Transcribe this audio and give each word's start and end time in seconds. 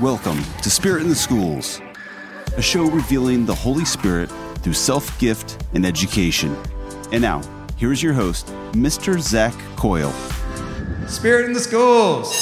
Welcome 0.00 0.44
to 0.62 0.70
Spirit 0.70 1.02
in 1.02 1.08
the 1.08 1.16
Schools, 1.16 1.80
a 2.56 2.62
show 2.62 2.88
revealing 2.88 3.44
the 3.44 3.54
Holy 3.56 3.84
Spirit 3.84 4.30
through 4.58 4.74
self 4.74 5.18
gift 5.18 5.66
and 5.74 5.84
education. 5.84 6.56
And 7.10 7.20
now, 7.20 7.42
here's 7.76 8.00
your 8.00 8.12
host, 8.12 8.46
Mr. 8.74 9.18
Zach 9.18 9.52
Coyle. 9.74 10.12
Spirit 11.08 11.46
in 11.46 11.52
the 11.52 11.58
Schools. 11.58 12.32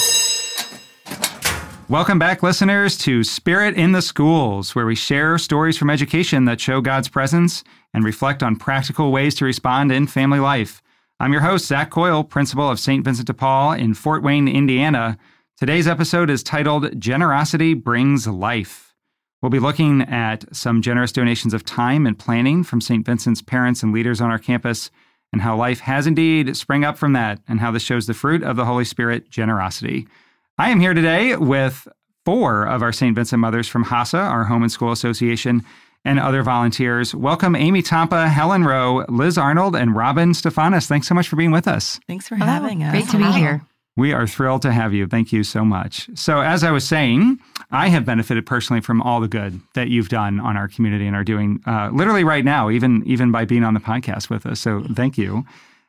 Welcome 1.89 2.19
back, 2.19 2.43
listeners, 2.43 2.95
to 2.99 3.23
Spirit 3.23 3.73
in 3.73 3.91
the 3.91 4.03
Schools, 4.03 4.75
where 4.75 4.85
we 4.85 4.93
share 4.93 5.39
stories 5.39 5.79
from 5.79 5.89
education 5.89 6.45
that 6.45 6.61
show 6.61 6.79
God's 6.79 7.09
presence 7.09 7.63
and 7.91 8.03
reflect 8.03 8.43
on 8.43 8.57
practical 8.57 9.11
ways 9.11 9.33
to 9.33 9.45
respond 9.45 9.91
in 9.91 10.05
family 10.05 10.39
life. 10.39 10.83
I'm 11.19 11.31
your 11.31 11.41
host, 11.41 11.65
Zach 11.65 11.89
Coyle, 11.89 12.23
principal 12.23 12.69
of 12.69 12.79
St. 12.79 13.03
Vincent 13.03 13.25
de 13.25 13.33
Paul 13.33 13.71
in 13.71 13.95
Fort 13.95 14.21
Wayne, 14.21 14.47
Indiana. 14.47 15.17
Today's 15.57 15.87
episode 15.87 16.29
is 16.29 16.43
titled 16.43 17.01
Generosity 17.01 17.73
Brings 17.73 18.27
Life. 18.27 18.93
We'll 19.41 19.49
be 19.49 19.57
looking 19.57 20.03
at 20.03 20.45
some 20.55 20.83
generous 20.83 21.11
donations 21.11 21.51
of 21.51 21.65
time 21.65 22.05
and 22.05 22.19
planning 22.19 22.63
from 22.63 22.79
St. 22.79 23.03
Vincent's 23.03 23.41
parents 23.41 23.81
and 23.81 23.91
leaders 23.91 24.21
on 24.21 24.29
our 24.29 24.37
campus, 24.37 24.91
and 25.33 25.41
how 25.41 25.57
life 25.57 25.79
has 25.79 26.05
indeed 26.05 26.55
sprung 26.55 26.83
up 26.83 26.95
from 26.95 27.13
that, 27.13 27.39
and 27.47 27.59
how 27.59 27.71
this 27.71 27.81
shows 27.81 28.05
the 28.05 28.13
fruit 28.13 28.43
of 28.43 28.55
the 28.55 28.65
Holy 28.65 28.85
Spirit, 28.85 29.31
generosity. 29.31 30.07
I 30.59 30.69
am 30.69 30.79
here 30.79 30.93
today 30.93 31.35
with 31.35 31.87
four 32.23 32.67
of 32.67 32.83
our 32.83 32.91
St. 32.91 33.15
Vincent 33.15 33.39
mothers 33.39 33.67
from 33.67 33.85
HASA, 33.85 34.19
our 34.19 34.43
Home 34.43 34.61
and 34.61 34.71
School 34.71 34.91
Association, 34.91 35.65
and 36.05 36.19
other 36.19 36.43
volunteers. 36.43 37.15
Welcome 37.15 37.55
Amy 37.55 37.81
Tampa, 37.81 38.29
Helen 38.29 38.63
Rowe, 38.63 39.05
Liz 39.09 39.39
Arnold, 39.39 39.75
and 39.75 39.95
Robin 39.95 40.33
Stefanis. 40.33 40.85
Thanks 40.85 41.07
so 41.07 41.15
much 41.15 41.27
for 41.27 41.35
being 41.35 41.49
with 41.49 41.67
us. 41.67 41.99
Thanks 42.05 42.27
for 42.27 42.35
Hello. 42.35 42.45
having 42.45 42.83
us. 42.83 42.91
Great 42.91 43.09
to 43.09 43.17
be 43.17 43.31
here. 43.31 43.65
We 43.97 44.13
are 44.13 44.27
thrilled 44.27 44.61
to 44.61 44.71
have 44.71 44.93
you. 44.93 45.07
Thank 45.07 45.33
you 45.33 45.43
so 45.43 45.65
much. 45.65 46.07
So, 46.13 46.41
as 46.41 46.63
I 46.63 46.69
was 46.69 46.87
saying, 46.87 47.39
I 47.71 47.87
have 47.89 48.05
benefited 48.05 48.45
personally 48.45 48.79
from 48.79 49.01
all 49.01 49.19
the 49.19 49.27
good 49.27 49.59
that 49.73 49.89
you've 49.89 50.09
done 50.09 50.39
on 50.39 50.55
our 50.55 50.67
community 50.67 51.07
and 51.07 51.15
are 51.15 51.23
doing 51.23 51.61
uh, 51.65 51.89
literally 51.91 52.23
right 52.23 52.45
now, 52.45 52.69
even 52.69 53.01
even 53.07 53.31
by 53.31 53.43
being 53.43 53.63
on 53.63 53.73
the 53.73 53.79
podcast 53.79 54.29
with 54.29 54.45
us. 54.45 54.59
So, 54.59 54.83
thank 54.93 55.17
you. 55.17 55.43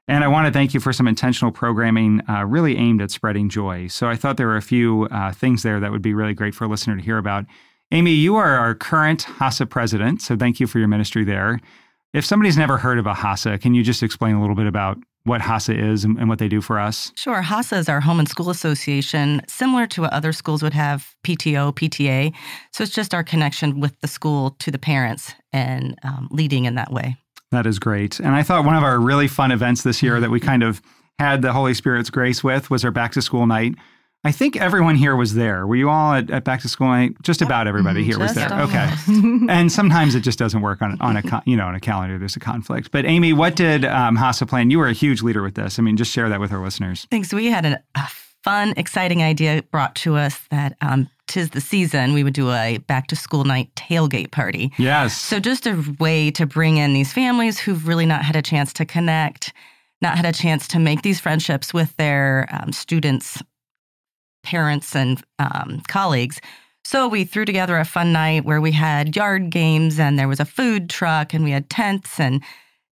And 0.09 0.25
I 0.25 0.29
want 0.29 0.47
to 0.47 0.53
thank 0.53 0.73
you 0.73 0.81
for 0.81 0.91
some 0.91 1.07
intentional 1.07 1.53
programming 1.53 2.23
uh, 2.31 2.47
really 2.47 2.79
aimed 2.79 3.03
at 3.03 3.11
spreading 3.11 3.51
joy. 3.51 3.89
So, 3.89 4.09
I 4.09 4.17
thought 4.17 4.39
there 4.39 4.47
were 4.47 4.57
a 4.57 4.63
few 4.63 5.05
uh, 5.11 5.33
things 5.33 5.63
there 5.63 5.79
that 5.79 5.93
would 5.93 6.03
be 6.03 6.15
really 6.15 6.35
great 6.35 6.55
for 6.55 6.65
a 6.65 6.69
listener 6.69 6.97
to 6.97 7.03
hear 7.03 7.19
about. 7.19 7.45
Amy, 7.91 8.13
you 8.13 8.37
are 8.37 8.57
our 8.57 8.75
current 8.75 9.25
HASA 9.25 9.69
president, 9.69 10.23
so 10.23 10.35
thank 10.35 10.61
you 10.61 10.67
for 10.67 10.79
your 10.79 10.89
ministry 10.89 11.25
there. 11.25 11.61
If 12.15 12.25
somebody's 12.25 12.57
never 12.57 12.79
heard 12.79 12.99
of 12.99 13.07
a 13.07 13.15
HASA, 13.15 13.61
can 13.61 13.75
you 13.75 13.83
just 13.83 14.03
explain 14.03 14.35
a 14.35 14.41
little 14.41 14.57
bit 14.57 14.67
about 14.67 14.99
what 15.25 15.41
HASA 15.41 15.77
is 15.77 16.05
and, 16.05 16.19
and 16.19 16.29
what 16.29 16.39
they 16.39 16.49
do 16.49 16.61
for 16.61 16.79
us? 16.79 17.13
Sure. 17.17 17.43
HASA 17.43 17.77
is 17.77 17.89
our 17.89 18.01
home 18.01 18.19
and 18.19 18.29
school 18.29 18.51
association, 18.51 19.43
similar 19.47 19.87
to 19.89 20.03
what 20.03 20.13
other 20.13 20.33
schools 20.33 20.63
would 20.63 20.73
have 20.73 21.15
PTO, 21.25 21.75
PTA. 21.75 22.35
So 22.73 22.83
it's 22.83 22.93
just 22.93 23.15
our 23.15 23.23
connection 23.23 23.81
with 23.81 23.99
the 24.01 24.09
school 24.09 24.57
to 24.61 24.71
the 24.71 24.79
parents 24.79 25.35
and 25.53 25.99
um, 26.03 26.29
leading 26.31 26.65
in 26.65 26.75
that 26.77 26.93
way. 26.93 27.17
That 27.51 27.67
is 27.67 27.79
great. 27.79 28.21
And 28.21 28.35
I 28.35 28.43
thought 28.43 28.65
one 28.65 28.77
of 28.77 28.83
our 28.83 28.99
really 29.01 29.29
fun 29.29 29.53
events 29.53 29.83
this 29.83 30.03
year 30.03 30.21
that 30.21 30.31
we 30.31 30.41
kind 30.41 30.63
of 30.63 30.83
had 31.19 31.43
the 31.43 31.53
Holy 31.53 31.75
Spirit's 31.75 32.11
grace 32.11 32.45
with 32.45 32.71
was 32.71 32.85
our 32.85 32.91
back 32.91 33.13
to 33.13 33.23
school 33.23 33.47
night. 33.47 33.75
I 34.25 34.33
think 34.33 34.57
everyone 34.57 34.97
here 34.97 35.15
was 35.15 35.35
there. 35.35 35.67
Were 35.67 35.77
you 35.77 35.89
all 35.89 36.13
at, 36.13 36.31
at 36.31 36.45
back 36.45 36.61
to 36.63 36.69
school 36.69 36.89
night? 36.89 37.13
Just 37.23 37.41
about 37.41 37.69
everybody 37.69 38.03
here 38.03 38.19
was 38.19 38.35
Just 38.35 38.49
there. 38.49 38.61
Okay. 38.63 38.91
and 39.49 39.71
sometimes 39.71 40.15
it 40.15 40.21
just 40.21 40.39
doesn't 40.39 40.61
work 40.61 40.83
on 40.83 41.01
on 41.01 41.17
a 41.17 41.23
con- 41.23 41.43
you 41.47 41.57
know 41.57 41.67
on 41.67 41.75
a 41.75 41.81
calendar. 41.81 42.19
There's 42.19 42.37
a 42.37 42.41
conflict. 42.41 42.91
But 42.91 43.07
Amy, 43.07 43.33
what 43.33 43.55
did 43.55 43.85
um, 43.85 44.17
HASA 44.17 44.49
plan? 44.49 44.71
You 44.71 44.79
were 44.79 44.89
a 44.89 44.93
huge 44.93 45.23
leader 45.23 45.43
with 45.43 45.55
this. 45.55 45.79
I 45.79 45.83
mean, 45.83 45.97
just 45.97 46.13
share 46.13 46.29
that 46.29 46.41
with 46.41 46.53
our 46.53 46.63
listeners. 46.63 47.07
Thanks. 47.11 47.33
We 47.33 47.47
had 47.47 47.65
an, 47.65 47.79
a 47.95 48.09
fun, 48.43 48.75
exciting 48.77 49.23
idea 49.23 49.63
brought 49.71 49.95
to 49.97 50.17
us 50.17 50.41
that 50.51 50.77
um, 50.81 51.09
tis 51.27 51.51
the 51.51 51.61
season. 51.61 52.13
We 52.13 52.25
would 52.25 52.35
do 52.35 52.51
a 52.51 52.79
back 52.79 53.07
to 53.09 53.17
school 53.17 53.45
night 53.45 53.73
tailgate 53.75 54.31
party. 54.31 54.73
Yes. 54.79 55.17
So 55.17 55.39
just 55.39 55.67
a 55.67 55.83
way 56.01 56.31
to 56.33 56.47
bring 56.47 56.79
in 56.79 56.93
these 56.93 57.13
families 57.13 57.59
who've 57.59 57.87
really 57.87 58.07
not 58.07 58.25
had 58.25 58.37
a 58.37 58.43
chance 58.43 58.73
to 58.75 58.85
connect, 58.85 59.53
not 60.03 60.17
had 60.17 60.27
a 60.27 60.33
chance 60.33 60.67
to 60.69 60.79
make 60.79 61.03
these 61.03 61.21
friendships 61.21 61.73
with 61.73 61.97
their 61.97 62.49
um, 62.51 62.73
students, 62.73 63.43
parents, 64.49 64.97
and 64.97 65.23
um, 65.39 65.83
colleagues. 65.89 66.41
So 66.85 67.07
we 67.07 67.25
threw 67.25 67.45
together 67.45 67.77
a 67.77 67.85
fun 67.85 68.13
night 68.13 68.47
where 68.47 68.63
we 68.63 68.73
had 68.73 69.15
yard 69.15 69.51
games 69.51 70.01
and 70.01 70.19
there 70.19 70.27
was 70.27 70.41
a 70.41 70.47
food 70.47 70.89
truck 70.89 71.35
and 71.35 71.45
we 71.45 71.51
had 71.51 71.69
tents 71.69 72.19
and 72.19 72.43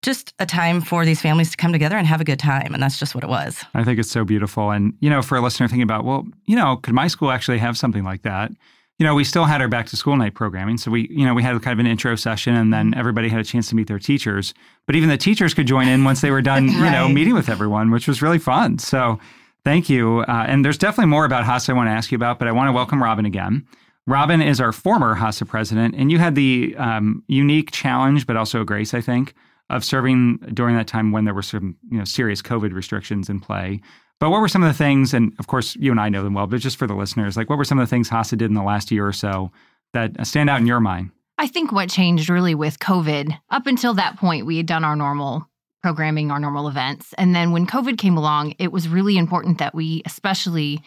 just 0.00 0.32
a 0.38 0.46
time 0.46 0.80
for 0.80 1.04
these 1.04 1.20
families 1.20 1.50
to 1.50 1.58
come 1.58 1.72
together 1.72 1.98
and 1.98 2.06
have 2.06 2.22
a 2.22 2.24
good 2.24 2.38
time. 2.38 2.72
And 2.72 2.82
that's 2.82 2.98
just 2.98 3.14
what 3.14 3.22
it 3.22 3.28
was. 3.28 3.62
I 3.74 3.84
think 3.84 3.98
it's 3.98 4.10
so 4.10 4.24
beautiful. 4.24 4.70
And, 4.70 4.94
you 5.00 5.10
know, 5.10 5.20
for 5.20 5.36
a 5.36 5.42
listener 5.42 5.68
thinking 5.68 5.82
about, 5.82 6.06
well, 6.06 6.26
you 6.46 6.56
know, 6.56 6.76
could 6.76 6.94
my 6.94 7.06
school 7.06 7.30
actually 7.30 7.58
have 7.58 7.76
something 7.76 8.02
like 8.02 8.22
that? 8.22 8.50
You 8.98 9.04
know, 9.04 9.14
we 9.14 9.24
still 9.24 9.44
had 9.44 9.60
our 9.60 9.68
back 9.68 9.86
to 9.88 9.96
school 9.96 10.16
night 10.16 10.34
programming. 10.34 10.78
So 10.78 10.90
we, 10.90 11.06
you 11.10 11.26
know, 11.26 11.34
we 11.34 11.42
had 11.42 11.60
kind 11.60 11.78
of 11.78 11.84
an 11.84 11.86
intro 11.86 12.16
session 12.16 12.54
and 12.54 12.72
then 12.72 12.94
everybody 12.96 13.28
had 13.28 13.40
a 13.40 13.44
chance 13.44 13.68
to 13.68 13.74
meet 13.74 13.88
their 13.88 13.98
teachers. 13.98 14.54
But 14.86 14.96
even 14.96 15.10
the 15.10 15.18
teachers 15.18 15.52
could 15.52 15.66
join 15.66 15.86
in 15.86 16.02
once 16.02 16.22
they 16.22 16.30
were 16.30 16.40
done, 16.40 16.68
you 16.68 16.90
know, 16.90 17.10
meeting 17.10 17.34
with 17.34 17.50
everyone, 17.50 17.90
which 17.90 18.08
was 18.08 18.22
really 18.22 18.38
fun. 18.38 18.78
So 18.78 19.20
thank 19.64 19.88
you. 19.88 20.20
Uh, 20.20 20.44
and 20.48 20.64
there's 20.64 20.78
definitely 20.78 21.10
more 21.10 21.24
about 21.24 21.44
HASA 21.44 21.70
I 21.70 21.72
want 21.74 21.88
to 21.88 21.92
ask 21.92 22.10
you 22.10 22.16
about, 22.16 22.38
but 22.38 22.48
I 22.48 22.52
want 22.52 22.68
to 22.68 22.72
welcome 22.72 23.02
Robin 23.02 23.26
again. 23.26 23.66
Robin 24.06 24.42
is 24.42 24.60
our 24.60 24.72
former 24.72 25.14
HASA 25.14 25.46
president, 25.46 25.94
and 25.96 26.10
you 26.10 26.18
had 26.18 26.34
the 26.34 26.74
um, 26.76 27.22
unique 27.28 27.70
challenge, 27.70 28.26
but 28.26 28.36
also 28.36 28.60
a 28.60 28.64
grace, 28.64 28.94
I 28.94 29.00
think, 29.00 29.34
of 29.70 29.84
serving 29.84 30.38
during 30.52 30.76
that 30.76 30.88
time 30.88 31.12
when 31.12 31.24
there 31.24 31.34
were 31.34 31.42
some 31.42 31.76
you 31.90 31.98
know 31.98 32.04
serious 32.04 32.42
COVID 32.42 32.72
restrictions 32.72 33.28
in 33.28 33.38
play. 33.40 33.80
But 34.18 34.30
what 34.30 34.40
were 34.40 34.48
some 34.48 34.62
of 34.62 34.68
the 34.68 34.76
things, 34.76 35.14
and 35.14 35.32
of 35.38 35.46
course 35.46 35.76
you 35.76 35.90
and 35.90 36.00
I 36.00 36.08
know 36.08 36.24
them 36.24 36.34
well, 36.34 36.46
but 36.46 36.60
just 36.60 36.76
for 36.76 36.86
the 36.86 36.94
listeners, 36.94 37.36
like 37.36 37.48
what 37.48 37.58
were 37.58 37.64
some 37.64 37.78
of 37.78 37.86
the 37.86 37.90
things 37.90 38.08
HASA 38.08 38.38
did 38.38 38.50
in 38.50 38.54
the 38.54 38.62
last 38.62 38.90
year 38.90 39.06
or 39.06 39.12
so 39.12 39.52
that 39.94 40.26
stand 40.26 40.50
out 40.50 40.60
in 40.60 40.66
your 40.66 40.80
mind? 40.80 41.10
I 41.38 41.46
think 41.46 41.72
what 41.72 41.88
changed 41.88 42.28
really 42.28 42.54
with 42.54 42.78
COVID, 42.78 43.36
up 43.50 43.66
until 43.66 43.94
that 43.94 44.16
point, 44.16 44.46
we 44.46 44.58
had 44.58 44.66
done 44.66 44.84
our 44.84 44.94
normal 44.94 45.48
programming, 45.82 46.30
our 46.30 46.40
normal 46.40 46.68
events. 46.68 47.12
And 47.18 47.34
then 47.34 47.52
when 47.52 47.66
COVID 47.66 47.98
came 47.98 48.16
along, 48.16 48.54
it 48.58 48.72
was 48.72 48.88
really 48.88 49.18
important 49.18 49.58
that 49.58 49.74
we 49.74 50.02
especially 50.06 50.80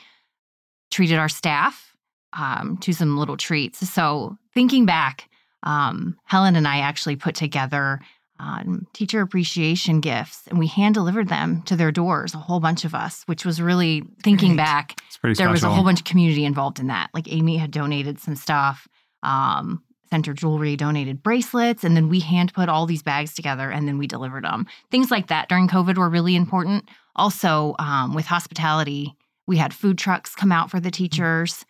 treated 0.91 1.17
our 1.17 1.29
staff 1.29 1.95
um, 2.33 2.77
to 2.77 2.93
some 2.93 3.17
little 3.17 3.37
treats. 3.37 3.87
So 3.89 4.37
thinking 4.53 4.85
back, 4.85 5.29
um, 5.63 6.17
Helen 6.25 6.55
and 6.55 6.67
I 6.67 6.79
actually 6.79 7.15
put 7.15 7.35
together 7.35 7.99
um, 8.39 8.85
teacher 8.93 9.21
appreciation 9.21 10.01
gifts 10.01 10.47
and 10.47 10.59
we 10.59 10.67
hand 10.67 10.93
delivered 10.93 11.29
them 11.29 11.61
to 11.63 11.75
their 11.75 11.91
doors, 11.91 12.33
a 12.33 12.37
whole 12.37 12.59
bunch 12.59 12.83
of 12.83 12.93
us, 12.93 13.23
which 13.27 13.45
was 13.45 13.61
really 13.61 14.03
thinking 14.23 14.55
Great. 14.55 14.65
back 14.65 15.01
there 15.37 15.49
was 15.49 15.63
a 15.63 15.69
whole 15.69 15.83
bunch 15.83 15.99
of 15.99 16.05
community 16.05 16.45
involved 16.45 16.79
in 16.79 16.87
that. 16.87 17.09
Like 17.13 17.31
Amy 17.31 17.57
had 17.57 17.71
donated 17.71 18.19
some 18.19 18.35
stuff, 18.35 18.87
um, 19.23 19.83
Center 20.09 20.33
Jewelry 20.33 20.75
donated 20.75 21.23
bracelets, 21.23 21.83
and 21.83 21.95
then 21.95 22.09
we 22.09 22.19
hand 22.19 22.53
put 22.53 22.69
all 22.69 22.85
these 22.85 23.03
bags 23.03 23.33
together 23.33 23.69
and 23.71 23.87
then 23.87 23.97
we 23.97 24.07
delivered 24.07 24.43
them. 24.43 24.67
Things 24.91 25.11
like 25.11 25.27
that 25.27 25.49
during 25.49 25.67
COVID 25.67 25.97
were 25.97 26.09
really 26.09 26.35
important. 26.35 26.85
Also, 27.15 27.75
um, 27.79 28.13
with 28.13 28.25
hospitality, 28.25 29.15
we 29.47 29.57
had 29.57 29.73
food 29.73 29.97
trucks 29.97 30.35
come 30.35 30.51
out 30.51 30.69
for 30.69 30.79
the 30.79 30.91
teachers. 30.91 31.65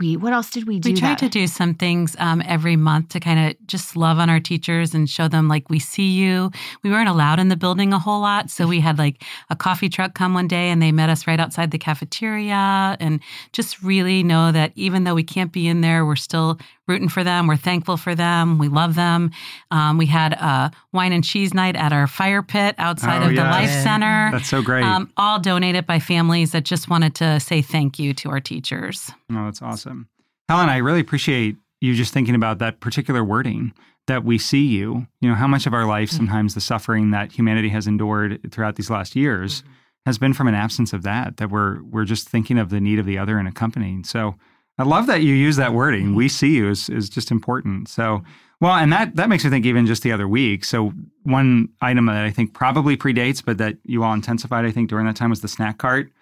We 0.00 0.16
what 0.16 0.32
else 0.32 0.50
did 0.50 0.66
we 0.66 0.80
do? 0.80 0.90
We 0.90 0.96
tried 0.96 1.20
that- 1.20 1.20
to 1.20 1.28
do 1.28 1.46
some 1.46 1.74
things 1.74 2.16
um, 2.18 2.42
every 2.44 2.74
month 2.74 3.10
to 3.10 3.20
kind 3.20 3.48
of 3.48 3.66
just 3.68 3.94
love 3.96 4.18
on 4.18 4.28
our 4.28 4.40
teachers 4.40 4.92
and 4.92 5.08
show 5.08 5.28
them 5.28 5.46
like 5.46 5.70
we 5.70 5.78
see 5.78 6.10
you. 6.10 6.50
We 6.82 6.90
weren't 6.90 7.08
allowed 7.08 7.38
in 7.38 7.48
the 7.48 7.56
building 7.56 7.92
a 7.92 7.98
whole 8.00 8.20
lot, 8.20 8.50
so 8.50 8.66
we 8.66 8.80
had 8.80 8.98
like 8.98 9.22
a 9.50 9.56
coffee 9.56 9.88
truck 9.88 10.14
come 10.14 10.34
one 10.34 10.48
day 10.48 10.70
and 10.70 10.82
they 10.82 10.90
met 10.90 11.10
us 11.10 11.28
right 11.28 11.38
outside 11.38 11.70
the 11.70 11.78
cafeteria 11.78 12.96
and 12.98 13.20
just 13.52 13.82
really 13.84 14.24
know 14.24 14.50
that 14.50 14.72
even 14.74 15.04
though 15.04 15.14
we 15.14 15.22
can't 15.22 15.52
be 15.52 15.68
in 15.68 15.80
there, 15.80 16.04
we're 16.04 16.16
still 16.16 16.58
rooting 16.86 17.08
for 17.08 17.24
them. 17.24 17.46
We're 17.46 17.56
thankful 17.56 17.96
for 17.96 18.14
them. 18.14 18.58
We 18.58 18.68
love 18.68 18.94
them. 18.94 19.30
Um, 19.70 19.96
we 19.98 20.06
had 20.06 20.34
a 20.34 20.70
wine 20.92 21.12
and 21.12 21.24
cheese 21.24 21.54
night 21.54 21.76
at 21.76 21.92
our 21.92 22.06
fire 22.06 22.42
pit 22.42 22.74
outside 22.78 23.22
Oh, 23.22 23.28
of 23.30 23.34
the. 23.34 23.42
Life 23.42 23.70
Center. 23.70 24.30
That's 24.32 24.48
so 24.48 24.62
great. 24.62 24.84
Um, 24.84 25.10
all 25.16 25.38
donated 25.38 25.86
by 25.86 25.98
families 25.98 26.52
that 26.52 26.64
just 26.64 26.88
wanted 26.90 27.14
to 27.16 27.40
say 27.40 27.62
thank 27.62 27.98
you 27.98 28.12
to 28.14 28.30
our 28.30 28.40
teachers. 28.40 29.10
Oh, 29.32 29.44
that's 29.44 29.62
awesome. 29.62 30.08
Helen, 30.48 30.68
I 30.68 30.78
really 30.78 31.00
appreciate 31.00 31.56
you 31.80 31.94
just 31.94 32.12
thinking 32.12 32.34
about 32.34 32.58
that 32.58 32.80
particular 32.80 33.24
wording 33.24 33.72
that 34.06 34.24
we 34.24 34.36
see 34.36 34.64
you. 34.66 35.06
You 35.20 35.28
know, 35.30 35.34
how 35.34 35.46
much 35.46 35.66
of 35.66 35.72
our 35.72 35.86
life, 35.86 36.10
sometimes 36.10 36.54
the 36.54 36.60
suffering 36.60 37.10
that 37.12 37.32
humanity 37.32 37.70
has 37.70 37.86
endured 37.86 38.52
throughout 38.52 38.76
these 38.76 38.90
last 38.90 39.16
years 39.16 39.62
has 40.04 40.18
been 40.18 40.34
from 40.34 40.48
an 40.48 40.54
absence 40.54 40.92
of 40.92 41.02
that, 41.04 41.38
that 41.38 41.50
we're 41.50 41.82
we're 41.82 42.04
just 42.04 42.28
thinking 42.28 42.58
of 42.58 42.68
the 42.68 42.80
need 42.80 42.98
of 42.98 43.06
the 43.06 43.16
other 43.16 43.38
and 43.38 43.48
accompanying. 43.48 44.04
So 44.04 44.34
I 44.78 44.82
love 44.82 45.06
that 45.06 45.22
you 45.22 45.34
use 45.34 45.56
that 45.56 45.72
wording. 45.72 46.14
We 46.14 46.28
see 46.28 46.56
you 46.56 46.70
is, 46.70 46.88
is 46.88 47.08
just 47.08 47.30
important. 47.30 47.88
So 47.88 48.22
well, 48.60 48.74
and 48.74 48.92
that 48.92 49.16
that 49.16 49.28
makes 49.28 49.44
me 49.44 49.50
think 49.50 49.66
even 49.66 49.86
just 49.86 50.02
the 50.02 50.12
other 50.12 50.26
week. 50.26 50.64
So 50.64 50.92
one 51.24 51.68
item 51.80 52.06
that 52.06 52.24
I 52.24 52.30
think 52.30 52.54
probably 52.54 52.96
predates, 52.96 53.44
but 53.44 53.58
that 53.58 53.76
you 53.84 54.02
all 54.02 54.14
intensified, 54.14 54.64
I 54.64 54.70
think, 54.70 54.88
during 54.88 55.06
that 55.06 55.16
time 55.16 55.30
was 55.30 55.40
the 55.40 55.48
snack 55.48 55.78
cart. 55.78 56.10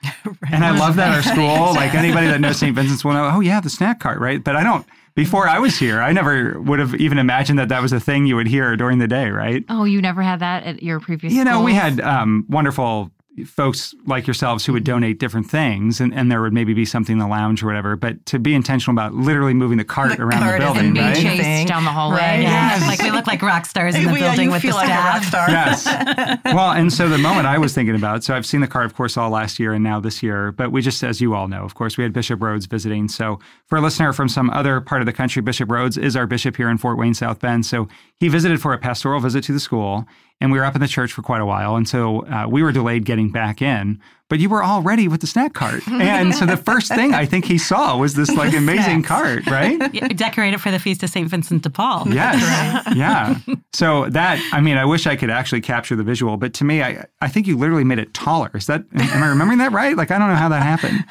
And 0.51 0.65
I 0.65 0.77
love 0.77 0.97
that 0.97 1.15
our 1.15 1.23
school, 1.23 1.75
like 1.75 1.95
anybody 1.95 2.27
that 2.27 2.41
knows 2.41 2.59
St. 2.59 2.75
Vincent's 2.75 3.05
will 3.05 3.15
know, 3.15 3.31
oh 3.33 3.41
yeah, 3.41 3.61
the 3.61 3.71
snack 3.71 4.01
cart, 4.01 4.19
right? 4.21 4.43
But 4.43 4.55
I 4.55 4.63
don't 4.63 4.87
before 5.15 5.49
I 5.49 5.59
was 5.59 5.79
here, 5.79 6.01
I 6.01 6.13
never 6.13 6.61
would 6.61 6.79
have 6.79 6.95
even 6.97 7.19
imagined 7.19 7.59
that 7.59 7.69
that 7.69 7.81
was 7.81 7.93
a 7.93 8.01
thing 8.01 8.27
you 8.27 8.37
would 8.37 8.47
hear 8.47 8.77
during 8.77 8.99
the 8.99 9.09
day, 9.09 9.31
right? 9.31 9.65
Oh, 9.69 9.85
you 9.85 10.03
never 10.03 10.23
had 10.23 10.41
that 10.41 10.65
at 10.65 10.83
your 10.83 11.01
previous 11.01 11.33
You 11.33 11.45
know, 11.45 11.63
we 11.63 11.75
had 11.75 12.01
um, 12.01 12.45
wonderful 12.49 13.11
folks 13.47 13.95
like 14.07 14.27
yourselves 14.27 14.67
who 14.67 14.73
would 14.75 14.85
donate 14.85 15.19
different 15.19 15.49
things 15.51 16.01
and, 16.01 16.13
and 16.13 16.31
there 16.31 16.43
would 16.43 16.53
maybe 16.53 16.75
be 16.75 16.85
something 16.85 17.15
in 17.15 17.19
the 17.19 17.27
lounge 17.27 17.63
or 17.63 17.67
whatever 17.67 17.97
but 17.97 18.25
to 18.27 18.39
be 18.39 18.55
intentional 18.55 18.93
about 18.95 19.15
literally 19.15 19.55
moving 19.55 19.79
the 19.79 19.85
cart 19.85 20.17
The 20.19 20.23
around 20.25 20.41
cart 20.43 20.61
the 20.61 20.67
is 20.69 20.73
building 20.75 20.93
Being 20.93 21.07
right 21.07 21.17
chased 21.17 21.69
down 21.69 21.85
the 21.85 21.91
hallway. 21.91 22.19
Right. 22.19 22.43
Yeah, 22.43 22.77
Yes. 22.79 22.87
like 22.87 23.01
we 23.03 23.11
look 23.11 23.27
like 23.27 23.41
rock 23.41 23.65
stars 23.65 23.95
in 23.97 24.05
the 24.05 24.13
Yeah, 24.13 24.19
building 24.29 24.45
you 24.47 24.51
with 24.53 24.61
the 24.63 24.69
feel 24.69 24.77
like 24.77 24.89
a 24.89 24.93
rock 24.93 25.23
staff. 25.25 25.79
star. 25.79 25.97
yes. 25.97 26.39
Well, 26.53 26.73
and 26.73 26.93
so 26.93 27.09
the 27.09 27.19
moment 27.19 27.47
I 27.47 27.57
was 27.59 27.73
thinking 27.75 27.95
about, 27.95 28.23
so 28.25 28.35
I've 28.35 28.45
seen 28.45 28.61
the 28.61 28.67
cart, 28.67 28.85
of 28.85 28.95
course, 28.95 29.17
all 29.17 29.31
last 29.31 29.59
year 29.59 29.73
and 29.73 29.83
now 29.83 29.99
this 30.01 30.23
year, 30.23 30.53
but 30.53 30.71
we 30.71 30.83
just, 30.83 31.03
as 31.03 31.21
you 31.21 31.35
all 31.35 31.49
know, 31.49 31.63
of 31.65 31.75
course, 31.75 31.97
we 31.97 32.05
had 32.05 32.13
Bishop 32.13 32.41
Rhoades 32.41 32.69
visiting. 32.69 33.09
So 33.09 33.39
for 33.67 33.79
a 33.79 33.81
listener 33.81 34.13
from 34.13 34.29
some 34.29 34.51
other 34.51 34.81
part 34.83 35.01
of 35.01 35.07
the 35.07 35.13
country, 35.13 35.41
Bishop 35.41 35.69
Rhoades 35.71 35.97
is 35.97 36.15
our 36.17 36.27
bishop 36.27 36.57
here 36.57 36.69
in 36.69 36.77
Fort 36.79 36.99
Wayne, 36.99 37.15
South 37.15 37.41
Bend. 37.41 37.65
So 37.65 37.89
he 38.17 38.29
visited 38.29 38.61
for 38.61 38.73
a 38.75 38.79
pastoral 38.79 39.21
visit 39.21 39.45
to 39.45 39.53
the 39.53 39.61
school, 39.61 40.07
and 40.41 40.51
we 40.53 40.59
were 40.59 40.65
up 40.65 40.75
in 40.75 40.81
the 40.81 40.89
church 40.89 41.13
for 41.13 41.23
quite 41.23 41.41
a 41.41 41.47
while. 41.47 41.77
And 41.77 41.89
so 41.89 42.27
uh, 42.27 42.47
we 42.49 42.63
were 42.63 42.73
delayed 42.73 43.05
getting 43.05 43.31
back 43.31 43.63
in, 43.63 44.01
but 44.29 44.39
you 44.41 44.49
were 44.49 44.63
all 44.63 44.83
ready 44.83 45.07
with 45.09 45.21
the 45.21 45.27
snack 45.27 45.53
cart. 45.55 45.83
And 45.89 46.35
so 46.35 46.47
the 46.47 46.57
first 46.57 46.89
thing 46.95 47.15
I 47.15 47.27
think 47.27 47.45
he 47.45 47.59
saw 47.59 47.97
was 47.97 48.15
this 48.15 48.31
like 48.31 48.53
amazing 48.55 49.03
cart, 49.03 49.47
right? 49.47 49.79
Yeah, 49.95 50.09
Decorated 50.09 50.61
for 50.61 50.71
the 50.71 50.79
feast 50.79 51.03
of 51.03 51.11
St. 51.11 51.29
Vincent 51.29 51.63
de 51.63 51.71
Paul. 51.71 52.09
Yes. 52.09 52.89
Yeah. 52.97 53.37
So 53.73 54.09
that 54.11 54.41
I 54.53 54.61
mean, 54.61 54.77
I 54.77 54.85
wish 54.85 55.07
I 55.07 55.17
could 55.17 55.31
actually 55.31 55.61
capture 55.61 55.97
the 55.97 56.03
visual, 56.05 56.37
but 56.37 56.53
to 56.55 56.65
me, 56.65 56.83
I 56.83 57.05
I 57.21 57.29
think 57.29 57.47
you 57.47 57.57
literally 57.57 57.85
made 57.85 57.99
it 57.99 58.13
taller. 58.15 58.51
Is 58.55 58.67
that 58.67 58.85
am 58.95 59.23
I 59.23 59.29
remembering 59.29 59.59
that 59.59 59.73
right? 59.73 59.97
Like 59.97 60.11
I 60.11 60.19
don't 60.19 60.29
know 60.29 60.35
how 60.37 60.49
that 60.49 60.63
happened. 60.63 61.05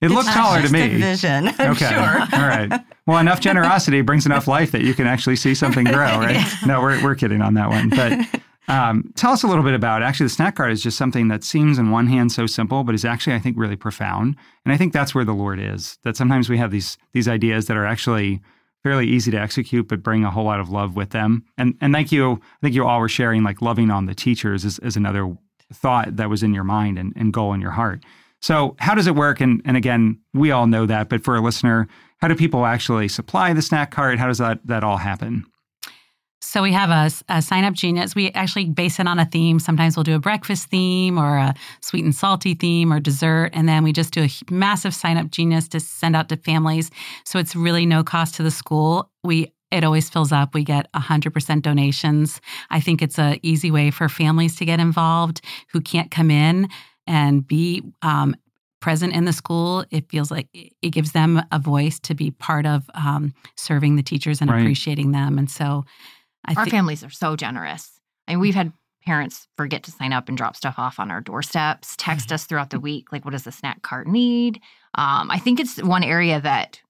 It 0.00 0.10
looked 0.10 0.30
taller 0.30 0.60
to 0.62 0.72
me. 0.72 0.88
vision, 1.00 1.48
I'm 1.58 1.70
Okay. 1.72 1.86
sure. 1.88 2.38
All 2.40 2.48
right. 2.48 2.72
Well, 3.06 3.18
enough 3.18 3.40
generosity 3.40 4.00
brings 4.00 4.26
enough 4.26 4.48
life 4.48 4.72
that 4.72 4.82
you 4.82 4.94
can 4.94 5.06
actually 5.06 5.36
see 5.36 5.54
something 5.54 5.84
grow, 5.84 6.18
right? 6.18 6.44
No, 6.66 6.80
we're 6.80 7.00
we're 7.02 7.14
kidding 7.14 7.40
on 7.40 7.54
that 7.54 7.68
one. 7.68 7.88
But 7.90 8.18
um, 8.68 9.12
tell 9.16 9.32
us 9.32 9.42
a 9.42 9.46
little 9.46 9.64
bit 9.64 9.74
about 9.74 10.02
actually 10.02 10.26
the 10.26 10.30
snack 10.30 10.56
cart 10.56 10.70
is 10.70 10.82
just 10.82 10.96
something 10.96 11.28
that 11.28 11.42
seems 11.42 11.78
in 11.78 11.90
one 11.90 12.06
hand 12.06 12.30
so 12.30 12.46
simple, 12.46 12.84
but 12.84 12.94
is 12.94 13.04
actually 13.04 13.34
I 13.34 13.38
think 13.38 13.56
really 13.58 13.76
profound. 13.76 14.36
And 14.64 14.72
I 14.72 14.76
think 14.76 14.92
that's 14.92 15.14
where 15.14 15.24
the 15.24 15.32
Lord 15.32 15.58
is. 15.58 15.98
That 16.04 16.16
sometimes 16.16 16.48
we 16.48 16.58
have 16.58 16.70
these 16.70 16.96
these 17.12 17.28
ideas 17.28 17.66
that 17.66 17.76
are 17.76 17.86
actually 17.86 18.40
fairly 18.82 19.06
easy 19.06 19.30
to 19.30 19.40
execute, 19.40 19.88
but 19.88 20.02
bring 20.02 20.24
a 20.24 20.30
whole 20.30 20.44
lot 20.44 20.60
of 20.60 20.70
love 20.70 20.96
with 20.96 21.10
them. 21.10 21.44
And 21.58 21.76
and 21.80 21.92
thank 21.92 22.12
you. 22.12 22.32
I 22.32 22.58
think 22.62 22.74
you 22.74 22.86
all 22.86 23.00
were 23.00 23.08
sharing 23.08 23.42
like 23.42 23.62
loving 23.62 23.90
on 23.90 24.06
the 24.06 24.14
teachers 24.14 24.64
is, 24.64 24.78
is 24.80 24.96
another 24.96 25.36
thought 25.72 26.16
that 26.16 26.28
was 26.28 26.42
in 26.42 26.54
your 26.54 26.64
mind 26.64 26.98
and, 26.98 27.12
and 27.16 27.32
goal 27.32 27.52
in 27.54 27.60
your 27.60 27.70
heart. 27.70 28.04
So 28.40 28.76
how 28.78 28.94
does 28.94 29.06
it 29.06 29.14
work? 29.14 29.40
And 29.40 29.62
and 29.64 29.76
again, 29.76 30.20
we 30.34 30.50
all 30.50 30.66
know 30.66 30.86
that, 30.86 31.08
but 31.08 31.24
for 31.24 31.36
a 31.36 31.40
listener, 31.40 31.88
how 32.18 32.28
do 32.28 32.34
people 32.34 32.64
actually 32.64 33.08
supply 33.08 33.52
the 33.52 33.62
snack 33.62 33.90
cart? 33.90 34.18
How 34.18 34.28
does 34.28 34.38
that 34.38 34.64
that 34.66 34.84
all 34.84 34.98
happen? 34.98 35.46
So 36.44 36.60
we 36.62 36.72
have 36.72 36.90
a, 36.90 37.10
a 37.34 37.40
sign 37.40 37.64
up 37.64 37.72
genius. 37.72 38.14
We 38.16 38.30
actually 38.32 38.66
base 38.66 38.98
it 38.98 39.06
on 39.06 39.18
a 39.20 39.24
theme. 39.24 39.60
Sometimes 39.60 39.96
we'll 39.96 40.02
do 40.04 40.16
a 40.16 40.18
breakfast 40.18 40.68
theme 40.68 41.16
or 41.16 41.36
a 41.36 41.54
sweet 41.80 42.04
and 42.04 42.14
salty 42.14 42.54
theme 42.54 42.92
or 42.92 42.98
dessert. 42.98 43.50
And 43.52 43.68
then 43.68 43.84
we 43.84 43.92
just 43.92 44.12
do 44.12 44.24
a 44.24 44.30
massive 44.52 44.92
sign 44.92 45.16
up 45.16 45.30
genius 45.30 45.68
to 45.68 45.78
send 45.80 46.16
out 46.16 46.28
to 46.30 46.36
families. 46.36 46.90
So 47.24 47.38
it's 47.38 47.54
really 47.54 47.86
no 47.86 48.02
cost 48.02 48.34
to 48.34 48.42
the 48.42 48.50
school. 48.50 49.10
We 49.22 49.52
it 49.70 49.84
always 49.84 50.10
fills 50.10 50.32
up. 50.32 50.52
We 50.52 50.64
get 50.64 50.92
100% 50.92 51.62
donations. 51.62 52.42
I 52.68 52.78
think 52.80 53.00
it's 53.00 53.18
a 53.18 53.38
easy 53.42 53.70
way 53.70 53.90
for 53.90 54.06
families 54.08 54.54
to 54.56 54.66
get 54.66 54.80
involved 54.80 55.40
who 55.72 55.80
can't 55.80 56.10
come 56.10 56.30
in 56.30 56.68
and 57.06 57.46
be 57.46 57.82
um, 58.02 58.36
present 58.82 59.14
in 59.14 59.24
the 59.24 59.32
school. 59.32 59.86
It 59.90 60.10
feels 60.10 60.30
like 60.30 60.48
it 60.52 60.90
gives 60.90 61.12
them 61.12 61.40
a 61.50 61.58
voice 61.58 61.98
to 62.00 62.14
be 62.14 62.32
part 62.32 62.66
of 62.66 62.90
um, 62.94 63.32
serving 63.56 63.96
the 63.96 64.02
teachers 64.02 64.42
and 64.42 64.50
Right. 64.50 64.60
appreciating 64.60 65.12
them. 65.12 65.38
And 65.38 65.50
so 65.50 65.84
I 66.46 66.54
Our 66.54 66.64
think 66.64 66.72
families 66.74 67.04
are 67.04 67.10
so 67.10 67.36
generous. 67.36 67.90
I 68.28 68.32
mean, 68.32 68.40
we've 68.40 68.54
had 68.54 68.72
parents 69.04 69.48
forget 69.56 69.82
to 69.84 69.90
sign 69.90 70.12
up 70.12 70.28
and 70.28 70.38
drop 70.38 70.54
stuff 70.56 70.76
off 70.78 71.00
on 71.00 71.10
our 71.10 71.20
doorsteps, 71.20 71.94
text 71.98 72.26
Mm-hmm. 72.28 72.34
us 72.34 72.44
throughout 72.44 72.70
the 72.70 72.80
week, 72.80 73.12
like, 73.12 73.24
what 73.24 73.32
does 73.32 73.44
the 73.44 73.52
snack 73.52 73.82
cart 73.82 74.06
need? 74.06 74.56
Um, 74.94 75.30
I 75.30 75.38
think 75.38 75.58
it's 75.58 75.82
one 75.82 76.04
area 76.04 76.40
that 76.40 76.80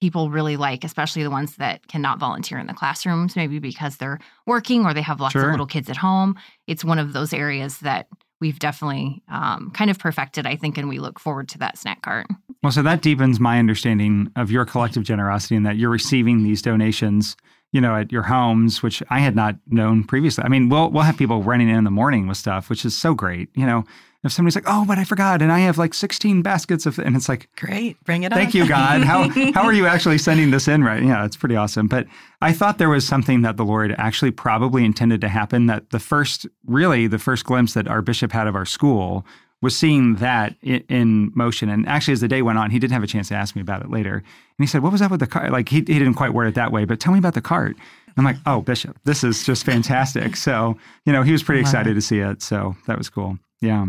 people 0.00 0.30
really 0.30 0.56
like, 0.56 0.82
especially 0.84 1.22
the 1.22 1.30
ones 1.30 1.56
that 1.56 1.86
cannot 1.86 2.18
volunteer 2.18 2.58
in 2.58 2.66
the 2.66 2.74
classrooms, 2.74 3.36
maybe 3.36 3.58
because 3.58 3.96
they're 3.98 4.18
working 4.46 4.84
or 4.84 4.92
they 4.92 5.00
have 5.02 5.20
lots 5.20 5.32
Sure. 5.32 5.44
of 5.46 5.50
little 5.52 5.66
kids 5.66 5.88
at 5.88 5.96
home. 5.96 6.36
It's 6.66 6.84
one 6.84 6.98
of 6.98 7.12
those 7.12 7.32
areas 7.32 7.78
that 7.78 8.08
we've 8.40 8.58
definitely 8.58 9.22
um, 9.28 9.70
kind 9.72 9.90
of 9.90 9.98
perfected, 10.00 10.44
I 10.46 10.56
think, 10.56 10.76
and 10.76 10.88
we 10.88 10.98
look 10.98 11.20
forward 11.20 11.48
to 11.50 11.58
that 11.58 11.78
snack 11.78 12.02
cart. 12.02 12.26
Well, 12.64 12.72
so 12.72 12.82
that 12.82 13.00
deepens 13.00 13.38
my 13.38 13.58
understanding 13.60 14.30
of 14.34 14.50
your 14.50 14.64
collective 14.64 15.04
generosity 15.04 15.54
and 15.56 15.64
that 15.64 15.76
you're 15.76 15.90
receiving 15.90 16.42
these 16.42 16.60
donations, 16.62 17.36
you 17.72 17.80
know, 17.80 17.96
at 17.96 18.12
your 18.12 18.22
homes, 18.22 18.82
which 18.82 19.02
I 19.10 19.18
had 19.20 19.34
not 19.34 19.56
known 19.66 20.04
previously. 20.04 20.44
I 20.44 20.48
mean, 20.48 20.68
we'll 20.68 20.90
we'll 20.90 21.02
have 21.02 21.16
people 21.16 21.42
running 21.42 21.68
in 21.68 21.76
in 21.76 21.84
the 21.84 21.90
morning 21.90 22.28
with 22.28 22.36
stuff, 22.36 22.70
which 22.70 22.84
is 22.84 22.96
so 22.96 23.14
great. 23.14 23.48
You 23.54 23.64
know, 23.64 23.84
if 24.22 24.30
somebody's 24.30 24.54
like, 24.54 24.66
"Oh, 24.66 24.84
but 24.86 24.98
I 24.98 25.04
forgot," 25.04 25.40
and 25.40 25.50
I 25.50 25.60
have 25.60 25.78
like 25.78 25.94
16 25.94 26.42
baskets 26.42 26.84
of, 26.84 26.98
and 26.98 27.16
it's 27.16 27.28
like, 27.28 27.48
Great, 27.56 28.02
bring 28.04 28.22
it 28.22 28.32
on. 28.32 28.38
Thank 28.38 28.54
you, 28.54 28.68
God. 28.68 29.02
How 29.02 29.28
how 29.54 29.62
are 29.62 29.72
you 29.72 29.86
actually 29.86 30.18
sending 30.18 30.50
this 30.50 30.68
in? 30.68 30.84
Right? 30.84 31.02
Yeah, 31.02 31.24
it's 31.24 31.36
pretty 31.36 31.56
awesome. 31.56 31.88
But 31.88 32.06
I 32.42 32.52
thought 32.52 32.76
there 32.76 32.90
was 32.90 33.06
something 33.06 33.40
that 33.40 33.56
the 33.56 33.64
Lord 33.64 33.94
actually 33.96 34.30
probably 34.32 34.84
intended 34.84 35.22
to 35.22 35.28
happen. 35.28 35.66
That 35.66 35.90
the 35.90 35.98
first, 35.98 36.46
really, 36.66 37.06
the 37.06 37.18
first 37.18 37.46
glimpse 37.46 37.72
that 37.74 37.88
our 37.88 38.02
bishop 38.02 38.32
had 38.32 38.46
of 38.46 38.54
our 38.54 38.66
school 38.66 39.26
was 39.62 39.76
seeing 39.76 40.16
that 40.16 40.54
in, 40.60 40.84
in 40.88 41.32
motion. 41.34 41.70
And 41.70 41.88
actually, 41.88 42.12
as 42.12 42.20
the 42.20 42.28
day 42.28 42.42
went 42.42 42.58
on, 42.58 42.70
he 42.70 42.78
didn't 42.78 42.92
have 42.92 43.02
a 43.02 43.06
chance 43.06 43.28
to 43.28 43.34
ask 43.34 43.56
me 43.56 43.62
about 43.62 43.80
it 43.80 43.90
later. 43.90 44.16
And 44.16 44.24
he 44.58 44.66
said, 44.66 44.82
"What 44.82 44.92
was 44.92 45.00
that 45.00 45.10
with 45.10 45.20
the 45.20 45.26
cart?" 45.26 45.50
Like 45.50 45.70
he 45.70 45.76
he 45.76 45.98
didn't 45.98 46.14
quite 46.14 46.34
word 46.34 46.48
it 46.48 46.54
that 46.56 46.72
way, 46.72 46.84
but 46.84 47.00
tell 47.00 47.12
me 47.12 47.18
about 47.18 47.34
the 47.34 47.40
cart. 47.40 47.76
I'm 48.18 48.24
like, 48.24 48.36
"Oh, 48.44 48.60
Bishop, 48.60 48.98
this 49.04 49.24
is 49.24 49.44
just 49.44 49.64
fantastic." 49.64 50.36
So 50.36 50.76
you 51.06 51.12
know, 51.12 51.22
he 51.22 51.32
was 51.32 51.42
pretty 51.42 51.62
excited 51.62 51.92
it. 51.92 51.94
to 51.94 52.02
see 52.02 52.18
it. 52.18 52.42
So 52.42 52.76
that 52.86 52.98
was 52.98 53.08
cool. 53.08 53.38
Yeah. 53.60 53.86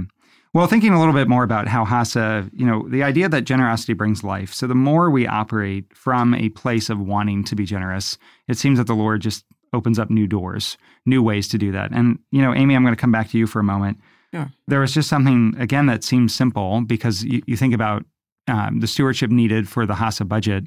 Well, 0.54 0.68
thinking 0.68 0.94
a 0.94 1.00
little 1.00 1.16
bit 1.16 1.28
more 1.28 1.44
about 1.44 1.68
how 1.68 1.84
HASA, 1.84 2.52
you 2.54 2.64
know, 2.64 2.88
the 2.88 3.02
idea 3.02 3.28
that 3.28 3.46
generosity 3.46 3.94
brings 3.94 4.24
life. 4.24 4.54
So 4.54 4.68
the 4.68 4.76
more 4.76 5.10
we 5.10 5.26
operate 5.26 5.86
from 5.96 6.36
a 6.36 6.50
place 6.50 6.92
of 6.92 7.00
wanting 7.00 7.44
to 7.46 7.56
be 7.56 7.66
generous, 7.66 8.20
it 8.48 8.60
seems 8.60 8.78
that 8.78 8.86
the 8.86 8.94
Lord 8.94 9.22
just 9.22 9.46
opens 9.74 9.98
up 9.98 10.12
new 10.12 10.28
doors, 10.28 10.78
new 11.08 11.24
ways 11.24 11.48
to 11.48 11.58
do 11.58 11.72
that. 11.72 11.92
And, 11.92 12.20
you 12.30 12.40
know, 12.40 12.54
Amy, 12.54 12.76
I'm 12.76 12.84
going 12.84 12.96
to 12.96 13.02
come 13.02 13.12
back 13.12 13.32
to 13.32 13.38
you 13.40 13.48
for 13.48 13.60
a 13.60 13.64
moment. 13.64 13.98
Sure. 14.34 14.52
There 14.68 14.80
was 14.80 14.94
just 14.94 15.10
something, 15.10 15.56
again, 15.60 15.86
that 15.86 16.04
seems 16.04 16.34
simple 16.34 16.82
because 16.82 17.24
you, 17.24 17.44
you 17.46 17.56
think 17.56 17.74
about 17.74 18.04
um, 18.48 18.80
the 18.80 18.88
stewardship 18.88 19.30
needed 19.30 19.70
for 19.70 19.86
the 19.86 19.94
HASA 19.94 20.28
budget, 20.28 20.66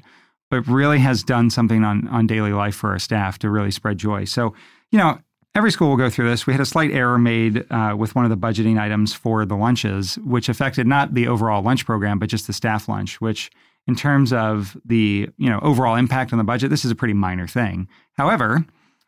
but 0.49 0.65
really 0.67 0.99
has 0.99 1.21
done 1.23 1.49
something 1.49 1.83
on, 1.83 2.07
on 2.07 2.27
daily 2.27 2.53
life 2.53 2.75
for 2.75 2.91
our 2.91 2.99
staff 2.99 3.37
to 3.39 3.49
really 3.49 3.71
spread 3.71 3.97
joy. 3.97 4.23
So, 4.23 4.53
you 4.91 4.97
know, 4.97 5.19
every 5.53 5.71
school 5.71 5.89
will 5.89 5.97
go 5.97 6.09
through 6.09 6.29
this. 6.29 6.47
We 6.47 6.53
had 6.53 6.61
a 6.61 6.65
slight 6.65 6.91
error 6.91 7.17
made 7.17 7.69
uh, 7.69 7.95
with 7.97 8.15
one 8.15 8.23
of 8.23 8.31
the 8.31 8.37
budgeting 8.37 8.79
items 8.79 9.13
for 9.13 9.45
the 9.45 9.55
lunches, 9.57 10.15
which 10.19 10.47
affected 10.47 10.87
not 10.87 11.13
the 11.13 11.27
overall 11.27 11.61
lunch 11.61 11.85
program, 11.85 12.19
but 12.19 12.29
just 12.29 12.47
the 12.47 12.53
staff 12.53 12.87
lunch, 12.87 13.19
which 13.19 13.51
in 13.85 13.95
terms 13.95 14.31
of 14.31 14.77
the 14.85 15.29
you 15.37 15.49
know 15.49 15.59
overall 15.61 15.95
impact 15.95 16.31
on 16.31 16.37
the 16.37 16.43
budget, 16.43 16.69
this 16.69 16.85
is 16.85 16.91
a 16.91 16.95
pretty 16.95 17.13
minor 17.13 17.47
thing. 17.47 17.87
However, 18.13 18.65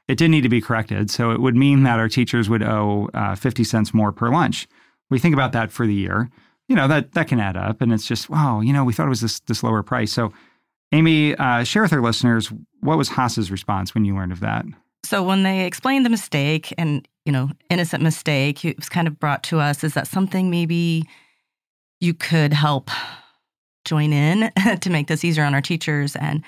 it 0.09 0.17
did 0.17 0.31
need 0.31 0.41
to 0.41 0.49
be 0.49 0.59
corrected. 0.59 1.11
So 1.11 1.29
it 1.29 1.39
would 1.39 1.55
mean 1.55 1.83
that 1.83 1.99
our 1.99 2.09
teachers 2.09 2.49
would 2.49 2.63
owe 2.63 3.09
uh, 3.13 3.35
50 3.35 3.63
cents 3.63 3.93
more 3.93 4.11
per 4.11 4.29
lunch. 4.29 4.67
We 5.11 5.19
think 5.19 5.35
about 5.35 5.51
that 5.51 5.71
for 5.71 5.85
the 5.85 5.93
year. 5.93 6.31
You 6.67 6.75
know, 6.75 6.87
that, 6.87 7.11
that 7.13 7.27
can 7.27 7.39
add 7.39 7.55
up. 7.55 7.79
And 7.79 7.93
it's 7.93 8.07
just, 8.07 8.27
wow, 8.27 8.59
you 8.59 8.73
know, 8.73 8.83
we 8.83 8.91
thought 8.91 9.05
it 9.05 9.09
was 9.09 9.21
this, 9.21 9.39
this 9.41 9.61
lower 9.61 9.83
price. 9.83 10.11
So, 10.11 10.33
Amy, 10.91 11.35
uh, 11.35 11.63
share 11.63 11.83
with 11.83 11.93
our 11.93 12.01
listeners, 12.01 12.51
what 12.79 12.97
was 12.97 13.09
HASA's 13.09 13.51
response 13.51 13.93
when 13.93 14.03
you 14.03 14.15
learned 14.15 14.31
of 14.31 14.39
that? 14.39 14.65
So 15.05 15.21
when 15.21 15.43
they 15.43 15.65
explained 15.67 16.07
the 16.07 16.09
mistake 16.09 16.73
and, 16.79 17.07
you 17.25 17.31
know, 17.31 17.51
innocent 17.69 18.01
mistake, 18.01 18.65
it 18.65 18.77
was 18.77 18.89
kind 18.89 19.07
of 19.07 19.19
brought 19.19 19.43
to 19.43 19.59
us 19.59 19.83
is 19.83 19.93
that 19.93 20.07
something 20.07 20.49
maybe 20.49 21.07
you 21.99 22.15
could 22.15 22.51
help 22.51 22.89
join 23.85 24.11
in 24.11 24.51
to 24.81 24.89
make 24.89 25.07
this 25.07 25.23
easier 25.23 25.43
on 25.43 25.53
our 25.53 25.61
teachers 25.61 26.15
and 26.15 26.43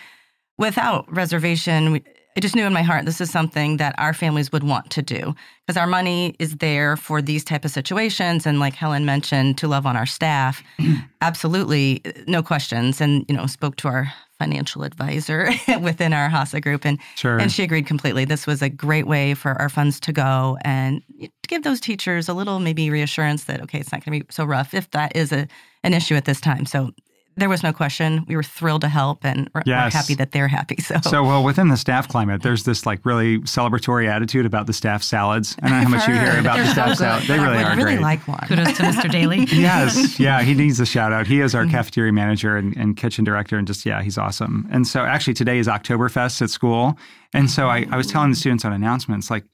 without 0.58 1.12
reservation, 1.14 1.92
we, 1.92 2.04
I 2.36 2.40
just 2.40 2.56
knew 2.56 2.66
in 2.66 2.72
my 2.72 2.82
heart 2.82 3.06
this 3.06 3.20
is 3.20 3.30
something 3.30 3.78
that 3.78 3.94
our 3.98 4.14
families 4.14 4.52
would 4.54 4.64
want 4.64 4.90
to 4.92 5.02
do 5.02 5.36
because 5.68 5.76
our 5.78 5.88
money 5.88 6.34
is 6.40 6.58
there 6.58 6.96
for 6.96 7.22
these 7.22 7.44
type 7.44 7.66
of 7.66 7.72
situations 7.72 8.46
and 8.46 8.60
like 8.60 8.74
Helen 8.74 9.06
mentioned 9.06 9.58
to 9.58 9.68
love 9.68 9.86
on 9.86 9.98
our 9.98 10.06
staff. 10.06 10.64
Absolutely, 11.22 12.02
no 12.28 12.42
questions 12.42 13.02
and 13.02 13.26
you 13.28 13.36
know 13.36 13.46
spoke 13.48 13.76
to 13.78 13.88
our 13.88 14.14
financial 14.40 14.84
advisor 14.84 15.52
within 15.82 16.14
our 16.14 16.30
HASA 16.30 16.62
group 16.62 16.84
and 16.86 16.98
Sure. 17.16 17.38
and 17.38 17.52
she 17.52 17.64
agreed 17.64 17.86
completely. 17.86 18.26
This 18.26 18.48
was 18.48 18.62
a 18.62 18.70
great 18.70 19.06
way 19.08 19.34
for 19.36 19.52
our 19.62 19.70
funds 19.70 20.00
to 20.00 20.12
go 20.14 20.58
and 20.64 21.04
to 21.20 21.30
give 21.48 21.64
those 21.64 21.80
teachers 21.80 22.28
a 22.28 22.34
little 22.34 22.60
maybe 22.60 22.90
reassurance 22.90 23.44
that 23.44 23.62
okay, 23.62 23.80
it's 23.80 23.92
not 23.92 24.04
going 24.04 24.20
to 24.20 24.26
be 24.26 24.32
so 24.34 24.46
rough 24.46 24.74
if 24.74 24.90
that 24.92 25.16
is 25.16 25.32
a 25.32 25.48
an 25.84 25.94
issue 25.94 26.16
at 26.16 26.26
this 26.26 26.40
time. 26.42 26.66
So 26.66 26.92
there 27.38 27.50
was 27.50 27.64
no 27.64 27.72
question. 27.74 28.26
We 28.28 28.36
were 28.36 28.44
thrilled 28.44 28.82
to 28.82 28.90
help 28.90 29.26
and 29.26 29.50
we're, 29.54 29.62
we're 29.66 29.72
Yes. 29.74 29.94
happy 29.94 30.16
that 30.16 30.32
they're 30.32 30.48
happy. 30.48 30.76
So, 30.82 30.98
So, 31.04 31.24
well, 31.24 31.44
within 31.44 31.70
the 31.70 31.78
staff 31.78 32.08
climate, 32.08 32.42
there's 32.42 32.64
this 32.64 32.86
like 32.86 33.06
really 33.06 33.40
celebratory 33.40 34.08
attitude 34.08 34.46
about 34.46 34.68
the 34.68 34.74
staff 34.74 35.02
salads. 35.04 35.56
I 35.62 35.70
don't 35.70 35.78
know 35.78 35.84
how 35.84 35.90
much 35.90 36.08
you 36.08 36.14
hear 36.16 36.40
about 36.40 36.58
the 36.58 36.64
They're 36.64 36.72
staff 36.74 36.90
so 36.90 36.94
salad. 36.96 37.28
good. 37.28 37.30
They 37.30 37.40
I 37.40 37.44
really 37.46 37.58
would 37.58 37.66
are 37.66 37.76
really 37.78 37.94
great. 37.96 38.02
like 38.02 38.28
one. 38.28 38.40
Kudos 38.48 38.78
to 38.78 38.84
Mr. 38.84 39.12
Daly. 39.12 39.40
yes, 39.52 40.20
yeah, 40.20 40.42
he 40.42 40.54
needs 40.54 40.80
a 40.80 40.86
shout 40.86 41.14
out. 41.14 41.28
He 41.28 41.40
is 41.42 41.56
our 41.56 41.64
mm-hmm. 41.64 41.72
cafeteria 41.72 42.12
manager 42.12 42.58
and, 42.58 42.76
and 42.76 42.98
kitchen 42.98 43.24
director, 43.24 43.58
and 43.58 43.66
just 43.68 43.86
yeah, 43.86 44.02
he's 44.02 44.18
awesome. 44.18 44.68
And 44.72 44.86
so 44.88 45.02
actually 45.02 45.34
today 45.34 45.58
is 45.60 45.68
Oktoberfest 45.68 46.42
at 46.42 46.50
school, 46.50 46.98
and 47.34 47.50
so 47.50 47.68
I, 47.68 47.86
I 47.92 47.98
was 47.98 48.08
telling 48.08 48.30
the 48.32 48.36
students 48.36 48.66
on 48.66 48.74
announcements 48.74 49.30
like. 49.32 49.46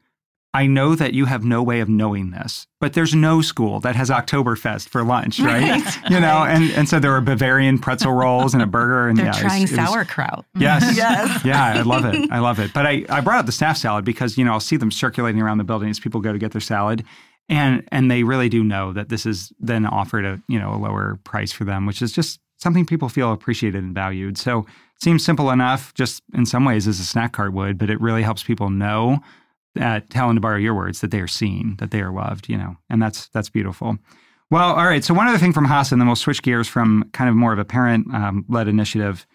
I 0.58 0.66
know 0.66 0.96
that 0.96 1.14
you 1.14 1.26
have 1.26 1.44
no 1.44 1.62
way 1.62 1.80
of 1.82 1.88
knowing 1.90 2.32
this, 2.32 2.66
but 2.82 2.94
there's 2.94 3.14
no 3.14 3.42
school 3.42 3.80
that 3.82 3.96
has 3.96 4.10
Oktoberfest 4.10 4.90
for 4.90 5.04
lunch, 5.04 5.40
right? 5.40 5.82
You 6.10 6.20
know, 6.20 6.44
and, 6.44 6.72
and 6.72 6.90
so 6.90 7.00
there 7.00 7.12
were 7.12 7.22
Bavarian 7.22 7.78
pretzel 7.80 8.12
rolls 8.14 8.54
and 8.54 8.64
a 8.64 8.66
burger. 8.66 9.08
And 9.08 9.18
They're 9.18 9.26
yeah, 9.28 9.32
it 9.40 9.44
was- 9.44 9.52
trying 9.52 9.64
it 9.64 9.72
was- 9.72 9.88
sauerkraut. 9.90 10.46
Yes. 10.58 10.98
Yes. 10.98 11.46
Yeah, 11.46 11.64
I 11.64 11.82
love 11.84 12.06
it. 12.06 12.32
I 12.32 12.40
love 12.40 12.60
it. 12.60 12.74
But 12.74 12.86
I, 12.86 13.06
I 13.10 13.22
brought 13.22 13.40
up 13.40 13.46
the 13.46 13.52
staff 13.52 13.78
salad 13.78 14.04
because, 14.04 14.38
you 14.38 14.44
know, 14.46 14.52
I'll 14.54 14.60
see 14.60 14.78
them 14.78 14.92
circulating 14.92 15.42
around 15.42 15.60
the 15.60 15.64
building 15.64 15.90
as 15.90 16.00
people 16.00 16.22
go 16.22 16.34
to 16.34 16.40
get 16.40 16.52
their 16.54 16.62
salad. 16.62 17.04
And 17.50 17.88
and 17.92 18.10
they 18.12 18.24
really 18.24 18.50
do 18.50 18.64
know 18.64 18.92
that 18.94 19.10
this 19.10 19.26
is 19.26 19.54
then 19.60 19.86
offered 19.86 20.26
at, 20.26 20.40
you 20.50 20.60
know, 20.60 20.74
a 20.74 20.80
lower 20.80 21.20
price 21.24 21.52
for 21.52 21.64
them, 21.66 21.86
which 21.86 22.02
is 22.02 22.12
just 22.12 22.40
something 22.58 22.86
people 22.86 23.08
feel 23.10 23.32
appreciated 23.32 23.84
and 23.84 23.94
valued. 23.96 24.38
So 24.38 24.60
it 24.96 25.02
seems 25.04 25.24
simple 25.24 25.52
enough, 25.52 25.94
just 25.94 26.24
in 26.34 26.46
some 26.46 26.66
ways 26.66 26.88
as 26.88 27.00
a 27.00 27.06
snack 27.06 27.32
cart 27.34 27.54
would, 27.54 27.78
but 27.78 27.90
it 27.90 28.02
really 28.02 28.24
helps 28.24 28.44
people 28.44 28.70
know 28.70 29.20
that 29.78 30.12
Helen 30.14 30.36
to 30.36 30.42
borrow 30.42 30.58
your 30.58 30.76
words, 30.76 31.02
that 31.02 31.12
they 31.12 31.20
are 31.20 31.28
seen, 31.28 31.76
that 31.80 31.92
they 31.92 32.02
are 32.02 32.12
loved, 32.12 32.50
you 32.50 32.58
know, 32.58 32.76
and 32.90 33.02
that's 33.02 33.28
that's 33.30 33.50
beautiful. 33.50 33.98
Well, 34.50 34.74
all 34.74 34.86
right. 34.86 35.04
So 35.04 35.14
one 35.14 35.28
other 35.28 35.38
thing 35.38 35.52
from 35.52 35.66
HASA, 35.66 35.92
and 35.92 36.02
then 36.02 36.08
we'll 36.08 36.16
switch 36.16 36.42
gears 36.42 36.68
from 36.68 37.10
kind 37.12 37.30
of 37.30 37.36
more 37.36 37.52
of 37.52 37.60
a 37.60 37.66
parent 37.66 38.14
um, 38.14 38.46
initiative. 38.50 39.28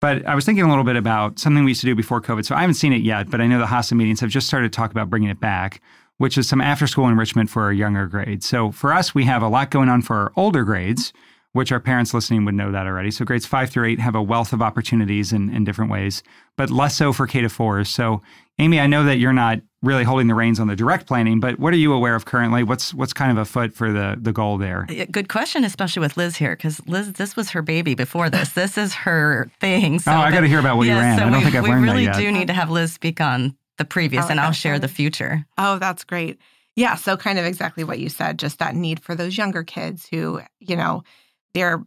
But 0.00 0.26
I 0.26 0.34
was 0.34 0.44
thinking 0.44 0.64
a 0.64 0.68
little 0.68 0.84
bit 0.84 0.96
about 0.96 1.38
something 1.38 1.64
we 1.64 1.70
used 1.70 1.80
to 1.80 1.86
do 1.86 1.94
before 1.94 2.20
COVID. 2.20 2.44
So 2.44 2.54
I 2.54 2.60
haven't 2.60 2.74
seen 2.74 2.92
it 2.92 3.02
yet, 3.02 3.30
but 3.30 3.40
I 3.40 3.46
know 3.46 3.58
the 3.58 3.66
HASA 3.66 3.96
meetings 3.96 4.20
have 4.20 4.30
just 4.30 4.46
started 4.46 4.70
to 4.70 4.76
talk 4.76 4.90
about 4.90 5.10
bringing 5.10 5.30
it 5.30 5.40
back, 5.40 5.80
which 6.18 6.38
is 6.38 6.48
some 6.48 6.60
after 6.60 6.86
school 6.86 7.08
enrichment 7.08 7.50
for 7.50 7.62
our 7.62 7.72
younger 7.72 8.06
grades. 8.06 8.46
So 8.46 8.70
for 8.70 8.92
us, 8.92 9.14
we 9.14 9.24
have 9.24 9.42
a 9.42 9.48
lot 9.48 9.70
going 9.70 9.88
on 9.88 10.02
for 10.02 10.14
our 10.16 10.32
older 10.36 10.62
grades, 10.62 11.12
which 11.52 11.72
our 11.72 11.80
parents 11.80 12.12
listening 12.12 12.44
would 12.44 12.54
know 12.54 12.70
that 12.70 12.86
already. 12.86 13.10
So 13.10 13.24
grades 13.24 13.46
five 13.46 13.70
through 13.70 13.86
eight 13.86 14.00
have 14.00 14.14
a 14.14 14.22
wealth 14.22 14.52
of 14.52 14.60
opportunities 14.60 15.32
in, 15.32 15.48
in 15.54 15.64
different 15.64 15.90
ways, 15.90 16.22
but 16.56 16.70
less 16.70 16.96
so 16.96 17.12
for 17.12 17.26
K 17.26 17.40
to 17.40 17.48
four. 17.48 17.84
So 17.84 18.22
Amy, 18.58 18.78
I 18.78 18.86
know 18.86 19.04
that 19.04 19.18
you're 19.18 19.32
not 19.32 19.60
really 19.84 20.04
holding 20.04 20.26
the 20.26 20.34
reins 20.34 20.58
on 20.58 20.66
the 20.66 20.76
direct 20.76 21.06
planning, 21.06 21.40
but 21.40 21.58
what 21.58 21.72
are 21.72 21.76
you 21.76 21.92
aware 21.92 22.14
of 22.14 22.24
currently? 22.24 22.62
What's 22.62 22.92
what's 22.94 23.12
kind 23.12 23.30
of 23.30 23.38
afoot 23.38 23.74
for 23.74 23.92
the 23.92 24.16
the 24.20 24.32
goal 24.32 24.58
there? 24.58 24.86
Good 25.10 25.28
question, 25.28 25.64
especially 25.64 26.00
with 26.00 26.16
Liz 26.16 26.36
here, 26.36 26.56
because 26.56 26.86
Liz, 26.88 27.12
this 27.12 27.36
was 27.36 27.50
her 27.50 27.62
baby 27.62 27.94
before 27.94 28.30
this. 28.30 28.52
This 28.52 28.78
is 28.78 28.94
her 28.94 29.50
thing. 29.60 29.98
So 29.98 30.10
Oh, 30.10 30.16
I 30.16 30.30
gotta 30.30 30.46
hear 30.48 30.58
about 30.58 30.76
what 30.76 30.86
you 30.86 30.94
yeah, 30.94 31.00
ran. 31.00 31.18
So 31.18 31.24
I 31.24 31.30
don't 31.30 31.38
we, 31.38 31.44
think 31.44 31.56
I've 31.56 31.62
we 31.64 31.68
learned 31.70 31.88
that 31.88 31.88
yet. 31.88 31.96
We 31.96 32.06
really 32.06 32.24
do 32.24 32.38
need 32.38 32.46
to 32.48 32.54
have 32.54 32.70
Liz 32.70 32.92
speak 32.92 33.20
on 33.20 33.56
the 33.78 33.84
previous, 33.84 34.26
Oh, 34.26 34.28
and 34.28 34.40
I'll 34.40 34.48
okay. 34.50 34.54
share 34.56 34.78
the 34.78 34.88
future. 34.88 35.44
Oh, 35.58 35.78
that's 35.78 36.04
great. 36.04 36.38
Yeah. 36.76 36.94
So, 36.96 37.16
kind 37.16 37.38
of 37.38 37.44
exactly 37.44 37.84
what 37.84 37.98
you 37.98 38.08
said, 38.08 38.38
just 38.38 38.58
that 38.58 38.74
need 38.74 39.00
for 39.00 39.14
those 39.14 39.36
younger 39.36 39.62
kids 39.62 40.08
who, 40.10 40.40
you 40.60 40.76
know, 40.76 41.02
they're 41.54 41.84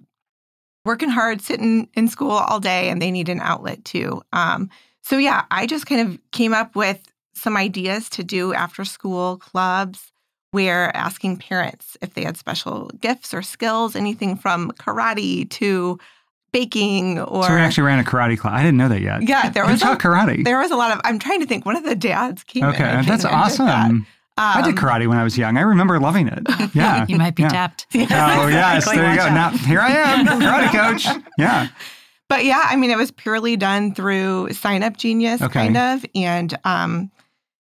working 0.86 1.10
hard, 1.10 1.42
sitting 1.42 1.89
in 1.94 2.08
school 2.08 2.32
all 2.32 2.60
day, 2.60 2.89
and 2.89 3.01
they 3.01 3.12
need 3.12 3.27
an 3.27 3.42
outlet 3.42 3.84
too. 3.84 4.22
Um, 4.32 4.70
so, 5.01 5.18
yeah, 5.18 5.46
I 5.51 5.66
just 5.66 5.86
kind 5.86 6.01
of 6.10 6.20
came 6.32 6.54
up 6.54 6.75
with 6.75 7.01
some 7.38 7.56
ideas 7.58 8.10
to 8.10 8.24
do 8.24 8.53
after 8.53 8.84
school 8.86 9.38
clubs 9.38 10.12
where 10.51 10.96
asking 10.96 11.38
parents 11.38 11.98
if 12.01 12.13
they 12.13 12.24
had 12.24 12.38
special 12.38 12.89
gifts 13.01 13.34
or 13.34 13.41
skills, 13.41 13.96
anything 13.96 14.36
from 14.38 14.72
karate 14.72 15.50
to 15.51 16.00
baking 16.53 17.20
or. 17.20 17.44
so 17.44 17.53
we 17.53 17.60
actually 17.60 17.84
ran 17.84 18.00
a 18.00 18.03
karate 18.03 18.38
class. 18.38 18.53
I 18.60 18.63
didn't 18.63 18.77
know 18.77 18.89
that 18.89 19.01
yet. 19.01 19.27
yeah, 19.27 19.50
there 19.50 19.65
Who 19.65 19.74
was 19.74 19.82
a, 19.82 19.96
karate. 19.98 20.44
there 20.46 20.60
was 20.60 20.72
a 20.72 20.75
lot 20.75 20.91
of. 20.91 21.01
I'm 21.03 21.20
trying 21.20 21.41
to 21.41 21.46
think. 21.46 21.65
One 21.65 21.75
of 21.75 21.84
the 21.84 21.96
dads 21.96 22.44
came. 22.44 22.63
in, 22.63 22.70
Okay, 22.70 22.86
I 22.86 22.96
think, 22.98 23.08
that's 23.08 23.24
and 23.25 23.32
did 23.32 23.38
awesome. 23.38 23.65
that. 23.65 23.91
I 24.39 24.62
did 24.62 24.77
Um, 24.77 24.86
karate 24.86 25.08
when 25.08 25.17
I 25.17 25.24
was 25.24 25.36
young. 25.38 25.58
I 25.58 25.62
remember 25.62 26.00
loving 26.00 26.27
it. 26.27 26.39
Yeah. 26.74 27.06
You 27.10 27.17
might 27.17 27.36
be 27.36 27.41
yeah. 27.44 27.50
tapped. 27.50 27.88
Oh 27.96 28.48
yes, 28.48 28.77
Exactly. 28.84 28.98
there 28.98 29.12
you 29.12 29.17
go. 29.17 29.29
Now 29.34 29.50
here 29.50 29.79
I 29.82 29.89
am, 29.89 30.25
karate 30.27 30.72
coach. 30.72 31.24
Yeah. 31.38 31.67
But 32.29 32.46
yeah, 32.46 32.63
I 32.70 32.75
mean, 32.75 32.91
it 32.91 32.98
was 32.98 33.10
purely 33.12 33.56
done 33.58 33.94
through 33.96 34.51
Sign 34.53 34.84
Up 34.84 34.96
Genius, 34.98 35.41
Okay. 35.41 35.53
kind 35.72 35.77
of, 35.77 36.06
and 36.13 36.58
um, 36.65 37.10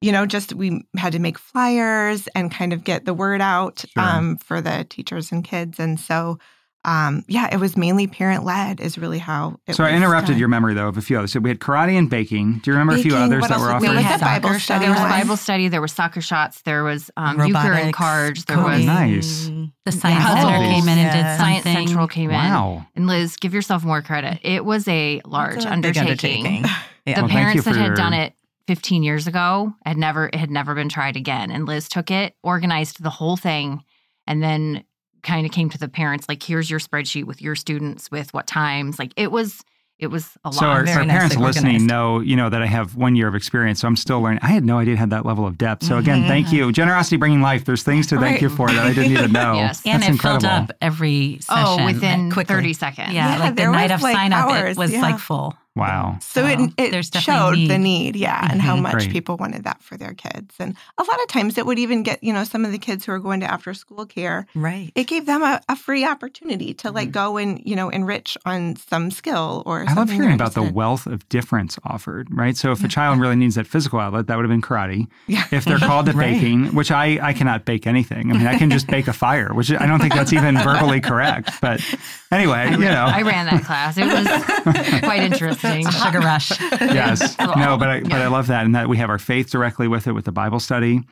you 0.01 0.13
know, 0.13 0.27
just 0.27 0.55
we 0.55 0.83
had 0.97 1.13
to 1.13 1.19
make 1.19 1.39
flyers 1.39 2.29
and 2.35 2.51
kind 2.51 2.73
of 2.73 2.85
get 2.85 3.05
the 3.05 3.15
word 3.15 3.41
out 3.41 3.85
Sure. 3.95 4.03
um, 4.03 4.37
for 4.37 4.61
the 4.61 4.87
teachers 4.89 5.33
and 5.33 5.43
kids, 5.45 5.79
and 5.81 5.99
so 5.99 6.39
um, 6.85 7.25
yeah, 7.27 7.53
it 7.53 7.59
was 7.59 7.77
mainly 7.77 8.07
parent 8.07 8.45
led. 8.45 8.81
Is 8.81 8.97
really 8.97 9.19
how. 9.19 9.57
It 9.67 9.75
So 9.75 9.83
I 9.83 9.91
interrupted 9.91 10.35
done. 10.35 10.39
your 10.39 10.49
memory 10.49 10.75
though 10.75 10.87
of 10.89 10.97
a 10.97 11.03
few 11.03 11.19
others. 11.19 11.33
So 11.33 11.41
we 11.41 11.51
had 11.51 11.59
karate 11.59 11.99
and 11.99 12.09
baking. 12.09 12.61
Do 12.63 12.71
you 12.71 12.77
remember 12.79 12.95
a 12.95 13.03
few 13.03 13.17
others 13.17 13.43
that 13.49 13.59
were 13.59 13.65
was 13.65 13.67
there? 13.67 13.75
offered? 13.75 13.91
We 13.91 13.97
We 13.97 14.03
had 14.03 14.21
had 14.21 14.41
Bible 14.43 14.59
study. 14.61 14.81
There 14.85 14.91
was 14.91 15.01
Otherwise- 15.01 15.23
Bible 15.23 15.37
study. 15.37 15.69
There 15.69 15.81
were 15.81 15.89
soccer 15.89 16.21
shots. 16.21 16.63
There 16.63 16.85
was 16.85 17.11
um, 17.17 17.41
euchre 17.45 17.73
and 17.75 17.93
cards. 17.93 18.45
There 18.45 18.59
was. 18.63 18.85
Nice. 18.87 19.51
The 19.85 19.93
Science 19.93 20.05
Yeah. 20.25 20.35
Center 20.37 20.57
Puzzles. 20.57 20.73
came 20.75 20.89
in 20.89 20.99
and 20.99 21.13
did 21.13 21.19
Yeah. 21.19 21.37
something. 21.37 21.63
Science 21.63 21.89
Central 21.89 22.07
came 22.09 22.31
in. 22.31 22.37
Wow. 22.37 22.87
And 22.95 23.07
Liz, 23.09 23.37
give 23.37 23.53
yourself 23.53 23.85
more 23.85 24.01
credit. 24.01 24.39
It 24.43 24.65
was 24.65 24.87
a 24.87 25.21
large 25.27 25.57
a 25.57 25.59
big 25.59 25.67
undertaking. 25.99 26.47
undertaking. 26.47 26.63
The 27.07 27.13
Well, 27.23 27.29
parents 27.29 27.65
that 27.65 27.73
for 27.75 27.79
had 27.79 27.87
your- 27.87 27.97
done 27.97 28.13
it 28.15 28.35
15 28.69 29.03
years 29.03 29.27
ago 29.27 29.73
had 29.87 29.97
never 29.97 30.27
it 30.29 30.35
had 30.37 30.51
never 30.51 30.75
been 30.75 30.91
tried 30.91 31.17
again. 31.17 31.51
And 31.51 31.67
Liz 31.67 31.89
took 31.89 32.11
it, 32.11 32.35
organized 32.43 33.03
the 33.03 33.11
whole 33.11 33.37
thing, 33.39 33.83
and 34.27 34.43
then 34.43 34.85
kind 35.23 35.47
of 35.47 35.53
came 35.53 35.71
to 35.71 35.79
the 35.79 35.89
parents 35.89 36.29
like, 36.29 36.43
here's 36.43 36.71
your 36.71 36.79
spreadsheet 36.79 37.25
with 37.25 37.41
your 37.43 37.57
students 37.57 38.11
with 38.11 38.33
what 38.35 38.47
times. 38.47 38.99
Like 38.99 39.13
it 39.17 39.33
was 39.33 39.65
it 39.99 40.09
was 40.13 40.37
a 40.45 40.49
lot. 40.51 40.55
So 40.55 40.67
our, 40.67 40.79
our 40.81 40.85
parents 40.85 41.09
nicely 41.35 41.43
listening 41.43 41.65
organized. 41.73 41.87
know, 41.89 42.21
you 42.21 42.37
know, 42.37 42.49
that 42.49 42.63
I 42.63 42.67
have 42.67 42.95
one 42.95 43.17
year 43.17 43.27
of 43.27 43.35
experience. 43.35 43.81
So 43.81 43.89
I'm 43.89 43.97
still 43.97 44.21
learning. 44.21 44.39
I 44.45 44.47
had 44.47 44.65
no 44.65 44.79
idea 44.79 44.95
it 44.95 44.99
had 44.99 45.11
that 45.11 45.27
level 45.27 45.45
of 45.45 45.59
depth. 45.59 45.83
So 45.83 45.99
again, 45.99 46.23
Mhm. 46.23 46.29
thank 46.29 46.53
you. 46.53 46.71
Generosity 46.71 47.17
bringing 47.17 47.41
life. 47.41 47.65
There's 47.65 47.83
things 47.83 48.07
to 48.09 48.15
thank 48.17 48.35
Right. 48.35 48.43
you 48.43 48.49
for 48.49 48.69
that 48.69 48.87
I 48.87 48.93
didn't 48.93 49.11
even 49.11 49.33
know. 49.41 49.55
Yes. 49.55 49.83
And 49.85 50.01
That's 50.05 50.15
it 50.15 50.23
filled 50.23 50.45
up 50.45 50.71
every 50.81 51.39
session. 51.41 51.65
oh, 51.67 51.85
within 51.85 52.31
quickly. 52.31 52.55
30 52.55 52.73
seconds. 52.75 53.13
yeah, 53.13 53.39
Yeah, 53.39 53.39
like 53.41 53.57
the 53.57 53.65
night 53.73 53.91
of 53.91 54.01
like, 54.03 54.15
sign 54.15 54.33
up, 54.33 54.51
it 54.69 54.77
was 54.77 54.93
yeah. 54.93 55.01
like 55.03 55.19
full. 55.19 55.57
Wow. 55.79 56.19
So, 56.21 56.43
So 56.43 56.47
it, 56.47 56.73
it 56.79 56.93
showed 57.05 57.13
definitely 57.13 57.67
the 57.69 57.79
need. 57.79 58.15
need, 58.15 58.17
yeah, 58.17 58.49
and 58.51 58.61
how 58.61 58.77
Mhm. 58.77 58.83
much 58.83 58.93
Great. 58.95 59.11
people 59.11 59.37
wanted 59.37 59.65
that 59.65 59.83
for 59.83 59.97
their 59.97 60.15
kids. 60.15 60.55
And 60.59 60.77
a 60.99 61.03
lot 61.03 61.21
of 61.23 61.29
times 61.29 61.57
it 61.59 61.65
would 61.67 61.79
even 61.79 62.03
get, 62.03 62.23
you 62.23 62.33
know, 62.33 62.45
some 62.45 62.65
of 62.65 62.73
the 62.73 62.79
kids 62.79 63.05
who 63.07 63.13
are 63.13 63.19
going 63.19 63.41
to 63.41 63.51
after 63.51 63.73
school 63.75 64.05
care, 64.07 64.47
Right. 64.55 64.93
it 64.95 65.05
gave 65.07 65.27
them 65.27 65.43
a, 65.43 65.61
a 65.69 65.77
free 65.77 66.05
opportunity 66.05 66.75
to 66.75 66.91
like 66.91 67.11
go 67.13 67.37
and, 67.37 67.61
you 67.65 67.77
know, 67.77 67.89
enrich 67.89 68.37
on 68.45 68.77
some 68.77 69.11
skill 69.11 69.63
or 69.67 69.81
Mm-hmm. 69.81 69.91
I 69.91 69.95
love 69.95 70.11
hearing 70.11 70.33
about 70.35 70.55
the 70.55 70.63
wealth 70.63 71.07
of 71.07 71.29
difference 71.29 71.79
offered, 71.85 72.29
right? 72.31 72.57
So 72.57 72.73
if 72.73 72.83
a 72.85 72.89
child 72.89 73.21
really 73.21 73.37
needs 73.37 73.55
that 73.55 73.67
physical 73.67 74.01
outlet, 74.01 74.27
that 74.27 74.37
would 74.37 74.45
have 74.45 74.51
been 74.51 74.61
karate. 74.63 75.07
Yeah. 75.27 75.45
If 75.51 75.65
they're 75.65 75.79
called 75.79 76.07
to 76.07 76.13
Right. 76.19 76.33
baking, 76.35 76.75
which 76.75 76.91
I, 76.91 77.19
I 77.23 77.33
cannot 77.33 77.65
bake 77.65 77.87
anything. 77.87 78.31
I 78.33 78.37
mean, 78.39 78.47
I 78.47 78.59
can 78.59 78.71
just 78.71 78.87
bake 78.89 79.07
a 79.09 79.13
fire, 79.13 79.53
which 79.55 79.71
I 79.71 79.87
don't 79.87 80.01
think 80.01 80.15
that's 80.15 80.33
even 80.33 80.57
verbally 80.59 81.01
correct. 81.01 81.51
But 81.61 81.81
anyway, 82.31 82.71
you 82.73 82.79
know. 82.79 83.07
I 83.07 83.23
ran 83.23 83.47
that 83.47 83.65
class. 83.65 83.97
It 83.97 84.07
was 84.07 85.01
quite 85.01 85.23
interesting. 85.23 85.89
Sugar 85.91 86.21
rush. 86.21 86.51
yes. 86.61 87.37
No, 87.39 87.77
but 87.77 87.89
I, 87.89 88.01
but 88.01 88.13
I 88.13 88.29
love 88.29 88.47
that. 88.49 88.65
And 88.65 88.75
that 88.75 88.89
we 88.89 88.97
have 88.99 89.11
our 89.11 89.19
faith 89.19 89.51
directly 89.51 89.89
with 89.89 90.07
it 90.07 90.13
with 90.13 90.25
the 90.25 90.33
Bible 90.33 90.61
study. 90.61 91.03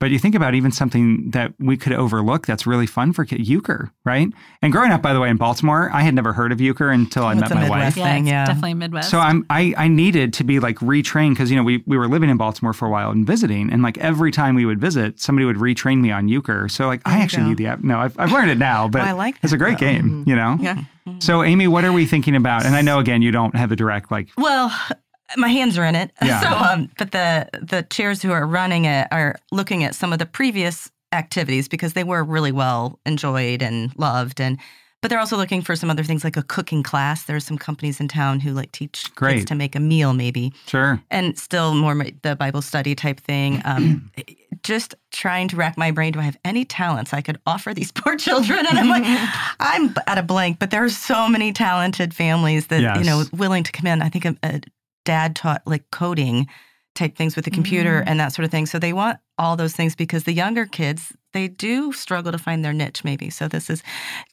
But 0.00 0.10
you 0.10 0.18
think 0.18 0.34
about 0.34 0.54
even 0.54 0.72
something 0.72 1.30
that 1.32 1.52
we 1.58 1.76
could 1.76 1.92
overlook 1.92 2.46
that's 2.46 2.66
really 2.66 2.86
fun 2.86 3.12
for 3.12 3.24
kids, 3.26 3.48
euchre, 3.48 3.92
right? 4.04 4.28
And 4.62 4.72
growing 4.72 4.90
up, 4.92 5.02
by 5.02 5.12
the 5.12 5.20
way, 5.20 5.28
in 5.28 5.36
Baltimore, 5.36 5.90
I 5.92 6.00
had 6.00 6.14
never 6.14 6.32
heard 6.32 6.52
of 6.52 6.60
euchre 6.60 6.88
until 6.90 7.24
I 7.24 7.34
That's 7.34 7.50
met 7.50 7.52
a 7.52 7.54
my 7.54 7.60
Midwest 7.62 7.84
wife. 7.84 7.96
Yeah, 7.98 8.12
thing, 8.14 8.22
it's 8.26 8.30
yeah. 8.32 8.46
definitely 8.46 8.74
Midwest. 8.74 9.10
So 9.10 9.18
I'm 9.18 9.44
I, 9.50 9.74
I 9.76 9.88
needed 9.88 10.32
to 10.34 10.44
be 10.44 10.58
like 10.58 10.76
retrained 10.76 11.32
because 11.32 11.50
you 11.50 11.56
know 11.56 11.62
we 11.62 11.82
we 11.86 11.98
were 11.98 12.08
living 12.08 12.30
in 12.30 12.38
Baltimore 12.38 12.72
for 12.72 12.86
a 12.86 12.90
while 12.90 13.10
and 13.10 13.26
visiting 13.26 13.70
and 13.70 13.82
like 13.82 13.98
every 13.98 14.30
time 14.32 14.54
we 14.54 14.64
would 14.64 14.80
visit 14.80 15.20
somebody 15.20 15.44
would 15.44 15.56
retrain 15.56 16.00
me 16.00 16.10
on 16.10 16.28
euchre. 16.28 16.68
So 16.70 16.86
like 16.86 17.02
I 17.04 17.10
There 17.10 17.18
you 17.18 17.24
actually 17.24 17.42
go. 17.42 17.48
need 17.50 17.58
the 17.58 17.66
app. 17.66 17.84
No, 17.84 17.98
I've, 17.98 18.18
I've 18.18 18.32
learned 18.32 18.50
it 18.50 18.58
now, 18.58 18.88
but 18.88 19.00
Well, 19.02 19.06
oh, 19.08 19.10
I 19.10 19.12
like 19.12 19.36
it's 19.42 19.52
a 19.52 19.58
great 19.58 19.78
though. 19.78 19.86
game. 19.86 20.24
You 20.26 20.34
know. 20.34 20.56
Yeah. 20.60 20.82
So 21.18 21.42
Amy, 21.42 21.68
what 21.68 21.84
are 21.84 21.92
we 21.92 22.06
thinking 22.06 22.36
about? 22.36 22.64
And 22.64 22.74
I 22.74 22.80
know 22.80 23.00
again 23.00 23.20
you 23.20 23.32
don't 23.32 23.54
have 23.54 23.70
a 23.70 23.76
direct 23.76 24.10
like 24.10 24.28
Well, 24.38 24.72
my 25.36 25.48
hands 25.48 25.78
are 25.78 25.84
in 25.84 25.94
it. 25.94 26.10
Yeah. 26.22 26.40
So, 26.40 26.48
um, 26.48 26.90
but 26.98 27.12
the 27.12 27.48
the 27.60 27.82
chairs 27.82 28.22
who 28.22 28.30
are 28.30 28.46
running 28.46 28.84
it 28.84 29.08
are 29.10 29.36
looking 29.50 29.84
at 29.84 29.94
some 29.94 30.12
of 30.12 30.18
the 30.18 30.26
previous 30.26 30.90
activities 31.12 31.66
because 31.66 31.94
they 31.94 32.04
were 32.04 32.22
really 32.22 32.52
well 32.52 33.00
enjoyed 33.06 33.62
and 33.62 33.90
loved, 33.96 34.40
and 34.40 34.58
but 35.00 35.08
they're 35.08 35.18
also 35.18 35.36
looking 35.36 35.62
for 35.62 35.74
some 35.76 35.88
other 35.88 36.04
things 36.04 36.24
like 36.24 36.36
a 36.36 36.42
cooking 36.42 36.82
class. 36.82 37.24
There's 37.24 37.44
some 37.44 37.56
companies 37.56 38.00
in 38.00 38.08
town 38.08 38.40
who 38.40 38.52
like 38.52 38.70
teach 38.72 39.12
Great. 39.14 39.36
kids 39.36 39.44
to 39.46 39.54
make 39.54 39.74
a 39.74 39.80
meal, 39.80 40.12
maybe, 40.12 40.52
sure. 40.66 41.02
and 41.10 41.38
still 41.38 41.74
more 41.74 42.04
the 42.22 42.36
Bible 42.36 42.60
study 42.60 42.94
type 42.94 43.18
thing. 43.18 43.62
Um, 43.64 44.10
just 44.62 44.94
trying 45.10 45.48
to 45.48 45.56
rack 45.56 45.78
my 45.78 45.90
brain. 45.90 46.12
Do 46.12 46.20
I 46.20 46.24
have 46.24 46.36
any 46.44 46.66
talents 46.66 47.14
I 47.14 47.22
could 47.22 47.38
offer 47.46 47.72
these 47.72 47.92
poor 47.94 48.16
children? 48.16 48.66
And 48.66 48.78
I'm 48.78 48.88
like, 48.88 49.04
I'm 49.60 49.94
at 50.06 50.18
a 50.18 50.22
blank. 50.22 50.58
But 50.58 50.70
there 50.70 50.84
are 50.84 50.90
so 50.90 51.28
many 51.28 51.52
talented 51.52 52.12
families 52.12 52.66
that 52.66 52.98
you 52.98 53.04
know 53.04 53.24
willing 53.32 53.64
to 53.64 53.72
come 53.72 53.86
in. 53.86 54.02
I 54.02 54.10
think 54.10 54.26
a, 54.26 54.36
a 54.42 54.60
dad 55.04 55.36
taught 55.36 55.62
like 55.66 55.90
coding 55.90 56.48
type 56.94 57.16
things 57.16 57.36
with 57.36 57.44
the 57.44 57.50
computer 57.50 58.00
mm. 58.00 58.04
and 58.06 58.18
that 58.20 58.32
sort 58.32 58.44
of 58.44 58.50
thing. 58.50 58.66
So 58.66 58.78
they 58.78 58.92
want 58.92 59.18
all 59.38 59.56
those 59.56 59.74
things 59.74 59.94
because 59.94 60.24
the 60.24 60.32
younger 60.32 60.66
kids 60.66 61.12
they 61.32 61.48
do 61.48 61.92
struggle 61.92 62.32
to 62.32 62.38
find 62.38 62.64
their 62.64 62.72
niche 62.72 63.04
maybe. 63.04 63.30
So 63.30 63.48
this 63.48 63.70
is 63.70 63.82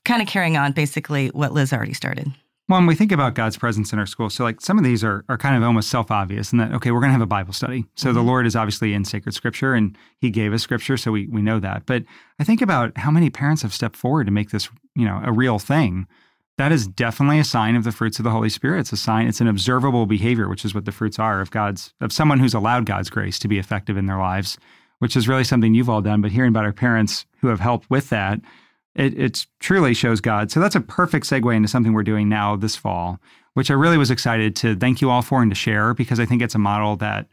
kind 0.05 0.21
of 0.21 0.27
carrying 0.27 0.57
on 0.57 0.71
basically 0.71 1.27
what 1.29 1.53
Liz 1.53 1.71
already 1.71 1.93
started. 1.93 2.31
Well, 2.69 2.79
when 2.79 2.88
we 2.88 2.95
think 2.95 3.13
about 3.13 3.33
God's 3.33 3.55
presence 3.55 3.93
in 3.93 4.00
our 4.00 4.05
school, 4.05 4.29
so 4.29 4.43
like 4.43 4.59
some 4.59 4.77
of 4.77 4.83
these 4.83 5.01
are, 5.01 5.24
are 5.29 5.38
kind 5.38 5.55
of 5.55 5.63
almost 5.63 5.89
self 5.89 6.12
obvious 6.12 6.51
in 6.51 6.57
that, 6.57 6.74
okay, 6.74 6.91
we're 6.91 7.00
going 7.00 7.09
to 7.09 7.13
have 7.13 7.21
a 7.21 7.25
Bible 7.25 7.53
study. 7.53 7.86
So 7.95 8.12
the 8.12 8.19
mm-hmm. 8.19 8.27
Lord 8.27 8.47
is 8.47 8.57
obviously 8.57 8.93
in 8.93 9.05
sacred 9.05 9.33
scripture 9.33 9.74
and 9.74 9.97
he 10.19 10.29
gave 10.29 10.51
us 10.51 10.63
scripture. 10.63 10.97
So 10.97 11.12
we, 11.12 11.27
we 11.27 11.41
know 11.41 11.62
that. 11.62 11.86
But 11.86 12.03
I 12.39 12.43
think 12.43 12.62
about 12.62 12.97
how 12.97 13.09
many 13.09 13.29
parents 13.29 13.62
have 13.62 13.74
stepped 13.74 13.95
forward 13.95 14.25
to 14.25 14.31
make 14.31 14.50
this, 14.50 14.69
you 14.95 15.05
know, 15.05 15.21
a 15.24 15.31
real 15.31 15.59
thing. 15.59 16.07
That 16.57 16.71
is 16.71 16.87
definitely 16.87 17.39
a 17.39 17.43
sign 17.43 17.75
of 17.75 17.83
the 17.83 17.91
fruits 17.91 18.19
of 18.19 18.23
the 18.23 18.31
Holy 18.31 18.49
Spirit. 18.49 18.79
It's 18.79 18.91
a 18.93 18.97
sign, 18.97 19.27
it's 19.27 19.41
an 19.41 19.47
observable 19.47 20.05
behavior, 20.07 20.49
which 20.49 20.65
is 20.65 20.73
what 20.73 20.85
the 20.85 20.91
fruits 20.91 21.19
are 21.19 21.39
of 21.39 21.51
God's, 21.51 21.93
of 22.01 22.11
someone 22.11 22.39
who's 22.39 22.55
allowed 22.55 22.85
God's 22.85 23.09
grace 23.09 23.37
to 23.39 23.47
be 23.47 23.59
effective 23.59 23.95
in 23.95 24.07
their 24.07 24.17
lives. 24.17 24.57
which 24.99 25.15
is 25.15 25.27
really 25.27 25.43
something 25.43 25.73
you've 25.73 25.89
all 25.89 26.01
done. 26.01 26.21
But 26.21 26.31
hearing 26.31 26.49
about 26.49 26.65
our 26.65 26.73
parents 26.73 27.25
who 27.39 27.47
have 27.47 27.59
helped 27.59 27.89
with 27.89 28.09
that, 28.09 28.39
it 28.95 29.45
truly 29.59 29.93
shows 29.93 30.21
God. 30.21 30.49
So 30.49 30.59
that's 30.59 30.75
a 30.75 30.81
perfect 30.81 31.27
segue 31.27 31.55
into 31.55 31.67
something 31.67 31.93
we're 31.93 32.01
doing 32.03 32.29
now 32.29 32.55
this 32.55 32.75
fall, 32.75 33.19
which 33.53 33.69
I 33.69 33.75
really 33.75 33.97
was 33.97 34.09
excited 34.09 34.55
to 34.57 34.75
thank 34.75 35.01
you 35.01 35.11
all 35.11 35.21
for 35.21 35.41
and 35.41 35.51
to 35.51 35.55
share 35.55 35.93
because 35.93 36.19
I 36.19 36.25
think 36.25 36.41
it's 36.41 36.55
a 36.55 36.59
model 36.59 36.95
that 36.97 37.27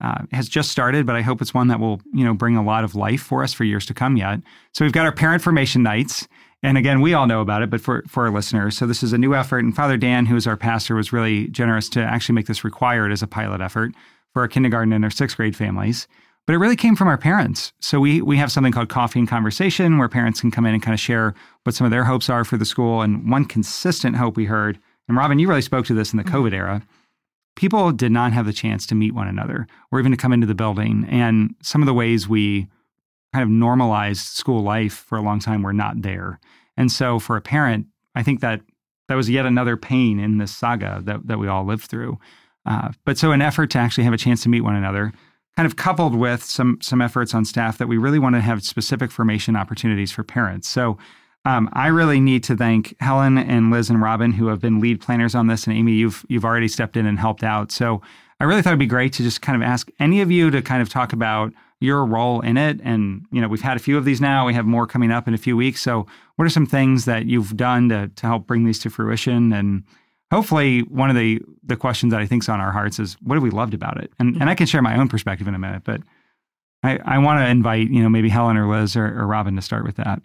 uh, 0.00 0.22
has 0.30 0.48
just 0.48 0.70
started, 0.70 1.06
but 1.06 1.16
I 1.16 1.22
hope 1.22 1.42
it's 1.42 1.52
one 1.52 1.66
that 1.68 1.80
will 1.80 2.00
you 2.14 2.24
know 2.24 2.34
bring 2.34 2.56
a 2.56 2.62
lot 2.62 2.84
of 2.84 2.94
life 2.94 3.20
for 3.20 3.42
us 3.42 3.52
for 3.52 3.64
years 3.64 3.84
to 3.86 3.94
come 3.94 4.16
yet. 4.16 4.38
So 4.72 4.84
we've 4.84 4.92
got 4.92 5.06
our 5.06 5.12
parent 5.12 5.42
formation 5.42 5.82
nights. 5.82 6.28
And 6.62 6.76
again, 6.76 7.00
we 7.00 7.14
all 7.14 7.26
know 7.26 7.40
about 7.40 7.62
it, 7.62 7.70
but 7.70 7.80
for, 7.80 8.02
for 8.08 8.26
our 8.26 8.32
listeners, 8.32 8.76
so 8.76 8.86
this 8.86 9.02
is 9.02 9.12
a 9.12 9.18
new 9.18 9.34
effort. 9.34 9.60
And 9.60 9.74
Father 9.74 9.96
Dan, 9.96 10.26
who 10.26 10.36
is 10.36 10.46
our 10.46 10.56
pastor, 10.56 10.96
was 10.96 11.12
really 11.12 11.48
generous 11.48 11.88
to 11.90 12.00
actually 12.00 12.34
make 12.34 12.46
this 12.46 12.64
required 12.64 13.12
as 13.12 13.22
a 13.22 13.28
pilot 13.28 13.60
effort 13.60 13.92
for 14.32 14.42
our 14.42 14.48
kindergarten 14.48 14.92
and 14.92 15.04
our 15.04 15.10
sixth 15.10 15.36
grade 15.36 15.54
families. 15.54 16.08
But 16.46 16.54
it 16.54 16.58
really 16.58 16.76
came 16.76 16.96
from 16.96 17.08
our 17.08 17.18
parents. 17.18 17.72
So 17.78 18.00
we 18.00 18.22
we 18.22 18.38
have 18.38 18.50
something 18.50 18.72
called 18.72 18.88
Coffee 18.88 19.18
and 19.18 19.28
Conversation, 19.28 19.98
where 19.98 20.08
parents 20.08 20.40
can 20.40 20.50
come 20.50 20.64
in 20.64 20.72
and 20.72 20.82
kind 20.82 20.94
of 20.94 21.00
share 21.00 21.34
what 21.64 21.74
some 21.74 21.84
of 21.84 21.90
their 21.90 22.04
hopes 22.04 22.30
are 22.30 22.44
for 22.44 22.56
the 22.56 22.64
school. 22.64 23.02
And 23.02 23.30
one 23.30 23.44
consistent 23.44 24.16
hope 24.16 24.36
we 24.36 24.46
heard, 24.46 24.78
and 25.08 25.16
Robin, 25.16 25.38
you 25.38 25.46
really 25.46 25.62
spoke 25.62 25.84
to 25.86 25.94
this 25.94 26.12
in 26.12 26.16
the 26.16 26.24
Mm-hmm. 26.24 26.36
COVID 26.36 26.52
era. 26.54 26.82
People 27.54 27.92
did 27.92 28.12
not 28.12 28.32
have 28.32 28.46
the 28.46 28.52
chance 28.52 28.86
to 28.86 28.94
meet 28.94 29.14
one 29.14 29.28
another 29.28 29.66
or 29.92 29.98
even 29.98 30.12
to 30.12 30.16
come 30.18 30.32
into 30.32 30.46
the 30.46 30.54
building. 30.54 31.06
And 31.10 31.54
some 31.60 31.82
of 31.82 31.86
the 31.86 31.94
ways 31.94 32.28
we 32.28 32.68
kind 33.32 33.42
of 33.42 33.48
normalized 33.48 34.22
school 34.22 34.62
life 34.62 35.04
for 35.06 35.18
a 35.18 35.22
long 35.22 35.40
time 35.40 35.62
were 35.62 35.72
not 35.72 36.02
there. 36.02 36.40
And 36.76 36.90
so 36.90 37.18
for 37.18 37.36
a 37.36 37.40
parent, 37.42 37.86
I 38.14 38.22
think 38.22 38.40
that 38.40 38.60
that 39.08 39.14
was 39.14 39.28
yet 39.28 39.46
another 39.46 39.76
pain 39.76 40.18
in 40.18 40.38
this 40.38 40.54
saga 40.54 41.00
that, 41.04 41.26
that 41.26 41.38
we 41.38 41.48
all 41.48 41.64
lived 41.64 41.84
through. 41.84 42.18
Uh, 42.66 42.92
but 43.04 43.18
so 43.18 43.32
an 43.32 43.42
effort 43.42 43.70
to 43.70 43.78
actually 43.78 44.04
have 44.04 44.12
a 44.12 44.18
chance 44.18 44.42
to 44.42 44.48
meet 44.48 44.60
one 44.60 44.76
another, 44.76 45.12
kind 45.56 45.66
of 45.66 45.76
coupled 45.76 46.14
with 46.14 46.44
some 46.44 46.78
some 46.80 47.00
efforts 47.00 47.34
on 47.34 47.44
staff 47.44 47.78
that 47.78 47.88
we 47.88 47.96
really 47.96 48.18
want 48.18 48.34
to 48.34 48.40
have 48.40 48.62
specific 48.62 49.10
formation 49.10 49.56
opportunities 49.56 50.12
for 50.12 50.22
parents. 50.22 50.68
So 50.68 50.98
um, 51.44 51.70
I 51.72 51.86
really 51.86 52.20
need 52.20 52.44
to 52.44 52.56
thank 52.56 52.94
Helen 53.00 53.38
and 53.38 53.70
Liz 53.70 53.88
and 53.88 54.02
Robin 54.02 54.32
who 54.32 54.48
have 54.48 54.60
been 54.60 54.80
lead 54.80 55.00
planners 55.00 55.34
on 55.34 55.46
this, 55.46 55.66
and 55.66 55.74
Amy, 55.74 55.92
you've 55.92 56.24
you've 56.28 56.44
already 56.44 56.68
stepped 56.68 56.96
in 56.96 57.06
and 57.06 57.18
helped 57.18 57.42
out. 57.42 57.72
So 57.72 58.02
I 58.38 58.44
really 58.44 58.60
thought 58.62 58.70
it'd 58.70 58.78
be 58.78 58.86
great 58.86 59.12
to 59.14 59.22
just 59.22 59.40
kind 59.40 59.60
of 59.60 59.66
ask 59.66 59.90
any 59.98 60.20
of 60.20 60.30
you 60.30 60.50
to 60.50 60.62
kind 60.62 60.82
of 60.82 60.88
talk 60.88 61.12
about 61.12 61.52
your 61.80 62.04
role 62.04 62.40
in 62.40 62.56
it. 62.56 62.80
And 62.82 63.26
you 63.30 63.40
know, 63.40 63.48
we've 63.48 63.62
had 63.62 63.76
a 63.76 63.80
few 63.80 63.96
of 63.96 64.04
these 64.04 64.20
now. 64.20 64.46
We 64.46 64.54
have 64.54 64.66
more 64.66 64.86
coming 64.86 65.10
up 65.10 65.28
in 65.28 65.34
a 65.34 65.38
few 65.38 65.56
weeks. 65.56 65.80
So 65.80 66.06
what 66.36 66.44
are 66.44 66.50
some 66.50 66.66
things 66.66 67.04
that 67.04 67.26
you've 67.26 67.56
done 67.56 67.88
to 67.90 68.08
to 68.08 68.26
help 68.26 68.46
bring 68.46 68.64
these 68.64 68.78
to 68.80 68.90
fruition? 68.90 69.52
And 69.52 69.84
hopefully, 70.30 70.80
one 70.80 71.10
of 71.10 71.16
the 71.16 71.40
the 71.62 71.76
questions 71.76 72.12
that 72.12 72.20
I 72.20 72.26
think 72.26 72.42
is 72.42 72.48
on 72.48 72.60
our 72.60 72.72
hearts 72.72 72.98
is 72.98 73.14
what 73.22 73.36
have 73.36 73.42
we 73.42 73.50
loved 73.50 73.74
about 73.74 74.02
it? 74.02 74.12
And 74.18 74.34
and 74.34 74.44
I 74.44 74.52
mm-hmm. 74.52 74.58
can 74.58 74.66
share 74.66 74.82
my 74.82 74.98
own 74.98 75.08
perspective 75.08 75.46
in 75.46 75.54
a 75.54 75.58
minute, 75.58 75.82
but 75.84 76.00
I, 76.82 76.98
I 77.04 77.18
want 77.18 77.40
to 77.40 77.48
invite 77.48 77.90
you 77.90 78.02
know 78.02 78.08
maybe 78.08 78.28
Helen 78.28 78.56
or 78.56 78.68
Liz 78.68 78.96
or, 78.96 79.06
or 79.06 79.26
Robin 79.26 79.56
to 79.56 79.62
start 79.62 79.84
with 79.84 79.96
that. 79.96 80.20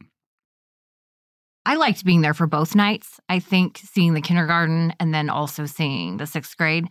I 1.65 1.75
liked 1.75 2.03
being 2.03 2.21
there 2.21 2.33
for 2.33 2.45
both 2.45 2.75
nights. 2.75 3.21
I 3.29 3.39
think 3.39 3.77
seeing 3.77 4.15
the 4.15 4.21
kindergarten 4.21 4.93
and 4.99 5.13
then 5.13 5.29
also 5.29 5.65
seeing 5.65 6.17
the 6.17 6.27
sixth 6.27 6.57
grade, 6.57 6.87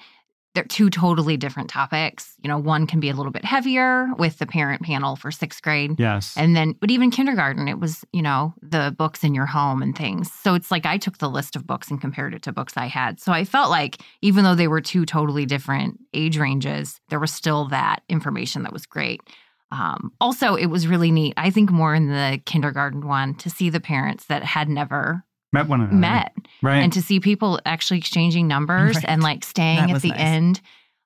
they're 0.55 0.65
two 0.65 0.91
totally 0.91 1.37
different 1.37 1.71
topics. 1.71 2.35
You 2.43 2.49
know, 2.49 2.59
one 2.59 2.87
can 2.87 3.01
be 3.01 3.09
a 3.09 3.15
little 3.15 3.33
bit 3.33 3.45
heavier 3.45 4.09
with 4.19 4.39
the 4.39 4.47
parent 4.47 4.83
panel 4.83 5.17
for 5.17 5.31
sixth 5.31 5.63
grade. 5.63 5.99
Yes. 5.99 6.35
And 6.37 6.55
then, 6.55 6.75
but 6.81 6.91
even 6.91 7.11
kindergarten, 7.11 7.69
it 7.69 7.81
was, 7.81 8.05
you 8.13 8.23
know, 8.23 8.55
the 8.61 8.95
books 8.97 9.25
in 9.25 9.35
your 9.35 9.47
home 9.47 9.83
and 9.83 9.97
things. 9.97 10.31
So 10.31 10.55
it's 10.55 10.71
like 10.71 10.85
I 10.85 10.99
took 10.99 11.19
the 11.19 11.31
list 11.31 11.57
of 11.57 11.67
books 11.67 11.91
and 11.91 12.01
compared 12.01 12.35
it 12.35 12.43
to 12.43 12.53
books 12.53 12.75
I 12.77 12.87
had. 12.87 13.21
So 13.21 13.33
I 13.33 13.45
felt 13.45 13.71
like 13.71 13.99
even 14.21 14.45
though 14.45 14.55
they 14.55 14.69
were 14.69 14.81
two 14.81 15.07
totally 15.07 15.47
different 15.47 15.99
age 16.13 16.39
ranges, 16.39 17.01
there 17.09 17.21
was 17.21 17.33
still 17.33 17.69
that 17.69 18.03
information 18.09 18.63
that 18.65 18.73
was 18.73 18.87
great. 18.87 19.23
Um, 19.71 20.13
also, 20.21 20.55
it 20.55 20.67
was 20.67 20.87
really 20.87 21.11
neat. 21.11 21.33
I 21.39 21.49
think 21.51 21.71
more 21.71 21.95
in 21.95 22.09
the 22.09 22.41
kindergarten 22.45 23.07
one 23.07 23.35
to 23.37 23.49
see 23.49 23.71
the 23.71 23.81
parents 23.81 24.27
that 24.27 24.45
had 24.45 24.69
never 24.69 25.25
met 25.53 25.69
one 25.69 25.81
another. 25.81 25.97
met 25.97 26.35
Right. 26.63 26.79
and 26.79 26.93
to 26.93 27.03
see 27.03 27.21
people 27.21 27.61
actually 27.67 27.99
exchanging 27.99 28.47
numbers 28.49 28.97
Right. 28.97 29.05
and 29.09 29.23
like 29.23 29.45
staying 29.45 29.87
That 29.89 29.97
at 29.97 30.03
the 30.03 30.09
nice. 30.11 30.19
end 30.21 30.61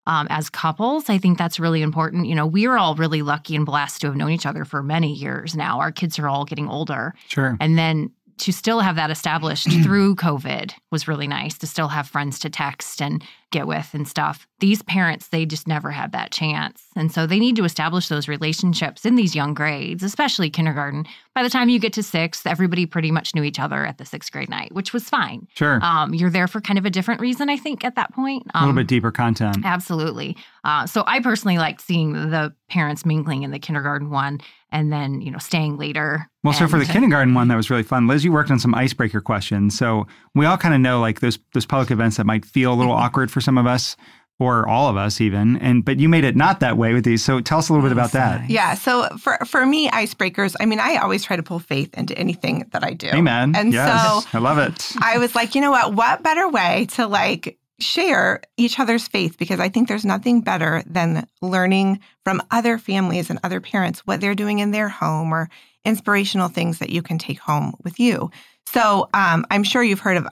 um, 0.09 0.29
as 0.31 0.49
couples. 0.51 1.11
I 1.11 1.19
think 1.19 1.37
that's 1.37 1.59
really 1.59 1.83
important. 1.83 2.27
You 2.27 2.37
know, 2.37 2.47
we 2.47 2.67
are 2.67 2.79
all 2.79 2.95
really 2.95 3.23
lucky 3.23 3.57
and 3.57 3.67
blessed 3.67 4.03
to 4.03 4.07
have 4.07 4.15
known 4.17 4.31
each 4.31 4.47
other 4.47 4.65
for 4.65 4.81
many 4.83 5.13
years 5.13 5.57
now. 5.57 5.81
Our 5.81 5.91
kids 5.91 6.19
are 6.21 6.29
all 6.29 6.45
getting 6.45 6.69
older. 6.69 7.13
sure. 7.27 7.57
And 7.61 7.77
then 7.77 8.13
to 8.39 8.53
still 8.53 8.81
have 8.81 8.97
that 8.97 9.11
established 9.11 9.71
through 9.83 10.17
COVID 10.17 10.73
was 10.91 11.09
really 11.09 11.27
nice 11.29 11.57
to 11.59 11.67
still 11.67 11.89
have 11.89 12.09
friends 12.09 12.39
to 12.41 12.51
text 12.51 13.01
and 13.01 13.25
get 13.53 13.67
with 13.67 13.91
and 13.95 14.07
stuff. 14.09 14.47
These 14.59 14.83
parents, 14.83 15.29
they 15.29 15.47
just 15.47 15.69
never 15.69 15.91
had 15.93 16.13
that 16.13 16.33
chance. 16.33 16.83
And 16.97 17.13
so 17.13 17.27
they 17.27 17.39
need 17.39 17.57
to 17.57 17.65
establish 17.65 18.09
those 18.09 18.27
relationships 18.29 19.05
in 19.07 19.15
these 19.15 19.35
young 19.37 19.55
grades, 19.55 20.03
especially 20.03 20.51
kindergarten. 20.51 21.07
By 21.35 21.43
the 21.43 21.49
time 21.51 21.69
you 21.69 21.79
get 21.79 21.93
to 21.95 22.03
sixth, 22.03 22.47
everybody 22.47 22.87
pretty 22.87 23.11
much 23.11 23.35
knew 23.35 23.45
each 23.45 23.61
other 23.61 23.87
at 23.87 23.99
the 23.99 24.05
sixth 24.05 24.33
grade 24.33 24.51
night, 24.51 24.73
which 24.75 24.93
was 24.93 25.09
fine. 25.09 25.47
Sure. 25.55 25.79
Um, 25.83 26.13
you're 26.13 26.31
there 26.31 26.49
for 26.49 26.61
kind 26.61 26.79
of 26.79 26.85
a 26.85 26.91
different 26.91 27.21
reason, 27.21 27.49
I 27.49 27.57
think, 27.57 27.85
at 27.85 27.95
that 27.95 28.13
point. 28.13 28.45
a 28.55 28.59
little 28.59 28.71
Um, 28.71 28.77
bit 28.77 28.89
deeper 28.89 29.13
content. 29.13 29.59
Absolutely. 29.65 30.37
Uh, 30.65 30.87
so 30.87 31.05
I 31.07 31.21
personally 31.21 31.59
liked 31.59 31.81
seeing 31.81 32.13
the 32.13 32.53
parents 32.69 33.07
mingling 33.07 33.43
in 33.45 33.53
the 33.53 33.59
kindergarten 33.61 34.11
one 34.11 34.41
and 34.73 34.93
then, 34.93 35.21
you 35.21 35.31
know, 35.31 35.39
staying 35.39 35.77
later. 35.77 36.29
Well, 36.43 36.53
so 36.53 36.67
for 36.67 36.77
the 36.79 36.85
and- 36.85 36.91
kindergarten 36.93 37.35
one, 37.35 37.49
that 37.49 37.57
was 37.57 37.71
really 37.71 37.83
fun. 37.83 38.07
Liz, 38.07 38.25
you 38.25 38.33
worked 38.33 38.51
on 38.51 38.59
some 38.59 38.75
icebreaker 38.75 39.21
questions. 39.21 39.77
So 39.77 40.07
we 40.35 40.47
all 40.47 40.57
kind 40.57 40.75
of 40.75 40.81
know 40.81 41.01
like 41.01 41.21
those 41.21 41.39
those 41.55 41.67
public 41.67 41.91
events 41.91 42.17
that 42.17 42.27
might 42.27 42.45
feel 42.45 42.73
a 42.73 42.75
little 42.75 42.93
mm-hmm. 42.93 43.03
awkward 43.03 43.31
for 43.31 43.41
some 43.41 43.59
of 43.59 43.67
us 43.67 43.97
or 44.39 44.69
all 44.69 44.89
of 44.89 44.97
us 44.97 45.21
even. 45.21 45.57
And 45.59 45.85
but 45.85 45.99
you 45.99 46.09
made 46.09 46.25
it 46.25 46.37
not 46.37 46.61
that 46.61 46.77
way 46.77 46.93
with 46.93 47.05
these. 47.05 47.25
So 47.25 47.41
tell 47.41 47.59
us 47.59 47.69
a 47.69 47.73
little 47.73 47.87
bit 47.87 47.93
about 47.93 48.13
that. 48.13 48.49
Yeah. 48.51 48.75
So 48.75 49.09
for 49.19 49.39
for 49.47 49.65
me, 49.65 49.89
icebreakers. 49.89 50.55
I 50.61 50.67
mean, 50.67 50.81
I 50.81 50.97
always 50.97 51.25
try 51.25 51.37
to 51.37 51.43
pull 51.43 51.59
faith 51.59 51.97
into 51.97 52.17
anything 52.19 52.69
that 52.73 52.85
I 52.85 52.93
do. 52.93 53.09
Amen. 53.09 53.55
And 53.57 53.73
yes. 53.73 54.25
so 54.25 54.29
I 54.37 54.41
love 54.41 54.59
it. 54.59 54.93
I 55.01 55.19
was 55.19 55.35
like, 55.35 55.55
you 55.55 55.61
know 55.61 55.71
what? 55.71 55.95
What 55.95 56.23
better 56.23 56.49
way 56.49 56.87
to 56.93 57.07
like 57.07 57.59
share 57.79 58.43
each 58.57 58.79
other's 58.79 59.07
faith? 59.09 59.37
Because 59.39 59.61
I 59.61 59.69
think 59.69 59.89
there's 59.89 60.05
nothing 60.05 60.41
better 60.41 60.83
than 60.87 61.27
learning 61.43 62.01
from 62.25 62.43
other 62.51 62.79
families 62.79 63.31
and 63.31 63.39
other 63.43 63.61
parents 63.61 64.01
what 64.01 64.21
they're 64.21 64.35
doing 64.35 64.59
in 64.59 64.71
their 64.71 64.89
home 64.89 65.33
or 65.33 65.49
inspirational 65.85 66.49
things 66.49 66.79
that 66.79 66.91
you 66.91 67.03
can 67.03 67.19
take 67.19 67.39
home 67.39 67.75
with 67.85 68.01
you. 68.01 68.31
So 68.67 69.09
um, 69.15 69.47
I'm 69.51 69.63
sure 69.63 69.83
you've 69.83 70.01
heard 70.01 70.17
of 70.17 70.27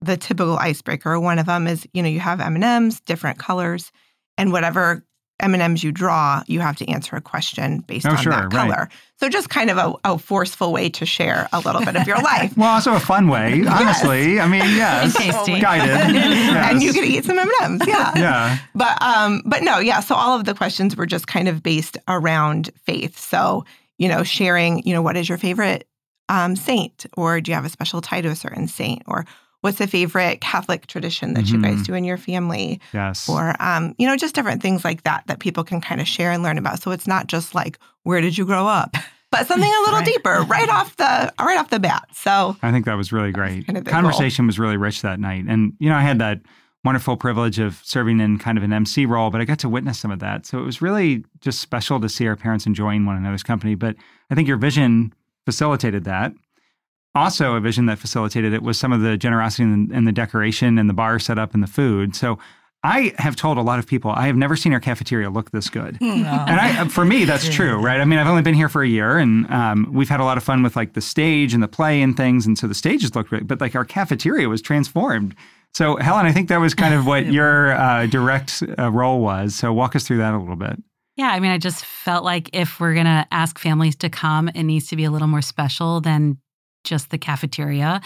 the 0.00 0.16
typical 0.16 0.58
icebreaker. 0.58 1.18
One 1.18 1.38
of 1.38 1.46
them 1.46 1.66
is, 1.66 1.86
you 1.92 2.02
know, 2.02 2.08
you 2.08 2.20
have 2.20 2.40
M 2.40 2.54
and 2.54 2.64
M's, 2.64 3.00
different 3.00 3.38
colors, 3.38 3.92
and 4.36 4.52
whatever 4.52 5.04
M 5.40 5.52
and 5.52 5.62
M's 5.62 5.84
you 5.84 5.92
draw, 5.92 6.42
you 6.46 6.60
have 6.60 6.76
to 6.76 6.88
answer 6.88 7.14
a 7.16 7.20
question 7.20 7.80
based 7.80 8.06
Oh, 8.06 8.10
on 8.12 8.16
sure, 8.16 8.32
that 8.32 8.52
right. 8.54 8.70
color. 8.70 8.88
So 9.20 9.28
just 9.28 9.50
kind 9.50 9.68
of 9.70 9.76
a, 9.76 9.92
a 10.04 10.18
forceful 10.18 10.72
way 10.72 10.88
to 10.90 11.04
share 11.06 11.46
a 11.52 11.60
little 11.60 11.84
bit 11.84 11.94
of 11.96 12.06
your 12.06 12.16
life. 12.22 12.56
Well, 12.56 12.70
also 12.70 12.94
a 12.94 13.00
fun 13.00 13.28
way, 13.28 13.64
honestly. 13.66 14.40
I 14.40 14.48
mean, 14.48 14.60
yes, 14.76 15.14
tasty. 15.16 15.60
guided, 15.60 15.90
and 16.16 16.82
you 16.82 16.88
Yes. 16.88 16.94
could 16.94 17.04
eat 17.04 17.24
some 17.26 17.38
M&Ms. 17.38 17.82
Yeah. 17.86 18.12
yeah, 18.16 18.58
But 18.74 19.00
um 19.02 19.42
but 19.44 19.62
no, 19.62 19.78
yeah, 19.78 20.00
so 20.00 20.14
all 20.14 20.38
of 20.38 20.46
the 20.46 20.54
questions 20.54 20.96
were 20.96 21.06
just 21.06 21.26
kind 21.26 21.48
of 21.48 21.62
based 21.62 21.98
around 22.08 22.70
faith. 22.84 23.18
So, 23.18 23.64
you 23.98 24.08
know, 24.08 24.22
sharing, 24.22 24.82
you 24.86 24.94
know, 24.94 25.02
what 25.02 25.16
is 25.16 25.28
your 25.28 25.38
favorite 25.38 25.86
um 26.28 26.56
saint 26.56 27.06
or 27.16 27.40
do 27.40 27.50
you 27.50 27.54
have 27.54 27.64
a 27.64 27.68
special 27.68 28.00
tie 28.00 28.20
to 28.20 28.28
a 28.28 28.36
certain 28.36 28.68
saint 28.68 29.02
or 29.06 29.24
what's 29.62 29.80
a 29.80 29.86
favorite 29.86 30.40
Catholic 30.40 30.86
tradition 30.86 31.34
that 31.34 31.46
you 31.46 31.60
guys 31.60 31.78
Mhm. 31.80 31.84
do 31.86 31.94
in 31.94 32.04
your 32.04 32.16
family 32.18 32.80
yes, 32.92 33.28
or 33.28 33.54
um 33.60 33.94
you 33.98 34.06
know, 34.06 34.16
just 34.16 34.34
different 34.34 34.62
things 34.62 34.84
like 34.84 35.02
that 35.04 35.24
that 35.26 35.38
people 35.40 35.64
can 35.64 35.80
kind 35.80 36.00
of 36.00 36.06
share 36.08 36.30
and 36.30 36.42
learn 36.42 36.58
about. 36.58 36.80
So 36.82 36.90
it's 36.90 37.06
not 37.06 37.26
just 37.26 37.54
like 37.54 37.78
where 38.04 38.20
did 38.20 38.36
you 38.38 38.44
grow 38.44 38.66
up? 38.66 38.96
But 39.32 39.48
something 39.48 39.68
a 39.68 39.80
little 39.80 39.98
Right. 39.98 40.06
deeper 40.06 40.42
right 40.48 40.68
off 40.68 40.96
the 40.96 41.32
right 41.40 41.58
off 41.58 41.68
the 41.70 41.80
bat. 41.80 42.04
So 42.14 42.56
I 42.62 42.70
think 42.70 42.84
that 42.86 42.94
was 42.94 43.12
really 43.12 43.32
great. 43.32 43.66
kind 43.66 43.76
of 43.76 43.84
the 43.84 43.90
goal. 43.90 44.00
Conversation 44.00 44.46
was 44.46 44.56
really 44.58 44.76
rich 44.76 45.02
that 45.02 45.18
night, 45.18 45.44
and 45.48 45.72
you 45.80 45.88
know, 45.90 45.96
I 45.96 46.02
had 46.02 46.20
that 46.20 46.40
wonderful 46.84 47.16
privilege 47.16 47.58
of 47.58 47.80
serving 47.82 48.20
in 48.20 48.38
kind 48.38 48.56
of 48.56 48.62
an 48.62 48.72
MC 48.72 49.04
role, 49.04 49.30
but 49.30 49.40
I 49.40 49.44
got 49.44 49.58
to 49.58 49.68
witness 49.68 49.98
some 49.98 50.12
of 50.12 50.20
that. 50.20 50.46
So 50.46 50.58
it 50.60 50.62
was 50.64 50.80
really 50.80 51.24
just 51.40 51.60
special 51.60 51.98
to 52.00 52.08
see 52.08 52.28
our 52.28 52.36
parents 52.36 52.66
enjoying 52.66 53.04
one 53.04 53.16
another's 53.16 53.42
company. 53.42 53.74
But 53.74 53.96
I 54.30 54.36
think 54.36 54.46
your 54.46 54.56
vision 54.58 55.12
facilitated 55.44 56.04
that. 56.04 56.32
Also, 57.16 57.54
a 57.54 57.60
vision 57.60 57.86
that 57.86 57.98
facilitated 57.98 58.52
it 58.52 58.62
was 58.62 58.78
some 58.78 58.92
of 58.92 59.00
the 59.00 59.16
generosity 59.16 59.64
and, 59.64 59.90
and 59.90 60.06
the 60.06 60.12
decoration 60.12 60.78
and 60.78 60.88
the 60.88 60.94
bar 60.94 61.18
setup 61.18 61.54
and 61.54 61.62
the 61.62 61.66
food. 61.66 62.14
So 62.14 62.38
I 62.82 63.14
have 63.18 63.34
told 63.34 63.58
a 63.58 63.62
lot 63.62 63.78
of 63.78 63.86
people 63.86 64.12
I 64.12 64.26
have 64.26 64.36
never 64.36 64.54
seen 64.54 64.72
our 64.72 64.78
cafeteria 64.78 65.28
look 65.28 65.50
this 65.50 65.68
good. 65.68 65.98
And 66.46 66.60
I, 66.60 66.86
for 66.88 67.04
me, 67.04 67.24
that's 67.24 67.48
true, 67.48 67.80
right? 67.80 68.00
I 68.00 68.04
mean, 68.04 68.18
I've 68.18 68.28
only 68.28 68.42
been 68.42 68.54
here 68.54 68.68
for 68.68 68.82
a 68.82 68.88
year, 68.88 69.18
and 69.18 69.50
um, 69.50 69.88
we've 69.92 70.08
had 70.08 70.20
a 70.20 70.24
lot 70.24 70.36
of 70.36 70.44
fun 70.44 70.62
with 70.62 70.76
like 70.76 70.92
the 70.92 71.00
stage 71.00 71.52
and 71.54 71.62
the 71.62 71.68
play 71.68 72.00
and 72.00 72.16
things, 72.16 72.46
and 72.46 72.56
so 72.56 72.66
the 72.68 72.74
stages 72.74 73.14
looked 73.16 73.30
great. 73.30 73.46
But 73.46 73.60
like 73.60 73.74
our 73.74 73.84
cafeteria 73.84 74.48
was 74.48 74.62
transformed. 74.62 75.34
So 75.74 75.96
Helen, 75.96 76.26
I 76.26 76.32
think 76.32 76.48
that 76.48 76.60
was 76.60 76.74
kind 76.74 76.94
of 76.94 77.06
what 77.06 77.26
your 77.38 77.72
uh, 77.72 78.06
direct 78.06 78.62
uh, 78.78 78.90
role 78.92 79.20
was. 79.20 79.54
So 79.56 79.72
walk 79.72 79.96
us 79.96 80.06
through 80.06 80.18
that 80.18 80.34
a 80.34 80.38
little 80.38 80.56
bit. 80.56 80.80
Yeah, 81.16 81.28
I 81.28 81.40
mean, 81.40 81.50
I 81.50 81.58
just 81.58 81.84
felt 81.84 82.24
like 82.24 82.50
if 82.52 82.78
we're 82.78 82.94
going 82.94 83.06
to 83.06 83.26
ask 83.30 83.58
families 83.58 83.96
to 83.96 84.10
come, 84.10 84.48
it 84.48 84.62
needs 84.64 84.86
to 84.88 84.96
be 84.96 85.04
a 85.04 85.10
little 85.10 85.28
more 85.28 85.42
special 85.42 86.00
than 86.00 86.38
just 86.86 87.10
the 87.10 87.18
cafeteria. 87.18 88.00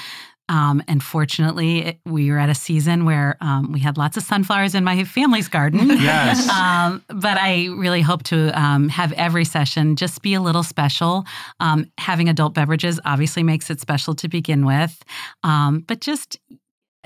Um, 0.51 0.83
and 0.89 1.01
fortunately, 1.01 1.85
it, 1.87 2.01
we 2.05 2.29
were 2.33 2.39
at 2.39 2.49
a 2.49 2.57
season 2.57 3.05
where 3.05 3.37
um, 3.41 3.71
we 3.71 3.79
had 3.79 3.97
lots 3.97 4.17
of 4.17 4.25
sunflowers 4.25 4.75
in 4.75 4.83
my 4.83 5.05
family's 5.05 5.49
garden. 5.49 5.89
Yes. 6.01 6.49
um, 6.61 7.05
but 7.09 7.37
I 7.39 7.67
really 7.67 8.01
hope 8.01 8.23
to 8.25 8.59
um, 8.61 8.89
have 8.89 9.13
every 9.13 9.45
session 9.45 9.97
just 9.97 10.23
be 10.23 10.35
a 10.35 10.41
little 10.41 10.63
special. 10.63 11.25
Um, 11.61 11.91
having 11.99 12.29
adult 12.29 12.55
beverages 12.55 12.99
obviously 13.05 13.43
makes 13.43 13.71
it 13.71 13.81
special 13.81 14.15
to 14.15 14.29
begin 14.29 14.65
with, 14.65 15.05
um, 15.45 15.85
but 15.87 16.01
just 16.01 16.39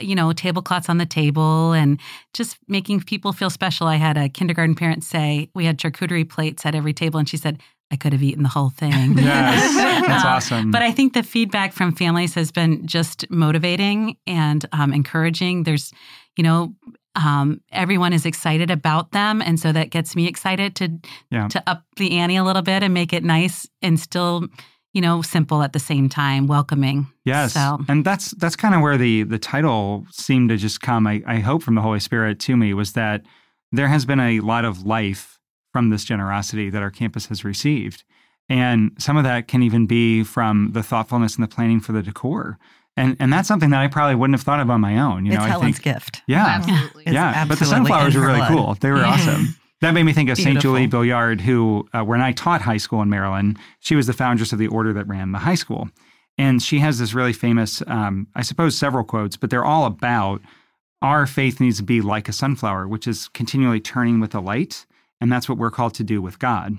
you 0.00 0.14
know, 0.14 0.32
tablecloths 0.32 0.88
on 0.88 0.98
the 0.98 1.06
table 1.06 1.72
and 1.72 2.00
just 2.32 2.56
making 2.66 3.00
people 3.00 3.32
feel 3.32 3.50
special. 3.50 3.86
I 3.86 3.96
had 3.96 4.16
a 4.16 4.28
kindergarten 4.28 4.74
parent 4.74 5.04
say 5.04 5.50
we 5.54 5.66
had 5.66 5.78
charcuterie 5.78 6.28
plates 6.28 6.66
at 6.66 6.74
every 6.74 6.92
table, 6.92 7.18
and 7.18 7.28
she 7.28 7.36
said, 7.36 7.60
I 7.90 7.96
could 7.96 8.12
have 8.12 8.22
eaten 8.22 8.42
the 8.42 8.48
whole 8.48 8.70
thing. 8.70 8.92
Yes, 9.18 9.74
that's 10.06 10.24
Uh, 10.24 10.28
awesome. 10.28 10.70
But 10.70 10.82
I 10.82 10.90
think 10.92 11.12
the 11.12 11.22
feedback 11.22 11.72
from 11.72 11.92
families 11.94 12.34
has 12.34 12.50
been 12.50 12.86
just 12.86 13.30
motivating 13.30 14.16
and 14.26 14.64
um, 14.72 14.92
encouraging. 14.92 15.62
There's, 15.64 15.92
you 16.36 16.42
know, 16.44 16.74
um, 17.14 17.60
everyone 17.70 18.12
is 18.12 18.26
excited 18.26 18.70
about 18.70 19.12
them, 19.12 19.40
and 19.40 19.60
so 19.60 19.70
that 19.72 19.90
gets 19.90 20.16
me 20.16 20.26
excited 20.26 20.74
to 20.76 20.88
Yeah. 21.30 21.46
to 21.48 21.62
up 21.66 21.84
the 21.96 22.18
ante 22.18 22.36
a 22.36 22.42
little 22.44 22.62
bit 22.62 22.82
and 22.82 22.92
make 22.92 23.12
it 23.12 23.22
nice 23.22 23.68
and 23.82 24.00
still, 24.00 24.48
you 24.92 25.00
know, 25.00 25.22
simple 25.22 25.62
at 25.62 25.72
the 25.72 25.78
same 25.78 26.08
time, 26.08 26.48
welcoming. 26.48 27.06
Yes, 27.24 27.52
So 27.52 27.78
and 27.88 28.04
that's 28.04 28.32
that's 28.40 28.56
kind 28.56 28.74
of 28.74 28.80
where 28.80 28.96
the 28.98 29.22
the 29.24 29.38
title 29.38 30.04
seemed 30.10 30.48
to 30.48 30.56
just 30.56 30.80
come. 30.80 31.06
I, 31.06 31.22
I 31.26 31.38
hope 31.38 31.62
from 31.62 31.76
the 31.76 31.82
Holy 31.82 32.00
Spirit 32.00 32.40
to 32.40 32.56
me 32.56 32.74
was 32.74 32.92
that 32.94 33.22
there 33.70 33.88
has 33.88 34.04
been 34.04 34.20
a 34.20 34.40
lot 34.40 34.64
of 34.64 34.82
life 34.84 35.38
from 35.74 35.90
this 35.90 36.04
generosity 36.04 36.70
that 36.70 36.82
our 36.82 36.90
campus 36.92 37.26
has 37.26 37.44
received, 37.44 38.04
and 38.48 38.92
some 38.96 39.16
of 39.16 39.24
that 39.24 39.48
can 39.48 39.60
even 39.60 39.86
be 39.86 40.22
from 40.22 40.70
the 40.72 40.84
thoughtfulness 40.84 41.34
and 41.34 41.42
the 41.42 41.48
planning 41.48 41.80
for 41.80 41.90
the 41.90 42.00
decor, 42.00 42.58
and 42.96 43.16
and 43.18 43.32
that's 43.32 43.48
something 43.48 43.70
that 43.70 43.80
I 43.82 43.88
probably 43.88 44.14
wouldn't 44.14 44.38
have 44.38 44.44
thought 44.44 44.60
of 44.60 44.70
on 44.70 44.80
my 44.80 44.96
own. 45.00 45.26
You 45.26 45.32
it's 45.32 45.40
know, 45.40 45.46
Helen's 45.48 45.80
I 45.80 45.82
think 45.82 45.82
gift. 45.82 46.22
yeah, 46.28 46.46
Absolutely. 46.46 47.02
It's 47.06 47.12
yeah, 47.14 47.44
but 47.44 47.58
the 47.58 47.64
sunflowers 47.64 48.14
were 48.14 48.22
really 48.26 48.38
blood. 48.38 48.52
cool. 48.52 48.74
They 48.80 48.90
were 48.92 48.98
Yeah. 48.98 49.08
awesome. 49.14 49.56
That 49.80 49.94
made 49.94 50.04
me 50.04 50.12
think 50.12 50.30
of 50.30 50.38
St. 50.38 50.60
Julie 50.60 50.86
Billiart, 50.88 51.40
who, 51.40 51.86
uh, 51.92 52.02
when 52.04 52.20
I 52.22 52.30
taught 52.32 52.62
high 52.62 52.78
school 52.78 53.02
in 53.02 53.10
Maryland, 53.10 53.58
she 53.80 53.96
was 53.96 54.06
the 54.06 54.12
foundress 54.14 54.52
of 54.52 54.58
the 54.60 54.68
order 54.68 54.92
that 54.94 55.08
ran 55.08 55.32
the 55.32 55.38
high 55.40 55.56
school. 55.56 55.90
And 56.38 56.62
she 56.62 56.78
has 56.78 56.98
this 57.00 57.12
really 57.12 57.32
famous, 57.34 57.82
um, 57.88 58.28
I 58.36 58.42
suppose, 58.42 58.78
several 58.78 59.04
quotes, 59.04 59.36
but 59.36 59.50
they're 59.50 59.64
all 59.64 59.84
about 59.84 60.40
our 61.02 61.26
faith 61.26 61.60
needs 61.60 61.76
to 61.78 61.82
be 61.82 62.00
like 62.00 62.28
a 62.30 62.32
sunflower, 62.32 62.88
which 62.88 63.06
is 63.06 63.28
continually 63.34 63.80
turning 63.80 64.20
with 64.20 64.30
the 64.30 64.40
light. 64.40 64.86
And 65.24 65.32
that's 65.32 65.48
what 65.48 65.56
we're 65.56 65.70
called 65.70 65.94
to 65.94 66.04
do 66.04 66.20
with 66.20 66.38
God. 66.38 66.76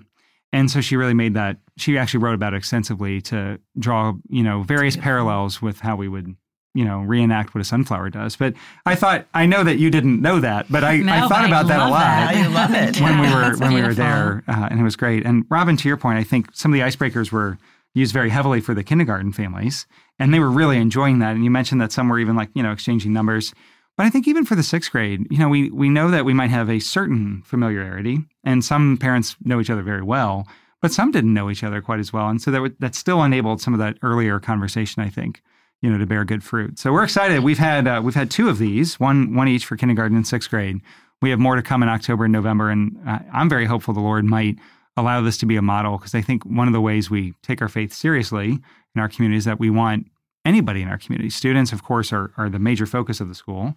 And 0.54 0.70
so 0.70 0.80
she 0.80 0.98
really 0.98 1.16
made 1.16 1.34
that, 1.34 1.58
she 1.78 1.98
actually 1.98 2.20
wrote 2.20 2.36
about 2.36 2.54
it 2.54 2.58
extensively 2.58 3.20
to 3.22 3.60
draw, 3.80 4.14
you 4.30 4.44
know, 4.44 4.62
various 4.62 4.96
parallels 4.96 5.64
with 5.64 5.80
how 5.80 5.96
we 5.96 6.08
would, 6.08 6.36
you 6.76 6.86
know, 6.86 7.00
reenact 7.00 7.56
what 7.56 7.62
a 7.62 7.64
sunflower 7.64 8.12
does. 8.12 8.36
But 8.36 8.54
I 8.86 8.94
thought, 8.94 9.26
I 9.34 9.48
know 9.48 9.64
that 9.64 9.80
you 9.80 9.90
didn't 9.90 10.22
know 10.22 10.40
that, 10.42 10.72
but 10.72 10.84
I, 10.84 10.92
I 10.92 10.98
No, 10.98 11.28
thought 11.28 11.42
I 11.42 11.48
about 11.48 11.68
that 11.70 11.80
a 11.80 11.90
lot 11.90 12.02
that. 12.02 12.36
I 12.36 12.46
love 12.46 12.72
it. 12.76 13.02
when 13.02 13.20
we 13.20 13.28
were 13.34 13.58
when 13.58 13.74
we 13.74 13.82
were 13.82 13.96
there, 13.96 14.44
uh, 14.48 14.68
and 14.70 14.80
it 14.80 14.84
was 14.84 14.96
great. 14.96 15.26
And 15.26 15.44
Robin, 15.50 15.76
to 15.76 15.88
your 15.88 15.98
point, 15.98 16.20
I 16.20 16.24
think 16.24 16.50
some 16.54 16.72
of 16.72 16.78
the 16.78 16.86
icebreakers 16.86 17.32
were 17.32 17.58
used 17.96 18.14
very 18.14 18.30
heavily 18.30 18.62
for 18.62 18.76
the 18.76 18.84
kindergarten 18.84 19.34
families, 19.34 19.88
and 20.20 20.32
they 20.32 20.40
were 20.40 20.52
really 20.52 20.78
enjoying 20.78 21.18
that. 21.18 21.34
And 21.36 21.44
you 21.44 21.50
mentioned 21.50 21.82
that 21.82 21.92
some 21.92 22.08
were 22.10 22.20
even 22.20 22.36
like 22.36 22.50
you 22.54 22.62
know 22.62 22.72
exchanging 22.72 23.12
numbers. 23.12 23.56
But 23.98 24.06
I 24.06 24.10
think 24.10 24.28
even 24.28 24.46
for 24.46 24.56
the 24.56 24.64
sixth 24.64 24.92
grade, 24.92 25.26
you 25.32 25.38
know, 25.38 25.48
we 25.48 25.70
we 25.70 25.90
know 25.90 26.12
that 26.12 26.26
we 26.26 26.34
might 26.34 26.50
have 26.50 26.70
a 26.70 26.80
certain 26.80 27.42
familiarity, 27.46 28.20
and 28.44 28.64
some 28.64 28.98
parents 28.98 29.36
know 29.44 29.62
each 29.62 29.70
other 29.70 29.84
very 29.84 30.02
well, 30.02 30.48
but 30.82 30.92
some 30.92 31.12
didn't 31.12 31.34
know 31.34 31.50
each 31.50 31.64
other 31.64 31.82
quite 31.82 32.00
as 32.00 32.12
well, 32.12 32.28
and 32.28 32.42
so 32.42 32.52
that 32.52 32.62
would, 32.62 32.76
that 32.80 32.96
still 32.96 33.24
enabled 33.24 33.62
some 33.62 33.74
of 33.74 33.80
that 33.80 33.98
earlier 34.02 34.40
conversation. 34.40 35.02
I 35.02 35.10
think 35.10 35.42
you 35.82 35.90
know 35.90 35.98
to 35.98 36.06
bear 36.06 36.26
good 36.26 36.44
fruit. 36.44 36.78
So 36.78 36.92
we're 36.92 37.04
excited. 37.04 37.40
We've 37.42 37.58
had 37.58 37.88
uh, 37.88 38.02
we've 38.04 38.16
had 38.16 38.30
two 38.30 38.50
of 38.50 38.58
these, 38.58 39.00
one 39.00 39.34
one 39.34 39.48
each 39.48 39.66
for 39.66 39.78
kindergarten 39.78 40.18
and 40.18 40.28
sixth 40.28 40.50
grade. 40.50 40.82
We 41.22 41.30
have 41.30 41.40
more 41.40 41.56
to 41.56 41.62
come 41.62 41.82
in 41.82 41.90
October 41.90 42.26
and 42.26 42.34
November, 42.34 42.70
and 42.70 42.98
I'm 43.34 43.50
very 43.50 43.66
hopeful 43.66 43.94
the 43.94 44.02
Lord 44.02 44.26
might 44.26 44.58
allow 44.98 45.22
this 45.22 45.38
to 45.38 45.46
be 45.46 45.56
a 45.56 45.62
model 45.62 45.98
because 45.98 46.16
I 46.16 46.22
think 46.22 46.46
one 46.46 46.68
of 46.68 46.74
the 46.74 46.82
ways 46.82 47.10
we 47.10 47.34
take 47.42 47.62
our 47.62 47.70
faith 47.70 47.94
seriously 47.94 48.60
in 48.96 49.02
our 49.02 49.10
community 49.10 49.38
is 49.38 49.46
that 49.46 49.60
we 49.60 49.70
want 49.70 50.08
anybody 50.46 50.82
in 50.82 50.88
our 50.88 50.98
community. 50.98 51.30
Students, 51.30 51.72
of 51.72 51.84
course, 51.84 52.14
are, 52.14 52.32
are 52.38 52.50
the 52.50 52.60
major 52.60 52.86
focus 52.86 53.20
of 53.20 53.28
the 53.28 53.36
school, 53.36 53.76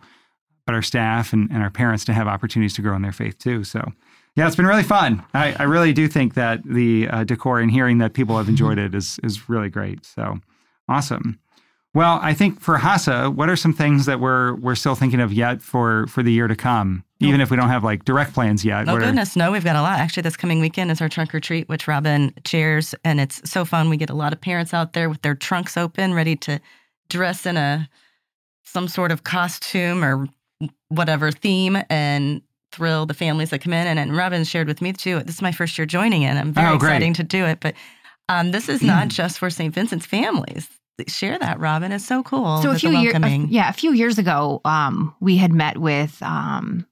but 0.67 0.75
our 0.75 0.83
staff 0.83 1.33
and, 1.33 1.51
and 1.51 1.63
our 1.63 1.71
parents 1.71 2.05
to 2.07 2.13
have 2.13 2.29
opportunities 2.29 2.75
to 2.75 2.83
grow 2.83 2.95
in 2.95 3.03
their 3.03 3.13
faith 3.13 3.39
too. 3.39 3.65
So, 3.65 3.93
yeah, 4.37 4.47
it's 4.47 4.57
been 4.57 4.67
really 4.67 4.83
fun. 4.83 5.25
I, 5.35 5.57
I 5.59 5.65
really 5.65 5.93
do 5.93 6.07
think 6.07 6.35
that 6.35 6.63
the 6.65 7.09
uh, 7.09 7.25
decor 7.25 7.59
and 7.59 7.71
hearing 7.71 7.99
that 7.99 8.13
people 8.13 8.37
have 8.37 8.49
enjoyed 8.49 8.79
it 8.79 8.95
is 8.95 9.19
is 9.23 9.49
really 9.49 9.71
great. 9.71 10.05
So, 10.05 10.39
awesome. 10.89 11.41
Well, 11.95 12.19
I 12.23 12.35
think 12.35 12.61
for 12.61 12.77
HASA, 12.77 13.35
what 13.35 13.49
are 13.49 13.57
some 13.57 13.73
things 13.73 14.07
that 14.07 14.21
we're 14.21 14.55
we're 14.57 14.75
still 14.75 14.95
thinking 14.95 15.21
of 15.21 15.33
yet 15.33 15.63
for 15.63 16.07
for 16.07 16.23
the 16.23 16.31
year 16.31 16.47
to 16.47 16.55
come, 16.55 17.03
even 17.19 17.41
if 17.41 17.51
we 17.51 17.57
don't 17.57 17.71
have 17.71 17.83
like 17.83 18.05
direct 18.05 18.35
plans 18.35 18.65
yet? 18.65 18.89
Oh 18.89 18.93
What 18.93 19.03
are- 19.03 19.07
goodness, 19.07 19.37
no, 19.37 19.51
we've 19.51 19.65
got 19.65 19.75
a 19.75 19.83
lot. 19.83 19.99
Actually, 19.99 20.23
this 20.23 20.37
coming 20.37 20.61
weekend 20.61 20.91
is 20.91 21.01
our 21.01 21.09
trunk 21.09 21.35
or 21.35 21.41
treat, 21.41 21.69
which 21.69 21.89
Robin 21.89 22.33
chairs, 22.45 22.95
and 23.05 23.21
it's 23.21 23.49
so 23.51 23.65
fun. 23.65 23.89
We 23.89 23.97
get 23.97 24.11
a 24.11 24.15
lot 24.15 24.33
of 24.33 24.41
parents 24.41 24.75
out 24.75 24.93
there 24.93 25.09
with 25.09 25.23
their 25.23 25.35
trunks 25.35 25.77
open, 25.77 26.13
ready 26.15 26.37
to 26.37 26.61
dress 27.09 27.47
in 27.47 27.57
a 27.57 27.89
some 28.65 28.87
sort 28.87 29.11
of 29.11 29.25
costume 29.25 30.05
or 30.05 30.29
whatever 30.91 31.31
theme 31.33 31.79
and 31.89 32.43
thrill 32.71 33.07
the 33.07 33.15
families 33.15 33.49
that 33.49 33.61
come 33.61 33.73
in. 33.73 33.87
And, 33.87 33.99
and 33.99 34.15
Robin 34.15 34.45
shared 34.45 34.69
with 34.69 34.83
me 34.83 34.93
too. 34.93 35.21
This 35.23 35.37
is 35.37 35.43
my 35.43 35.53
first 35.53 35.79
year 35.79 35.87
joining 35.87 36.21
in. 36.23 36.37
I'm 36.37 36.53
very 36.53 36.69
Oh, 36.69 36.75
exciting 36.75 37.15
to 37.15 37.23
do 37.25 37.47
it, 37.47 37.61
but 37.61 37.75
um, 38.29 38.51
this 38.51 38.69
is 38.69 38.83
not 38.83 39.09
just 39.21 39.39
for 39.39 39.49
St. 39.49 39.75
Vincent's 39.75 40.05
families. 40.05 40.69
Share 41.07 41.39
that, 41.39 41.61
Robin. 41.61 41.93
It's 41.93 42.05
so 42.05 42.23
cool. 42.25 42.61
So 42.63 42.71
a 42.73 42.75
few 42.79 42.91
years, 42.91 43.15
yeah, 43.51 43.69
a 43.69 43.73
few 43.73 43.93
years 43.93 44.19
ago, 44.19 44.61
um, 44.65 45.15
we 45.21 45.37
had 45.37 45.53
met 45.53 45.79
with 45.79 46.21
um, 46.23 46.87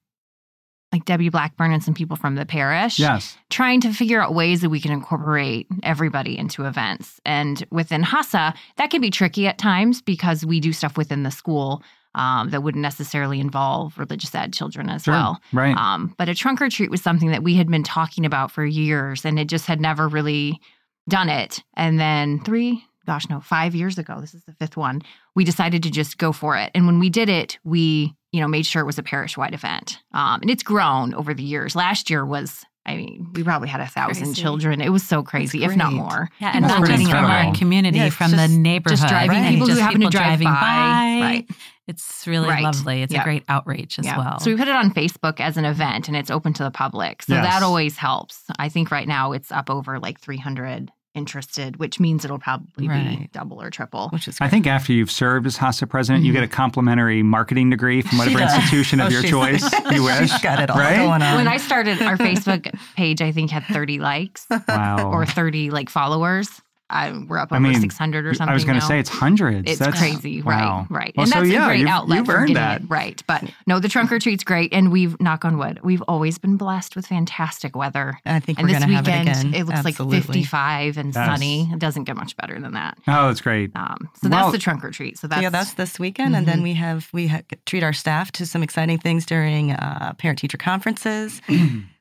like 0.93 1.05
Debbie 1.05 1.29
Blackburn 1.29 1.73
and 1.73 1.83
some 1.83 1.93
people 1.95 2.17
from 2.17 2.37
the 2.37 2.47
parish, 2.47 3.01
Yes. 3.01 3.37
trying 3.51 3.81
to 3.81 3.93
figure 3.93 4.23
out 4.23 4.33
ways 4.35 4.61
that 4.61 4.71
we 4.71 4.81
can 4.81 4.93
incorporate 4.93 5.67
everybody 5.83 6.39
into 6.39 6.65
events. 6.67 7.21
And 7.25 7.67
within 7.73 8.03
HASA, 8.05 8.55
that 8.77 8.91
can 8.91 9.01
be 9.01 9.11
tricky 9.11 9.49
at 9.49 9.59
times 9.59 10.01
because 10.01 10.47
we 10.47 10.61
do 10.61 10.73
stuff 10.73 10.97
within 10.97 11.25
the 11.25 11.33
school 11.33 11.83
um, 12.15 12.51
that 12.51 12.63
wouldn't 12.63 12.83
necessarily 12.83 13.41
involve 13.41 13.99
religious 13.99 14.33
ed 14.35 14.53
children 14.53 14.89
as 14.89 15.03
Sure. 15.03 15.15
well. 15.15 15.41
Right. 15.53 15.77
Um, 15.77 16.15
but 16.17 16.29
a 16.29 16.35
trunk 16.35 16.63
or 16.63 16.71
treat 16.71 16.91
was 16.91 17.03
something 17.03 17.31
that 17.33 17.43
we 17.43 17.57
had 17.57 17.69
been 17.69 17.83
talking 17.83 18.25
about 18.25 18.53
for 18.53 18.65
years, 18.65 19.25
and 19.25 19.39
it 19.39 19.49
just 19.49 19.67
had 19.67 19.81
never 19.81 20.07
really 20.09 20.61
done 21.09 21.29
it. 21.29 21.63
And 21.75 21.99
then 22.01 22.41
three, 22.45 22.85
gosh, 23.07 23.29
no, 23.29 23.41
five 23.41 23.75
years 23.75 23.97
ago, 23.99 24.21
this 24.21 24.35
is 24.35 24.43
the 24.45 24.53
fifth 24.55 24.77
one, 24.77 25.03
we 25.35 25.45
decided 25.45 25.83
to 25.85 25.91
just 25.91 26.19
go 26.19 26.33
for 26.33 26.57
it. 26.57 26.71
And 26.75 26.87
when 26.87 26.99
we 26.99 27.09
did 27.09 27.29
it, 27.29 27.59
we, 27.65 28.15
you 28.33 28.41
know, 28.41 28.49
made 28.49 28.67
sure 28.67 28.83
it 28.83 28.87
was 28.87 28.99
a 28.99 29.03
parish 29.03 29.37
wide 29.37 29.55
event. 29.55 30.01
Um, 30.13 30.41
and 30.43 30.51
it's 30.51 30.63
grown 30.63 31.15
over 31.15 31.33
the 31.33 31.43
years. 31.45 31.75
Last 31.77 32.11
year 32.11 32.27
was, 32.27 32.65
I 32.85 32.97
mean, 32.97 33.31
we 33.35 33.43
probably 33.43 33.69
had 33.69 33.81
a 33.81 33.87
thousand 33.87 34.27
Crazy. 34.27 34.43
children. 34.43 34.81
It 34.81 34.91
was 34.91 35.03
so 35.03 35.23
crazy, 35.23 35.65
if 35.65 35.75
not 35.77 35.93
more. 35.93 36.29
Yeah, 36.39 36.53
and 36.55 36.65
That's 36.65 36.75
not 36.75 36.81
pretty 36.85 37.05
just 37.05 37.11
from 37.11 37.25
our 37.25 37.55
community, 37.55 37.99
Yeah, 37.99 38.11
from 38.11 38.31
just- 38.33 38.49
the 38.53 38.57
neighborhood. 38.59 38.99
Just 38.99 39.09
driving 39.09 39.31
right? 39.43 39.51
people 39.53 39.67
who 39.69 39.77
happen 39.79 40.01
to 40.01 40.07
people 40.07 40.11
drive 40.11 40.41
driving 40.41 40.47
by. 40.49 41.21
Right. 41.23 41.47
It's 41.89 42.27
really 42.27 42.49
Right. 42.49 42.65
lovely. 42.65 43.03
It's 43.03 43.13
Yeah. 43.15 43.21
a 43.21 43.25
great 43.25 43.45
outreach 43.49 43.99
as 44.01 44.07
Yeah. 44.07 44.19
well. 44.19 44.41
So 44.41 44.51
we 44.51 44.57
put 44.57 44.67
it 44.67 44.75
on 44.75 44.91
Facebook 44.93 45.39
as 45.41 45.57
an 45.57 45.65
event 45.65 46.09
and 46.09 46.17
it's 46.17 46.31
open 46.33 46.53
to 46.55 46.65
the 46.65 46.71
public. 46.73 47.23
So 47.23 47.35
Yes. 47.35 47.45
that 47.45 47.63
always 47.63 47.97
helps. 47.97 48.43
I 48.59 48.69
think 48.69 48.91
right 48.91 49.07
now 49.07 49.31
it's 49.33 49.53
up 49.53 49.71
over 49.71 50.01
like 50.01 50.19
300 50.21 50.91
interested, 51.17 51.77
which 51.79 51.99
means 51.99 52.25
it'll 52.25 52.39
probably 52.39 52.87
be 52.89 53.29
double 53.33 53.61
or 53.61 53.71
triple. 53.71 54.09
which 54.11 54.29
is 54.29 54.37
I 54.41 54.49
think 54.49 54.67
after 54.67 54.93
you've 54.93 55.11
served 55.11 55.47
as 55.47 55.57
HASA 55.57 55.89
president, 55.89 56.25
you 56.25 56.33
get 56.33 56.43
a 56.43 56.47
mm-hmm. 56.47 56.55
complimentary 56.55 57.23
marketing 57.23 57.71
degree 57.71 58.03
from 58.03 58.19
whatever 58.19 58.39
She 58.39 58.45
does. 58.45 58.55
institution 58.55 59.01
of 59.01 59.07
Oh, 59.07 59.11
your 59.11 59.23
choice 59.23 59.63
you 59.91 60.03
wish. 60.05 60.31
She's 60.31 60.43
got 60.43 60.61
it 60.61 60.71
all 60.71 60.79
right? 60.79 60.97
going 60.97 61.23
on. 61.23 61.37
When 61.37 61.49
I 61.49 61.57
started, 61.57 62.01
our 62.03 62.17
Facebook 62.17 62.73
page, 62.97 63.23
I 63.23 63.33
think, 63.33 63.51
had 63.51 63.65
30 63.65 63.99
likes 63.99 64.47
Wow. 64.69 65.11
or 65.11 65.25
30 65.27 65.71
like 65.71 65.89
followers. 65.91 66.61
I, 66.89 67.11
we're 67.29 67.39
up 67.39 67.53
I 67.53 67.57
over 67.57 67.67
mean, 67.69 67.81
600 67.81 68.27
or 68.27 68.35
something. 68.35 68.51
I 68.51 68.55
was 68.55 68.65
going 68.65 68.79
to 68.79 68.85
say 68.87 68.99
it's 69.01 69.09
hundreds. 69.09 69.69
It's 69.71 69.79
That's, 69.81 69.99
crazy, 69.99 70.41
wow. 70.43 70.87
right? 70.89 70.99
Right, 71.07 71.15
Well, 71.17 71.25
and 71.25 71.33
so 71.33 71.41
that's 71.41 71.51
yeah, 71.51 71.65
a 71.65 71.69
great 71.69 71.81
you've, 71.81 71.89
outlet 71.89 72.19
you've 72.19 72.29
earned 72.29 72.57
that. 72.57 72.83
it 72.83 72.87
right. 72.89 73.23
But 73.27 73.45
no, 73.67 73.81
the 73.81 73.89
trunk 73.89 74.13
or 74.13 74.19
treat's 74.19 74.45
great, 74.45 74.73
and 74.73 74.93
we've 74.93 75.21
knock 75.21 75.45
on 75.45 75.59
wood, 75.59 75.81
we've 75.83 76.03
always 76.03 76.39
been 76.39 76.57
blessed 76.57 76.95
with 76.97 77.07
fantastic 77.07 77.75
weather. 77.77 78.19
I 78.25 78.39
think 78.41 78.59
And 78.59 78.67
we're 78.69 78.75
this 78.75 78.79
going 78.85 78.91
to 78.91 78.97
have 78.97 79.07
weekend, 79.07 79.29
it 79.29 79.49
again. 79.49 79.67
looks 79.67 79.79
Absolutely. 79.79 80.17
like 80.19 80.27
55 80.27 80.97
and 80.99 81.15
Yes. 81.15 81.27
sunny. 81.27 81.69
It 81.73 81.79
doesn't 81.79 82.05
get 82.05 82.17
much 82.17 82.37
better 82.37 82.59
than 82.61 82.73
that. 82.75 82.97
Oh, 83.09 83.27
that's 83.29 83.41
great. 83.41 83.73
Um, 83.75 84.09
so 84.23 84.29
Well- 84.29 84.41
that's 84.43 84.53
the 84.53 84.59
trunk 84.59 84.85
or 84.85 84.91
treat. 84.91 85.17
So 85.19 85.23
So 85.23 85.29
that's, 85.29 85.43
yeah, 85.43 85.51
that's 85.51 85.75
this 85.75 85.99
weekend, 85.99 86.37
and 86.37 86.47
then 86.47 86.63
we 86.63 86.75
have 86.75 87.09
we 87.13 87.27
ha- 87.27 87.41
treat 87.65 87.83
our 87.83 87.93
staff 87.93 88.31
to 88.33 88.47
some 88.47 88.63
exciting 88.63 88.99
things 88.99 89.27
during 89.27 89.73
uh, 89.73 90.13
parent 90.19 90.39
teacher 90.39 90.57
conferences. 90.57 91.43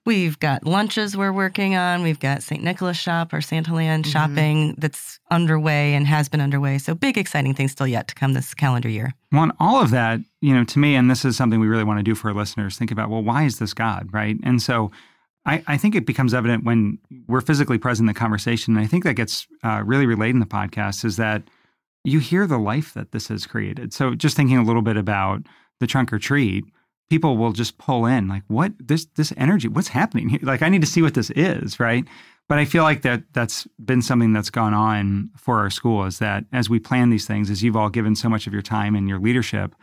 We've 0.06 0.40
got 0.40 0.66
lunches 0.66 1.18
we're 1.18 1.34
working 1.34 1.76
on. 1.76 2.04
We've 2.04 2.20
got 2.20 2.44
St. 2.44 2.64
Nicholas 2.64 2.96
Shop, 2.96 3.34
our 3.34 3.42
Santa 3.42 3.74
Land 3.74 4.06
shopping 4.06 4.76
that's 4.78 5.20
underway 5.32 5.96
and 5.96 6.06
has 6.06 6.30
been 6.30 6.42
underway. 6.42 6.78
So 6.78 6.94
big, 6.94 7.18
exciting 7.18 7.56
things 7.56 7.72
still 7.72 7.88
yet 7.88 8.08
to 8.10 8.16
come 8.16 8.34
this 8.34 8.54
calendar 8.54 8.88
year. 8.88 9.16
Well, 9.32 9.42
and 9.44 9.52
all 9.60 9.82
of 9.82 9.90
that, 9.90 10.20
you 10.42 10.54
know, 10.54 10.64
to 10.64 10.78
me, 10.78 10.96
and 10.96 11.10
this 11.10 11.26
is 11.26 11.36
something 11.36 11.60
we 11.60 11.68
really 11.68 11.84
want 11.84 11.98
to 11.98 12.04
do 12.04 12.14
for 12.14 12.30
our 12.30 12.36
listeners, 12.36 12.78
think 12.78 12.92
about, 12.92 13.10
well, 13.10 13.24
why 13.24 13.46
is 13.46 13.58
this 13.58 13.74
God, 13.74 14.10
right? 14.14 14.38
And 14.44 14.62
so 14.62 14.92
I, 15.46 15.64
I 15.66 15.78
think 15.78 15.96
it 15.96 16.06
becomes 16.06 16.36
evident 16.36 16.66
when 16.66 17.00
we're 17.28 17.42
physically 17.42 17.80
present 17.80 18.04
in 18.04 18.14
the 18.14 18.20
conversation. 18.20 18.76
And 18.76 18.86
I 18.86 18.88
think 18.88 19.06
that 19.06 19.16
gets 19.16 19.48
uh, 19.64 19.82
really 19.84 20.06
relayed 20.06 20.36
in 20.36 20.40
the 20.40 20.46
podcast 20.46 21.04
is 21.04 21.18
that 21.18 21.42
you 22.04 22.20
hear 22.20 22.46
the 22.46 22.60
life 22.60 22.94
that 22.94 23.12
this 23.12 23.30
has 23.30 23.48
created. 23.48 23.92
So 23.92 24.14
just 24.14 24.36
thinking 24.36 24.58
a 24.58 24.64
little 24.64 24.84
bit 24.84 24.98
about 24.98 25.42
the 25.80 25.88
trunk 25.88 26.14
or 26.14 26.20
treat, 26.20 26.66
people 27.10 27.38
will 27.38 27.52
just 27.52 27.78
pull 27.78 28.06
in 28.06 28.28
like, 28.28 28.44
what 28.48 28.74
this 28.80 29.06
this 29.16 29.34
energy, 29.38 29.68
what's 29.68 29.90
happening 29.90 30.30
here? 30.30 30.40
Like 30.42 30.62
I 30.62 30.70
need 30.70 30.82
to 30.82 30.88
see 30.88 31.02
what 31.02 31.14
this 31.14 31.30
is, 31.32 31.80
right? 31.80 32.06
But 32.48 32.60
I 32.60 32.66
feel 32.66 32.84
like 32.84 33.02
that 33.02 33.24
that's 33.34 33.68
been 33.84 34.02
something 34.02 34.34
that's 34.34 34.52
gone 34.52 34.74
on 34.74 35.32
for 35.36 35.60
our 35.60 35.70
school 35.70 36.06
is 36.06 36.20
that 36.20 36.46
as 36.54 36.70
we 36.70 36.80
plan 36.80 37.10
these 37.10 37.26
things, 37.26 37.50
as 37.50 37.64
you've 37.64 37.76
all 37.76 37.90
given 37.90 38.16
so 38.16 38.30
much 38.30 38.46
of 38.46 38.54
your 38.54 38.62
time 38.62 38.96
and 38.96 39.10
your 39.10 39.20
leadership, 39.20 39.74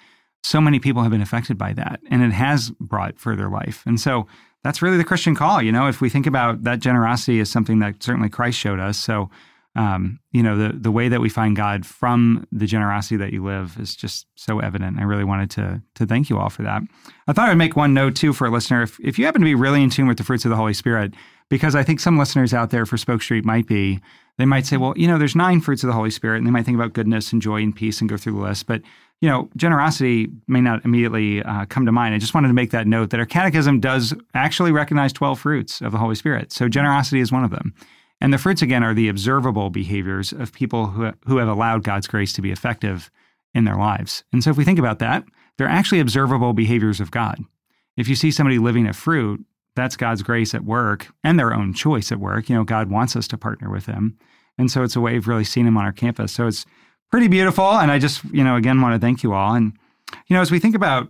so 0.44 0.60
many 0.60 0.78
people 0.78 1.02
have 1.02 1.10
been 1.10 1.22
affected 1.22 1.58
by 1.58 1.72
that 1.72 2.00
and 2.10 2.22
it 2.22 2.32
has 2.32 2.70
brought 2.80 3.18
further 3.18 3.48
life. 3.48 3.82
And 3.86 4.00
so 4.00 4.26
that's 4.62 4.80
really 4.80 4.96
the 4.96 5.04
Christian 5.04 5.34
call. 5.34 5.60
You 5.60 5.72
know, 5.72 5.88
if 5.88 6.00
we 6.00 6.08
think 6.08 6.26
about 6.26 6.62
that 6.62 6.78
generosity 6.78 7.40
as 7.40 7.50
something 7.50 7.80
that 7.80 8.02
certainly 8.02 8.28
Christ 8.28 8.58
showed 8.58 8.78
us. 8.78 8.96
So 8.96 9.28
um, 9.74 10.20
you 10.32 10.42
know, 10.42 10.56
the 10.56 10.76
the 10.76 10.90
way 10.90 11.08
that 11.08 11.20
we 11.20 11.30
find 11.30 11.56
God 11.56 11.86
from 11.86 12.46
the 12.52 12.66
generosity 12.66 13.16
that 13.16 13.32
you 13.32 13.42
live 13.42 13.76
is 13.80 13.96
just 13.96 14.26
so 14.34 14.58
evident. 14.58 14.98
I 14.98 15.04
really 15.04 15.24
wanted 15.24 15.50
to 15.52 15.82
to 15.94 16.06
thank 16.06 16.28
you 16.28 16.38
all 16.38 16.50
for 16.50 16.62
that. 16.62 16.82
I 17.26 17.32
thought 17.32 17.48
I'd 17.48 17.56
make 17.56 17.74
one 17.74 17.94
note 17.94 18.14
too 18.14 18.32
for 18.32 18.46
a 18.46 18.50
listener. 18.50 18.82
If 18.82 19.00
if 19.00 19.18
you 19.18 19.24
happen 19.24 19.40
to 19.40 19.46
be 19.46 19.54
really 19.54 19.82
in 19.82 19.88
tune 19.88 20.08
with 20.08 20.18
the 20.18 20.24
fruits 20.24 20.44
of 20.44 20.50
the 20.50 20.56
Holy 20.56 20.74
Spirit, 20.74 21.14
because 21.48 21.74
I 21.74 21.82
think 21.82 22.00
some 22.00 22.18
listeners 22.18 22.52
out 22.52 22.70
there 22.70 22.84
for 22.84 22.98
Spoke 22.98 23.22
Street 23.22 23.46
might 23.46 23.66
be, 23.66 24.00
they 24.36 24.44
might 24.44 24.66
say, 24.66 24.76
well, 24.76 24.92
you 24.96 25.06
know, 25.06 25.18
there's 25.18 25.36
nine 25.36 25.62
fruits 25.62 25.82
of 25.82 25.86
the 25.86 25.94
Holy 25.94 26.10
Spirit, 26.10 26.38
and 26.38 26.46
they 26.46 26.50
might 26.50 26.66
think 26.66 26.76
about 26.76 26.92
goodness 26.92 27.32
and 27.32 27.40
joy 27.40 27.62
and 27.62 27.74
peace 27.74 28.00
and 28.00 28.10
go 28.10 28.18
through 28.18 28.34
the 28.34 28.40
list, 28.40 28.66
but 28.66 28.82
you 29.22 29.28
know, 29.28 29.48
generosity 29.56 30.28
may 30.48 30.60
not 30.60 30.84
immediately 30.84 31.44
uh, 31.44 31.64
come 31.66 31.86
to 31.86 31.92
mind. 31.92 32.12
I 32.12 32.18
just 32.18 32.34
wanted 32.34 32.48
to 32.48 32.54
make 32.54 32.72
that 32.72 32.88
note 32.88 33.10
that 33.10 33.20
our 33.20 33.26
catechism 33.26 33.78
does 33.78 34.12
actually 34.34 34.72
recognize 34.72 35.12
12 35.12 35.38
fruits 35.38 35.80
of 35.80 35.92
the 35.92 35.98
Holy 35.98 36.16
Spirit. 36.16 36.52
So 36.52 36.68
generosity 36.68 37.20
is 37.20 37.30
one 37.30 37.44
of 37.44 37.50
them. 37.52 37.72
And 38.22 38.32
the 38.32 38.38
fruits, 38.38 38.62
again, 38.62 38.84
are 38.84 38.94
the 38.94 39.08
observable 39.08 39.68
behaviors 39.68 40.32
of 40.32 40.52
people 40.52 40.86
who, 40.86 41.10
who 41.26 41.38
have 41.38 41.48
allowed 41.48 41.82
God's 41.82 42.06
grace 42.06 42.32
to 42.34 42.40
be 42.40 42.52
effective 42.52 43.10
in 43.52 43.64
their 43.64 43.74
lives. 43.74 44.22
And 44.32 44.44
so 44.44 44.50
if 44.50 44.56
we 44.56 44.64
think 44.64 44.78
about 44.78 45.00
that, 45.00 45.24
they're 45.58 45.66
actually 45.66 45.98
observable 45.98 46.52
behaviors 46.52 47.00
of 47.00 47.10
God. 47.10 47.40
If 47.96 48.06
you 48.06 48.14
see 48.14 48.30
somebody 48.30 48.60
living 48.60 48.86
a 48.86 48.92
fruit, 48.92 49.44
that's 49.74 49.96
God's 49.96 50.22
grace 50.22 50.54
at 50.54 50.64
work 50.64 51.08
and 51.24 51.36
their 51.36 51.52
own 51.52 51.74
choice 51.74 52.12
at 52.12 52.20
work. 52.20 52.48
You 52.48 52.54
know, 52.54 52.62
God 52.62 52.90
wants 52.90 53.16
us 53.16 53.26
to 53.26 53.36
partner 53.36 53.68
with 53.68 53.86
Him. 53.86 54.16
And 54.56 54.70
so 54.70 54.84
it's 54.84 54.94
a 54.94 55.00
way 55.00 55.16
of 55.16 55.26
really 55.26 55.42
seeing 55.42 55.66
Him 55.66 55.76
on 55.76 55.84
our 55.84 55.92
campus. 55.92 56.30
So 56.30 56.46
it's 56.46 56.64
pretty 57.10 57.26
beautiful. 57.26 57.72
And 57.72 57.90
I 57.90 57.98
just, 57.98 58.22
you 58.26 58.44
know, 58.44 58.54
again, 58.54 58.80
want 58.80 58.94
to 58.94 59.04
thank 59.04 59.24
you 59.24 59.32
all. 59.32 59.56
And, 59.56 59.72
you 60.28 60.36
know, 60.36 60.42
as 60.42 60.52
we 60.52 60.60
think 60.60 60.76
about 60.76 61.08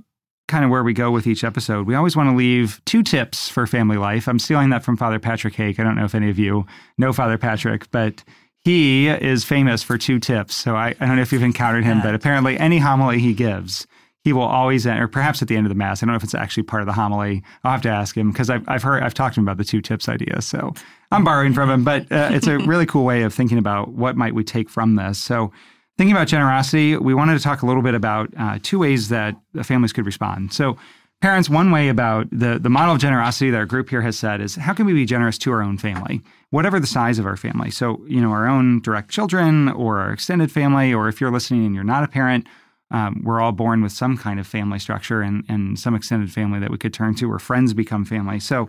kind 0.49 0.65
of 0.65 0.71
where 0.71 0.85
we 0.85 0.93
go 0.93 1.11
with 1.11 1.27
each 1.27 1.45
episode. 1.45 1.87
We 1.87 1.95
always 1.95 2.17
want 2.17 2.29
to 2.31 2.37
leave 2.37 2.81
two 2.85 3.03
tips 3.03 3.49
for 3.49 3.67
family 3.67 3.97
life. 3.97 4.29
I'm 4.29 4.39
stealing 4.39 4.71
that 4.71 4.85
from 4.85 4.97
Father 4.97 5.19
Patrick 5.19 5.55
Hake. 5.55 5.79
I 5.81 5.85
don't 5.85 5.97
know 5.97 6.05
if 6.05 6.15
any 6.15 6.31
of 6.31 6.39
you 6.39 6.67
know 6.99 7.13
Father 7.13 7.39
Patrick, 7.39 7.91
but 7.91 8.23
he 8.65 9.09
is 9.09 9.45
famous 9.45 9.83
for 9.83 9.99
two 9.99 10.19
tips. 10.19 10.55
So 10.55 10.77
I, 10.77 10.89
I 11.01 11.07
don't 11.07 11.17
know 11.17 11.23
if 11.23 11.33
you've 11.33 11.43
encountered 11.43 11.85
him, 11.85 12.01
but 12.01 12.15
apparently 12.15 12.59
any 12.59 12.79
homily 12.79 13.19
he 13.19 13.35
gives, 13.35 13.87
he 14.25 14.33
will 14.33 14.43
always, 14.43 14.87
end, 14.87 15.01
or 15.01 15.09
perhaps 15.09 15.43
at 15.43 15.49
the 15.49 15.57
end 15.57 15.67
of 15.67 15.69
the 15.69 15.75
mass. 15.75 16.01
I 16.01 16.07
don't 16.07 16.13
know 16.13 16.17
if 16.17 16.23
it's 16.23 16.35
actually 16.35 16.63
part 16.63 16.83
of 16.83 16.87
the 16.87 16.93
homily. 16.93 17.43
I'll 17.65 17.73
have 17.73 17.83
to 17.83 17.89
ask 17.89 18.17
him 18.17 18.31
because 18.31 18.51
I've, 18.51 18.65
I've 18.69 18.83
heard, 18.83 19.03
I've 19.03 19.15
talked 19.15 19.35
to 19.35 19.41
him 19.41 19.49
about 19.49 19.57
the 19.57 19.65
two 19.65 19.81
tips 19.81 20.09
idea. 20.09 20.41
So 20.43 20.75
I'm 21.11 21.25
borrowing 21.25 21.55
from 21.55 21.71
him, 21.71 21.83
but 21.83 22.03
uh, 22.13 22.29
it's 22.31 22.47
a 22.47 22.59
really 22.59 22.87
cool 22.87 23.05
way 23.05 23.23
of 23.23 23.35
thinking 23.35 23.59
about 23.59 23.95
what 23.95 24.17
might 24.17 24.35
we 24.35 24.45
take 24.45 24.71
from 24.71 24.95
this. 24.95 25.19
So 25.19 25.51
Thinking 25.99 26.17
about 26.17 26.29
generosity, 26.29 26.97
we 26.97 27.15
wanted 27.15 27.37
to 27.37 27.45
talk 27.45 27.63
a 27.63 27.67
little 27.67 27.83
bit 27.83 27.95
about 27.95 28.31
uh, 28.39 28.59
two 28.63 28.79
ways 28.79 29.09
that 29.11 29.37
families 29.63 29.93
could 29.93 30.07
respond. 30.07 30.53
So, 30.53 30.79
parents, 31.21 31.49
one 31.49 31.71
way 31.71 31.89
about 31.89 32.29
the, 32.31 32.59
the 32.59 32.71
model 32.71 32.95
of 32.95 33.01
generosity 33.01 33.51
that 33.51 33.57
our 33.57 33.67
group 33.67 33.91
here 33.91 34.03
has 34.03 34.19
said 34.19 34.41
is 34.41 34.57
how 34.57 34.73
can 34.73 34.87
we 34.87 34.93
be 34.93 35.05
generous 35.05 35.39
to 35.39 35.53
our 35.53 35.63
own 35.63 35.79
family, 35.79 36.21
whatever 36.51 36.81
the 36.81 36.87
size 36.87 37.19
of 37.19 37.27
our 37.27 37.37
family? 37.37 37.71
So, 37.71 38.05
you 38.09 38.21
know, 38.21 38.33
our 38.33 38.49
own 38.49 38.81
direct 38.81 39.11
children 39.11 39.69
or 39.69 40.01
our 40.01 40.13
extended 40.13 40.51
family, 40.51 40.93
or 40.93 41.09
if 41.09 41.21
you're 41.21 41.31
listening 41.31 41.65
and 41.65 41.75
you're 41.75 41.85
not 41.85 42.05
a 42.05 42.09
parent, 42.09 42.47
um, 42.91 43.23
we're 43.25 43.41
all 43.41 43.53
born 43.53 43.83
with 43.83 43.93
some 43.93 44.19
kind 44.19 44.41
of 44.41 44.47
family 44.47 44.79
structure 44.79 45.23
and, 45.23 45.45
and 45.49 45.79
some 45.79 45.95
extended 45.95 46.33
family 46.33 46.59
that 46.59 46.71
we 46.71 46.79
could 46.79 46.93
turn 46.93 47.15
to, 47.17 47.31
or 47.31 47.39
friends 47.39 47.73
become 47.73 48.05
family. 48.05 48.41
So, 48.41 48.69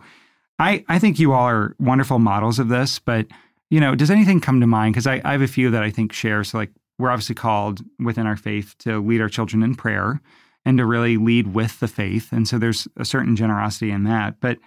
I, 0.59 0.86
I 0.88 0.99
think 0.99 1.19
you 1.19 1.33
all 1.33 1.49
are 1.49 1.75
wonderful 1.79 2.19
models 2.19 2.59
of 2.59 2.67
this, 2.67 2.99
but 2.99 3.25
you 3.69 3.79
know, 3.79 3.95
does 3.95 4.12
anything 4.12 4.39
come 4.39 4.62
to 4.62 4.67
mind? 4.67 4.93
Because 4.93 5.07
I, 5.07 5.19
I 5.25 5.31
have 5.31 5.41
a 5.41 5.47
few 5.47 5.71
that 5.71 5.81
I 5.81 5.89
think 5.89 6.13
share. 6.13 6.43
So, 6.43 6.59
like 6.59 6.69
we're 6.99 7.10
obviously 7.10 7.36
called 7.36 7.82
within 7.99 8.27
our 8.27 8.38
faith 8.38 8.75
to 8.79 9.01
lead 9.01 9.21
our 9.21 9.29
children 9.29 9.63
in 9.63 9.75
prayer 9.75 10.21
and 10.65 10.77
to 10.77 10.86
really 10.86 11.17
lead 11.17 11.53
with 11.53 11.79
the 11.79 11.88
faith. 11.88 12.32
And 12.32 12.47
so 12.47 12.58
there's 12.58 12.88
a 12.97 13.06
certain 13.06 13.36
generosity 13.36 13.91
in 13.91 14.03
that. 14.06 14.39
But 14.39 14.60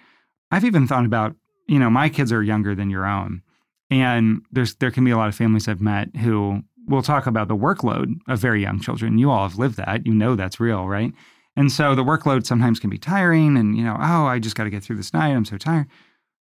I've 0.51 0.65
even 0.65 0.87
thought 0.87 1.05
about, 1.05 1.35
you 1.67 1.79
know, 1.79 1.89
my 1.89 2.09
kids 2.09 2.31
are 2.31 2.43
younger 2.43 2.75
than 2.75 2.89
your 2.89 3.05
own. 3.05 3.41
And 3.89 4.41
there's 4.51 4.75
there 4.75 4.91
can 4.91 5.05
be 5.05 5.11
a 5.11 5.17
lot 5.17 5.29
of 5.29 5.35
families 5.35 5.67
I've 5.67 5.81
met 5.81 6.15
who 6.17 6.61
will 6.87 7.01
talk 7.01 7.27
about 7.27 7.47
the 7.47 7.55
workload 7.55 8.15
of 8.27 8.39
very 8.39 8.61
young 8.61 8.79
children. 8.79 9.17
You 9.17 9.31
all 9.31 9.47
have 9.47 9.57
lived 9.57 9.77
that. 9.77 10.05
You 10.05 10.13
know 10.13 10.35
that's 10.35 10.59
real, 10.59 10.87
right? 10.87 11.13
And 11.55 11.71
so 11.71 11.95
the 11.95 12.03
workload 12.03 12.45
sometimes 12.45 12.79
can 12.79 12.89
be 12.89 12.99
tiring 12.99 13.57
and, 13.57 13.75
you 13.75 13.83
know, 13.83 13.97
oh, 13.99 14.25
I 14.25 14.39
just 14.39 14.55
got 14.55 14.65
to 14.65 14.69
get 14.69 14.83
through 14.83 14.97
this 14.97 15.13
night. 15.13 15.29
I'm 15.29 15.45
so 15.45 15.57
tired. 15.57 15.87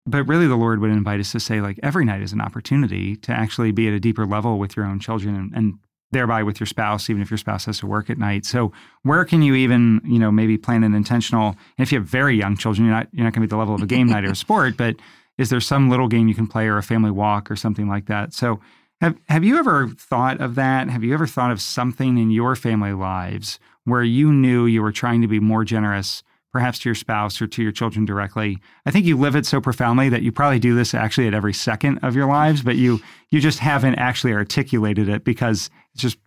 But 0.08 0.24
really, 0.24 0.46
the 0.46 0.56
Lord 0.56 0.80
would 0.80 0.90
invite 0.90 1.20
us 1.20 1.32
to 1.32 1.40
say, 1.40 1.60
like, 1.60 1.78
every 1.82 2.04
night 2.04 2.22
is 2.22 2.32
an 2.32 2.40
opportunity 2.40 3.16
to 3.16 3.32
actually 3.32 3.72
be 3.72 3.88
at 3.88 3.94
a 3.94 4.00
deeper 4.00 4.26
level 4.26 4.58
with 4.58 4.76
your 4.76 4.86
own 4.86 5.00
children 5.00 5.36
and, 5.36 5.52
and 5.54 5.78
thereby 6.10 6.42
with 6.42 6.58
your 6.58 6.66
spouse, 6.66 7.10
even 7.10 7.20
if 7.20 7.30
your 7.30 7.38
spouse 7.38 7.66
has 7.66 7.78
to 7.80 7.86
work 7.86 8.08
at 8.08 8.18
night. 8.18 8.46
So 8.46 8.72
where 9.02 9.24
can 9.24 9.42
you 9.42 9.54
even, 9.54 10.00
you 10.04 10.18
know, 10.18 10.30
maybe 10.30 10.56
plan 10.56 10.82
an 10.82 10.94
intentional, 10.94 11.56
if 11.76 11.92
you 11.92 11.98
have 11.98 12.08
very 12.08 12.36
young 12.36 12.56
children, 12.56 12.86
you're 12.86 12.94
not, 12.94 13.08
you're 13.12 13.24
not 13.24 13.34
going 13.34 13.42
to 13.42 13.48
be 13.48 13.50
at 13.50 13.50
the 13.50 13.58
level 13.58 13.74
of 13.74 13.82
a 13.82 13.86
game 13.86 14.06
night 14.06 14.24
or 14.24 14.30
a 14.30 14.36
sport, 14.46 14.76
but 14.76 14.96
is 15.36 15.50
there 15.50 15.60
some 15.60 15.90
little 15.90 16.08
game 16.08 16.26
you 16.26 16.34
can 16.34 16.46
play 16.46 16.66
or 16.66 16.78
a 16.78 16.82
family 16.82 17.10
walk 17.10 17.50
or 17.50 17.56
something 17.56 17.88
like 17.88 18.06
that? 18.06 18.32
So 18.32 18.60
have, 19.00 19.16
have 19.28 19.44
you 19.44 19.58
ever 19.58 19.88
thought 19.88 20.40
of 20.40 20.54
that? 20.54 20.88
Have 20.88 21.04
you 21.04 21.12
ever 21.14 21.26
thought 21.26 21.52
of 21.52 21.60
something 21.60 22.16
in 22.18 22.30
your 22.30 22.56
family 22.56 22.92
lives 22.92 23.60
where 23.84 24.02
you 24.02 24.32
knew 24.32 24.66
you 24.66 24.82
were 24.82 24.92
trying 24.92 25.22
to 25.22 25.28
be 25.28 25.40
more 25.40 25.64
generous 25.64 26.22
perhaps 26.52 26.78
to 26.80 26.88
your 26.88 26.94
spouse 26.94 27.40
or 27.40 27.46
to 27.46 27.62
your 27.62 27.72
children 27.72 28.04
directly. 28.04 28.58
I 28.86 28.90
think 28.90 29.04
you 29.04 29.16
live 29.16 29.36
it 29.36 29.46
so 29.46 29.60
profoundly 29.60 30.08
that 30.08 30.22
you 30.22 30.32
probably 30.32 30.58
do 30.58 30.74
this 30.74 30.94
actually 30.94 31.26
at 31.26 31.34
every 31.34 31.52
second 31.52 31.98
of 32.02 32.16
your 32.16 32.26
lives, 32.26 32.62
but 32.62 32.76
you 32.76 33.00
you 33.30 33.40
just 33.40 33.58
haven't 33.58 33.96
actually 33.96 34.32
articulated 34.32 35.08
it 35.08 35.24
because 35.24 35.70
it's 35.92 36.02
just 36.02 36.18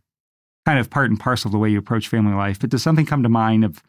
kind 0.66 0.80
of 0.80 0.90
part 0.90 1.10
and 1.10 1.20
parcel 1.20 1.50
of 1.50 1.54
the 1.54 1.58
way 1.58 1.70
you 1.70 1.80
approach 1.80 2.08
family 2.08 2.34
life. 2.34 2.60
But 2.60 2.70
does 2.70 2.84
something 2.84 3.06
come 3.06 3.24
to 3.24 3.30
mind 3.30 3.66
of, 3.66 3.82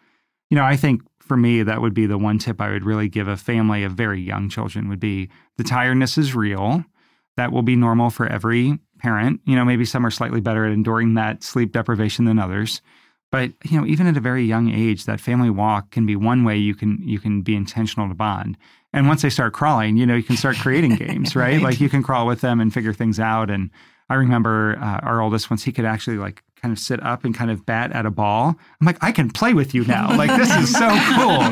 you 0.50 0.56
know, 0.56 0.64
I 0.64 0.76
think 0.76 1.02
for 1.20 1.36
me 1.36 1.62
that 1.62 1.80
would 1.80 1.94
be 1.94 2.06
the 2.06 2.18
one 2.18 2.38
tip 2.38 2.60
I 2.60 2.70
would 2.70 2.84
really 2.84 3.08
give 3.08 3.28
a 3.28 3.36
family 3.36 3.84
of 3.84 3.92
very 3.92 4.20
young 4.20 4.48
children 4.48 4.88
would 4.88 5.00
be 5.00 5.28
the 5.56 5.64
tiredness 5.64 6.18
is 6.18 6.34
real. 6.34 6.84
That 7.36 7.52
will 7.52 7.62
be 7.62 7.76
normal 7.76 8.10
for 8.10 8.26
every 8.26 8.78
parent. 8.98 9.40
You 9.46 9.56
know, 9.56 9.64
maybe 9.64 9.84
some 9.84 10.04
are 10.04 10.10
slightly 10.10 10.40
better 10.40 10.66
at 10.66 10.72
enduring 10.72 11.14
that 11.14 11.42
sleep 11.42 11.72
deprivation 11.72 12.24
than 12.24 12.38
others. 12.38 12.82
But 13.32 13.52
you 13.64 13.80
know, 13.80 13.86
even 13.86 14.06
at 14.06 14.16
a 14.16 14.20
very 14.20 14.44
young 14.44 14.70
age, 14.72 15.06
that 15.06 15.20
family 15.20 15.50
walk 15.50 15.90
can 15.90 16.06
be 16.06 16.14
one 16.14 16.44
way 16.44 16.58
you 16.58 16.74
can 16.74 16.98
you 17.02 17.18
can 17.18 17.40
be 17.42 17.56
intentional 17.56 18.08
to 18.08 18.14
bond. 18.14 18.56
And 18.92 19.08
once 19.08 19.22
they 19.22 19.30
start 19.30 19.54
crawling, 19.54 19.96
you 19.96 20.04
know, 20.04 20.14
you 20.14 20.22
can 20.22 20.36
start 20.36 20.56
creating 20.58 20.96
games, 20.96 21.34
right? 21.34 21.52
right? 21.54 21.62
Like 21.62 21.80
you 21.80 21.88
can 21.88 22.02
crawl 22.02 22.26
with 22.26 22.42
them 22.42 22.60
and 22.60 22.72
figure 22.72 22.92
things 22.92 23.18
out. 23.18 23.50
And 23.50 23.70
I 24.10 24.16
remember 24.16 24.78
uh, 24.78 25.00
our 25.02 25.22
oldest 25.22 25.48
once 25.48 25.64
he 25.64 25.72
could 25.72 25.86
actually 25.86 26.18
like 26.18 26.42
kind 26.60 26.72
of 26.72 26.78
sit 26.78 27.02
up 27.02 27.24
and 27.24 27.34
kind 27.34 27.50
of 27.50 27.64
bat 27.64 27.90
at 27.92 28.04
a 28.04 28.10
ball. 28.10 28.54
I'm 28.80 28.86
like, 28.86 28.98
I 29.02 29.12
can 29.12 29.30
play 29.30 29.54
with 29.54 29.74
you 29.74 29.84
now. 29.86 30.14
Like 30.14 30.30
this 30.36 30.54
is 30.54 30.70
so 30.70 30.90
cool, 31.16 31.42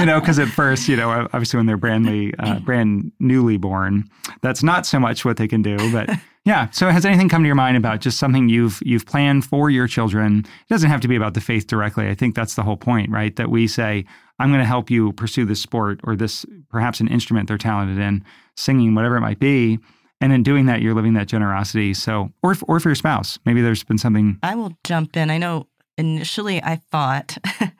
you 0.00 0.06
know. 0.06 0.18
Because 0.18 0.38
at 0.38 0.48
first, 0.48 0.88
you 0.88 0.96
know, 0.96 1.10
obviously 1.10 1.58
when 1.58 1.66
they're 1.66 1.76
brandly, 1.76 2.34
uh, 2.38 2.60
brand 2.60 3.12
newly 3.20 3.58
born, 3.58 4.08
that's 4.40 4.62
not 4.62 4.86
so 4.86 4.98
much 4.98 5.22
what 5.22 5.36
they 5.36 5.46
can 5.46 5.60
do. 5.60 5.76
But 5.92 6.08
yeah. 6.46 6.70
So 6.70 6.88
has 6.90 7.04
anything 7.04 7.28
come 7.28 7.42
to 7.42 7.46
your 7.46 7.56
mind 7.56 7.76
about 7.76 8.00
just 8.00 8.18
something 8.18 8.48
you've 8.48 8.80
you've 8.84 9.04
planned 9.04 9.44
for 9.44 9.68
your 9.68 9.88
children? 9.88 10.38
It 10.38 10.72
doesn't 10.72 10.88
have 10.88 11.00
to 11.00 11.08
be 11.08 11.16
about 11.16 11.34
the 11.34 11.40
faith 11.40 11.66
directly. 11.66 12.08
I 12.08 12.14
think 12.14 12.36
that's 12.36 12.54
the 12.54 12.62
whole 12.62 12.76
point, 12.76 13.10
right? 13.10 13.34
That 13.34 13.50
we 13.50 13.66
say, 13.66 14.04
I'm 14.38 14.50
going 14.50 14.60
to 14.60 14.66
help 14.66 14.88
you 14.88 15.12
pursue 15.12 15.44
this 15.44 15.60
sport 15.60 16.00
or 16.04 16.14
this 16.14 16.46
perhaps 16.70 17.00
an 17.00 17.08
instrument 17.08 17.48
they're 17.48 17.58
talented 17.58 17.98
in, 17.98 18.24
singing, 18.56 18.94
whatever 18.94 19.16
it 19.16 19.22
might 19.22 19.40
be. 19.40 19.80
And 20.20 20.32
in 20.32 20.44
doing 20.44 20.66
that, 20.66 20.82
you're 20.82 20.94
living 20.94 21.14
that 21.14 21.26
generosity. 21.26 21.92
So, 21.94 22.32
or 22.44 22.54
or 22.68 22.78
for 22.78 22.90
your 22.90 22.94
spouse, 22.94 23.40
maybe 23.44 23.60
there's 23.60 23.82
been 23.82 23.98
something. 23.98 24.38
I 24.44 24.54
will 24.54 24.72
jump 24.84 25.16
in. 25.16 25.30
I 25.30 25.38
know 25.38 25.66
initially 25.98 26.62
I 26.62 26.76
thought 26.76 27.38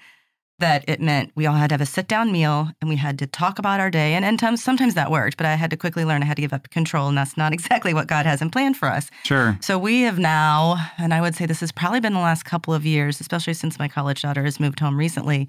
that 0.59 0.85
it 0.89 1.01
meant 1.01 1.33
we 1.35 1.47
all 1.47 1.55
had 1.55 1.69
to 1.69 1.75
have 1.75 1.81
a 1.81 1.87
sit 1.87 2.09
down 2.09 2.33
meal 2.33 2.71
and 2.81 2.89
we 2.89 2.97
had 2.97 3.19
to 3.19 3.27
talk 3.27 3.59
about 3.59 3.79
our 3.79 3.91
day. 3.91 4.15
And, 4.15 4.25
and 4.25 4.59
sometimes 4.59 4.95
that 4.95 5.11
worked, 5.11 5.37
but 5.37 5.45
I 5.45 5.55
had 5.55 5.71
to 5.71 5.77
quickly 5.77 6.05
learn 6.05 6.23
I 6.23 6.27
had 6.27 6.37
to 6.37 6.43
give 6.43 6.53
up 6.53 6.71
control. 6.71 7.09
And 7.09 7.19
that's 7.19 7.37
not 7.37 7.53
exactly 7.55 7.93
what 7.93 8.07
God 8.07 8.27
has 8.27 8.41
in 8.41 8.51
plan 8.51 8.75
for 8.75 8.89
us. 8.89 9.11
Sure. 9.25 9.59
So 9.61 9.79
we 9.79 10.03
have 10.03 10.19
now, 10.19 10.77
and 10.99 11.13
I 11.13 11.21
would 11.21 11.35
say 11.35 11.47
this 11.47 11.61
has 11.61 11.73
probably 11.73 12.01
been 12.01 12.15
the 12.15 12.21
last 12.21 12.45
couple 12.45 12.73
of 12.73 12.87
years, 12.87 13.21
especially 13.21 13.55
since 13.55 13.79
my 13.79 13.89
college 13.89 14.23
daughter 14.23 14.45
has 14.45 14.59
moved 14.59 14.81
home 14.81 14.97
recently, 14.97 15.49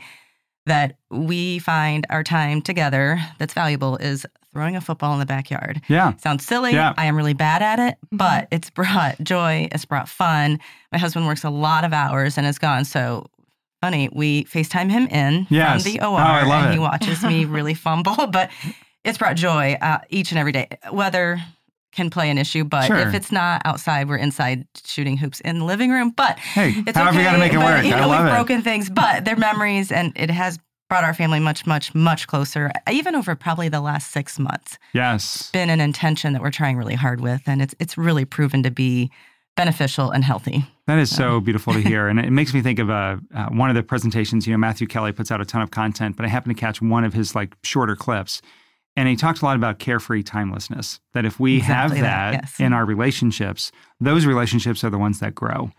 that 0.66 0.98
we 1.10 1.60
find 1.60 2.06
our 2.10 2.24
time 2.24 2.62
together 2.62 3.18
that's 3.40 3.54
valuable 3.54 3.96
is 3.98 4.26
throwing 4.52 4.76
a 4.76 4.82
football 4.82 5.14
in 5.14 5.20
the 5.20 5.26
backyard. 5.26 5.82
Yeah. 5.88 6.16
Sounds 6.18 6.46
silly. 6.46 6.74
Yeah. 6.74 6.94
I 6.98 7.06
am 7.06 7.16
really 7.16 7.34
bad 7.34 7.62
at 7.62 7.80
it, 7.80 7.98
mm-hmm. 8.06 8.18
but 8.18 8.48
it's 8.52 8.70
brought 8.70 9.18
joy. 9.24 9.70
It's 9.72 9.86
brought 9.86 10.10
fun. 10.10 10.60
My 10.92 10.98
husband 10.98 11.26
works 11.28 11.46
a 11.46 11.50
lot 11.50 11.86
of 11.86 11.94
hours 11.94 12.38
and 12.38 12.46
is 12.46 12.60
gone. 12.60 12.84
So 12.84 13.28
funny. 13.82 14.10
We 14.12 14.44
FaceTime 14.46 14.90
him 14.90 15.08
in 15.08 15.48
yes. 15.50 15.84
from 15.84 15.92
the 15.92 16.00
OR, 16.02 16.08
oh, 16.08 16.16
I 16.16 16.44
love 16.44 16.64
and 16.66 16.70
it. 16.70 16.74
he 16.74 16.80
watches 16.80 17.24
me 17.24 17.46
really 17.58 17.74
fumble. 17.74 18.28
But 18.28 18.52
it's 19.04 19.18
brought 19.18 19.36
joy 19.36 19.78
uh, 19.82 20.00
each 20.10 20.32
and 20.32 20.40
every 20.40 20.52
day, 20.52 20.68
Weather 20.92 21.40
can 21.94 22.10
play 22.10 22.30
an 22.30 22.38
issue. 22.38 22.64
But 22.64 22.88
Sure. 22.88 22.98
if 22.98 23.14
it's 23.14 23.32
not 23.32 23.62
outside, 23.66 24.08
we're 24.08 24.18
inside 24.18 24.68
shooting 24.86 25.18
hoops 25.18 25.40
in 25.42 25.60
the 25.60 25.66
living 25.66 25.90
room. 25.92 26.12
But 26.16 26.38
Hey, 26.38 26.74
it's 26.86 26.98
however 26.98 27.12
okay. 27.12 27.20
you 27.20 27.24
got 27.26 27.32
to 27.34 27.40
make 27.40 27.54
it 27.54 27.58
but, 27.58 27.66
work. 27.78 27.86
You 27.86 27.94
I 27.94 28.06
love 28.06 28.22
we've 28.24 28.32
it. 28.32 28.36
broken 28.36 28.62
things, 28.62 28.90
but 28.90 29.26
they're 29.26 29.36
memories, 29.38 29.92
and 29.92 30.12
it 30.16 30.30
has 30.30 30.60
brought 30.90 31.04
our 31.04 31.14
family 31.14 31.40
much, 31.40 31.66
much, 31.66 31.94
much 31.96 32.28
closer. 32.28 32.72
Even 32.90 33.16
over 33.16 33.36
probably 33.36 33.68
the 33.68 33.82
last 33.82 34.12
six 34.12 34.38
months, 34.40 34.78
Yes. 34.94 35.36
It's 35.42 35.52
been 35.52 35.70
an 35.70 35.82
intention 35.82 36.34
that 36.34 36.42
we're 36.42 36.52
trying 36.52 36.78
really 36.78 36.96
hard 36.96 37.20
with, 37.22 37.42
and 37.48 37.62
it's 37.62 37.74
it's 37.80 37.98
really 37.98 38.26
proven 38.26 38.64
to 38.64 38.72
be 38.72 39.10
beneficial 39.58 40.12
and 40.12 40.24
healthy. 40.24 40.66
That 40.86 41.00
is 41.00 41.14
so 41.14 41.42
beautiful 41.42 41.74
to 41.74 41.82
hear, 41.82 42.08
and 42.08 42.18
it 42.18 42.32
makes 42.32 42.54
me 42.54 42.62
think 42.62 42.80
of 42.80 42.90
uh, 42.90 43.18
uh, 43.36 43.48
one 43.48 43.70
of 43.70 43.76
the 43.76 43.84
presentations. 43.84 44.48
You 44.48 44.54
know, 44.54 44.58
Matthew 44.58 44.88
Kelly 44.88 45.12
puts 45.12 45.32
out 45.32 45.42
a 45.42 45.46
ton 45.46 45.62
of 45.62 45.72
content, 45.72 46.16
but 46.16 46.26
I 46.26 46.30
happened 46.30 46.56
to 46.56 46.60
catch 46.60 46.82
one 46.82 47.04
of 47.04 47.14
his 47.14 47.36
like 47.36 47.58
shorter 47.64 47.98
clips, 47.98 48.42
and 48.96 49.10
he 49.10 49.18
talked 49.18 49.42
a 49.42 49.46
lot 49.46 49.58
about 49.58 49.80
carefree 49.80 50.24
timelessness. 50.24 51.02
That 51.14 51.26
if 51.26 51.42
we 51.42 51.58
Exactly 51.58 51.98
have 51.98 52.06
that, 52.06 52.32
that, 52.32 52.44
yes. 52.44 52.60
in 52.62 52.72
our 52.72 52.86
relationships, 52.86 53.74
those 54.00 54.26
relationships 54.26 54.82
are 54.86 54.90
the 54.90 54.98
ones 54.98 55.20
that 55.20 55.36
grow. 55.36 55.72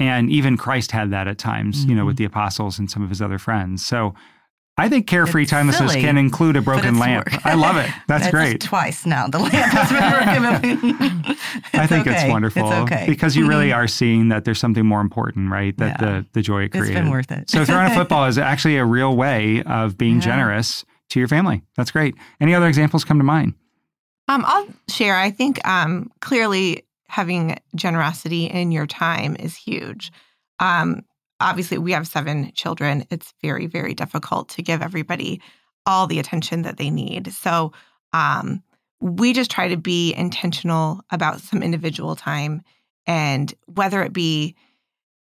And 0.00 0.30
even 0.30 0.56
Christ 0.56 0.92
had 0.92 1.10
that 1.10 1.26
at 1.28 1.38
times, 1.38 1.84
you 1.84 1.94
know, 1.94 2.04
with 2.04 2.16
the 2.16 2.24
apostles 2.24 2.78
and 2.78 2.90
some 2.90 3.02
of 3.02 3.08
his 3.08 3.20
other 3.20 3.38
friends. 3.38 3.84
So 3.84 4.14
I 4.78 4.88
think 4.88 5.06
carefree 5.06 5.42
It's 5.42 5.50
timelessness 5.50 5.90
silly, 5.92 6.02
can 6.04 6.16
include 6.16 6.56
a 6.56 6.62
broken 6.62 6.98
lamp. 6.98 7.30
work. 7.30 7.44
I 7.46 7.54
love 7.54 7.76
it. 7.76 7.90
That's 8.08 8.24
It's 8.26 8.30
great. 8.30 8.60
Twice 8.60 9.04
now, 9.04 9.26
the 9.26 9.38
lamp 9.40 9.52
has 9.54 9.90
been 9.90 10.80
broken. 10.80 11.36
I 11.74 11.86
think 11.86 12.06
it's 12.06 12.30
wonderful 12.30 12.62
It's 12.70 12.72
okay 12.82 13.04
because 13.08 13.36
you 13.36 13.46
really 13.48 13.72
are 13.72 13.86
seeing 13.88 14.28
that 14.28 14.44
there's 14.44 14.58
something 14.58 14.86
more 14.86 15.00
important, 15.00 15.50
right? 15.50 15.76
That 15.78 16.00
Yeah. 16.00 16.06
the 16.06 16.26
the 16.32 16.42
joy 16.42 16.62
it 16.62 16.64
It's 16.66 16.76
created. 16.78 16.94
been 16.94 17.10
worth 17.10 17.30
it. 17.32 17.50
so 17.50 17.64
throwing 17.64 17.90
a 17.90 17.94
football 17.94 18.24
is 18.26 18.38
actually 18.38 18.76
a 18.76 18.84
real 18.84 19.16
way 19.16 19.62
of 19.64 19.98
being 19.98 20.16
Yeah. 20.16 20.20
generous 20.22 20.84
to 21.10 21.18
your 21.18 21.28
family. 21.28 21.62
That's 21.76 21.90
great. 21.90 22.14
Any 22.40 22.54
other 22.54 22.66
examples 22.68 23.04
come 23.04 23.18
to 23.18 23.24
mind? 23.24 23.54
Um, 24.28 24.44
I'll 24.46 24.66
share. 24.88 25.16
I 25.16 25.30
think 25.30 25.66
um, 25.66 26.10
clearly 26.20 26.82
having 27.08 27.56
generosity 27.74 28.44
in 28.44 28.70
your 28.72 28.86
time 28.86 29.34
is 29.36 29.56
huge. 29.56 30.12
Um, 30.60 31.02
obviously, 31.40 31.78
we 31.78 31.92
have 31.92 32.06
seven 32.06 32.52
children. 32.54 33.04
It's 33.10 33.32
very, 33.42 33.66
very 33.66 33.94
difficult 33.94 34.48
to 34.50 34.62
give 34.62 34.82
everybody 34.82 35.40
all 35.86 36.06
the 36.06 36.18
attention 36.18 36.62
that 36.62 36.76
they 36.76 36.90
need. 36.90 37.32
So 37.32 37.72
um, 38.12 38.62
we 39.00 39.32
just 39.32 39.50
try 39.50 39.68
to 39.68 39.76
be 39.76 40.12
intentional 40.14 41.00
about 41.10 41.40
some 41.40 41.62
individual 41.62 42.16
time, 42.16 42.62
and 43.06 43.52
whether 43.66 44.02
it 44.02 44.12
be 44.12 44.54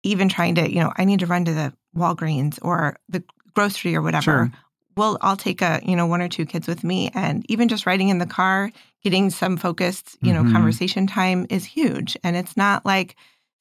even 0.03 0.29
trying 0.29 0.57
to, 0.57 0.71
you 0.71 0.81
know, 0.81 0.93
I 0.97 1.05
need 1.05 1.21
to 1.21 1.27
run 1.27 1.45
to 1.45 1.53
the 1.55 1.73
Walgreens 1.97 2.59
or 2.63 2.97
the 3.09 3.23
grocery 3.55 3.95
or 3.95 4.01
whatever 4.03 4.23
Sure. 4.23 4.53
well 4.97 5.19
i'll 5.21 5.37
take 5.37 5.61
a 5.61 5.79
you 5.85 5.95
know 5.95 6.07
one 6.07 6.23
or 6.23 6.29
two 6.29 6.47
kids 6.47 6.67
with 6.67 6.83
me 6.83 7.11
and 7.13 7.45
even 7.51 7.69
just 7.69 7.85
riding 7.85 8.09
in 8.09 8.17
the 8.17 8.25
car 8.25 8.73
getting 9.05 9.29
some 9.29 9.59
focused 9.59 10.17
you 10.23 10.33
know 10.33 10.43
Mhm. 10.43 10.53
conversation 10.53 11.07
time 11.07 11.47
is 11.51 11.67
huge 11.67 12.17
and 12.25 12.35
it's 12.35 12.57
not 12.57 12.87
like 12.87 13.15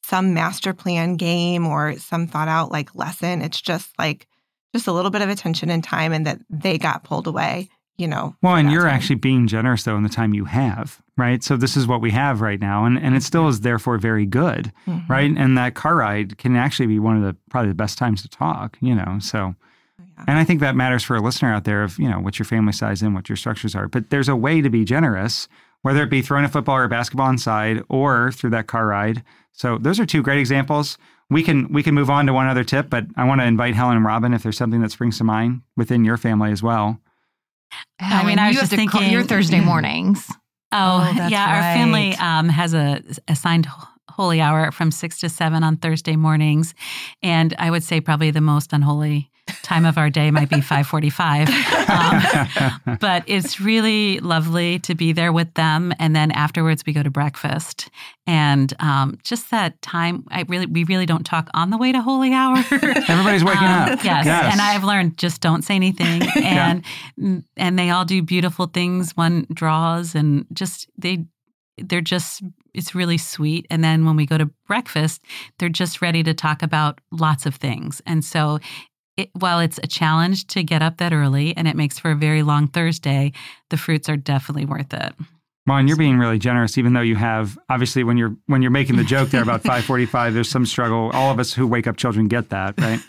some 0.03 0.33
master 0.33 0.73
plan 0.73 1.15
game 1.15 1.65
or 1.67 1.97
some 1.97 2.27
thought 2.27 2.47
out 2.47 2.71
like 2.71 2.93
lesson 2.95 3.41
it's 3.41 3.61
just 3.61 3.91
like 3.99 4.27
just 4.73 4.87
a 4.87 4.91
little 4.91 5.11
bit 5.11 5.21
of 5.21 5.29
attention 5.29 5.69
and 5.69 5.83
time 5.83 6.11
and 6.13 6.25
that 6.25 6.39
they 6.49 6.77
got 6.77 7.03
pulled 7.03 7.27
away 7.27 7.69
you 7.97 8.07
know 8.07 8.35
Well, 8.41 8.55
and 8.55 8.71
you're 8.71 8.83
time. 8.85 8.93
actually 8.95 9.15
being 9.17 9.45
generous 9.47 9.83
though 9.83 9.95
in 9.97 10.01
the 10.03 10.09
time 10.09 10.33
you 10.33 10.45
have, 10.45 11.01
right? 11.17 11.43
So 11.43 11.55
this 11.55 11.77
is 11.77 11.85
what 11.85 12.01
we 12.01 12.09
have 12.11 12.41
right 12.41 12.59
now, 12.59 12.85
and 12.85 12.97
and 12.97 13.15
it 13.15 13.21
still 13.21 13.47
is 13.47 13.59
therefore 13.61 13.99
very 13.99 14.25
good, 14.25 14.71
Mhm. 14.87 15.07
right? 15.07 15.29
And 15.37 15.55
that 15.57 15.75
car 15.75 15.97
ride 15.97 16.37
can 16.39 16.55
actually 16.55 16.87
be 16.87 16.97
one 16.97 17.17
of 17.17 17.21
the 17.21 17.35
probably 17.51 17.67
the 17.69 17.75
best 17.75 17.99
times 17.99 18.23
to 18.23 18.29
talk, 18.29 18.77
you 18.81 18.95
know. 18.95 19.17
So. 19.19 19.53
Yeah. 19.99 20.23
And 20.27 20.39
I 20.39 20.43
think 20.43 20.61
that 20.61 20.75
matters 20.75 21.03
for 21.03 21.15
a 21.15 21.21
listener 21.21 21.53
out 21.53 21.63
there 21.65 21.83
of, 21.83 21.99
you 21.99 22.09
know, 22.09 22.19
what 22.19 22.39
your 22.39 22.45
family 22.45 22.73
size 22.73 23.03
and 23.03 23.13
what 23.13 23.29
your 23.29 23.35
structures 23.35 23.75
are. 23.75 23.87
But 23.87 24.09
there's 24.09 24.29
a 24.29 24.35
way 24.35 24.61
to 24.61 24.69
be 24.69 24.83
generous, 24.83 25.47
whether 25.81 26.03
it 26.03 26.09
be 26.09 26.21
throwing 26.21 26.45
a 26.45 26.49
football 26.49 26.75
or 26.75 26.83
a 26.83 26.89
basketball 26.89 27.29
inside 27.29 27.81
or 27.89 28.31
through 28.31 28.51
that 28.51 28.67
car 28.67 28.85
ride. 28.87 29.23
So 29.51 29.77
those 29.77 29.99
are 29.99 30.05
two 30.05 30.21
great 30.21 30.39
examples. 30.39 30.97
We 31.29 31.43
can 31.43 31.71
we 31.71 31.81
can 31.83 31.95
move 31.95 32.09
on 32.09 32.25
to 32.27 32.33
one 32.33 32.47
other 32.47 32.63
tip, 32.63 32.89
but 32.89 33.05
I 33.15 33.23
want 33.23 33.41
to 33.41 33.45
invite 33.45 33.75
Helen 33.75 33.95
and 33.97 34.05
Robin 34.05 34.33
if 34.33 34.43
there's 34.43 34.57
something 34.57 34.81
that 34.81 34.91
springs 34.91 35.17
to 35.19 35.23
mind 35.23 35.61
within 35.77 36.03
your 36.03 36.17
family 36.17 36.51
as 36.51 36.61
well. 36.61 36.99
I 37.99 38.25
mean, 38.25 38.37
I 38.37 38.47
was 38.47 38.55
you 38.55 38.61
just 38.61 38.71
to 38.73 38.85
call 38.85 39.01
your 39.01 39.23
Thursday 39.23 39.61
mornings. 39.61 40.25
Oh, 40.29 40.35
Oh, 41.09 41.13
that's 41.15 41.31
yeah. 41.31 41.55
Our 41.55 41.61
family 41.75 42.15
um, 42.15 42.49
has 42.49 42.73
a 42.73 43.01
assigned 43.27 43.67
holy 44.09 44.41
hour 44.41 44.71
from 44.71 44.91
six 44.91 45.19
to 45.19 45.29
seven 45.29 45.63
on 45.63 45.77
Thursday 45.77 46.17
mornings, 46.17 46.73
and 47.23 47.55
I 47.57 47.71
would 47.71 47.83
say 47.83 48.01
probably 48.01 48.31
the 48.31 48.41
most 48.41 48.73
unholy 48.73 49.30
time 49.63 49.85
of 49.85 49.97
our 49.97 50.09
day 50.09 50.31
might 50.31 50.49
be 50.49 50.61
five 50.61 50.87
forty-five. 50.87 51.49
Um, 51.89 52.97
but 52.99 53.23
it's 53.27 53.59
really 53.59 54.19
lovely 54.19 54.79
to 54.79 54.95
be 54.95 55.11
there 55.13 55.31
with 55.33 55.53
them, 55.55 55.93
and 55.99 56.15
then 56.15 56.31
afterwards 56.31 56.83
we 56.85 56.93
go 56.93 57.03
to 57.03 57.09
breakfast, 57.11 57.89
and 58.27 58.73
um, 58.79 59.17
just 59.23 59.51
that 59.51 59.81
time. 59.81 60.23
I 60.31 60.43
really, 60.47 60.65
we 60.65 60.83
really 60.85 61.05
don't 61.05 61.25
talk 61.25 61.49
on 61.53 61.69
the 61.69 61.77
way 61.77 61.91
to 61.91 62.01
holy 62.01 62.33
hour. 62.33 62.57
Everybody's 62.71 63.43
waking 63.43 63.63
Um, 63.63 63.89
up. 63.93 64.03
Yes. 64.03 64.25
Yes. 64.25 64.51
and 64.51 64.61
I've 64.61 64.83
learned 64.83 65.17
just 65.17 65.41
don't 65.41 65.63
say 65.63 65.75
anything, 65.75 66.21
and 66.43 66.83
and 67.57 67.77
they 67.79 67.89
all 67.89 68.05
do 68.05 68.21
beautiful 68.21 68.67
things. 68.67 69.15
One 69.17 69.45
draws, 69.53 70.15
and 70.15 70.45
just 70.53 70.89
they 70.97 71.25
they're 71.77 72.01
just 72.01 72.43
it's 72.73 72.95
really 72.95 73.17
sweet. 73.17 73.65
And 73.69 73.83
then 73.83 74.05
when 74.05 74.15
we 74.15 74.25
go 74.25 74.37
to 74.37 74.45
breakfast, 74.65 75.21
they're 75.59 75.67
just 75.67 76.01
ready 76.01 76.23
to 76.23 76.33
talk 76.33 76.63
about 76.63 77.01
lots 77.11 77.45
of 77.45 77.55
things. 77.55 78.01
And 78.05 78.23
so. 78.23 78.59
It, 79.17 79.29
while 79.33 79.59
it's 79.59 79.79
a 79.83 79.87
challenge 79.87 80.47
to 80.47 80.63
get 80.63 80.81
up 80.81 80.97
that 80.97 81.13
early 81.13 81.55
and 81.55 81.67
it 81.67 81.75
makes 81.75 81.99
for 81.99 82.11
a 82.11 82.15
very 82.15 82.43
long 82.43 82.67
Thursday, 82.67 83.33
the 83.69 83.77
fruits 83.77 84.07
are 84.09 84.17
definitely 84.17 84.65
worth 84.65 84.93
it. 84.93 85.13
Well, 85.67 85.79
you're 85.85 85.97
being 85.97 86.17
really 86.17 86.39
generous, 86.39 86.77
even 86.79 86.93
though 86.93 87.01
you 87.01 87.15
have 87.15 87.57
obviously 87.69 88.03
when 88.03 88.17
you're 88.17 88.35
when 88.47 88.63
you're 88.63 88.71
making 88.71 88.95
the 88.95 89.03
joke 89.03 89.29
there 89.29 89.43
about 89.43 89.61
5:45, 89.63 90.33
there's 90.33 90.49
some 90.49 90.65
struggle. 90.65 91.11
All 91.13 91.31
of 91.31 91.39
us 91.39 91.53
who 91.53 91.67
wake 91.67 91.85
up 91.85 91.97
children 91.97 92.27
get 92.27 92.49
that, 92.49 92.73
right? 92.79 92.99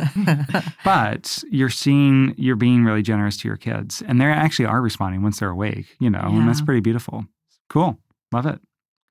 but 0.85 1.43
you're 1.51 1.71
seeing 1.71 2.35
you're 2.37 2.57
being 2.57 2.85
really 2.85 3.03
generous 3.03 3.39
to 3.39 3.49
your 3.49 3.57
kids, 3.57 4.03
and 4.07 4.21
they 4.21 4.27
actually 4.27 4.67
are 4.67 4.83
responding 4.83 5.23
once 5.23 5.41
they're 5.41 5.49
awake. 5.49 5.97
You 5.99 6.11
know, 6.11 6.21
and 6.25 6.47
that's 6.47 6.61
pretty 6.61 6.81
beautiful. 6.81 7.25
Cool, 7.71 7.99
love 8.33 8.45
it, 8.45 8.61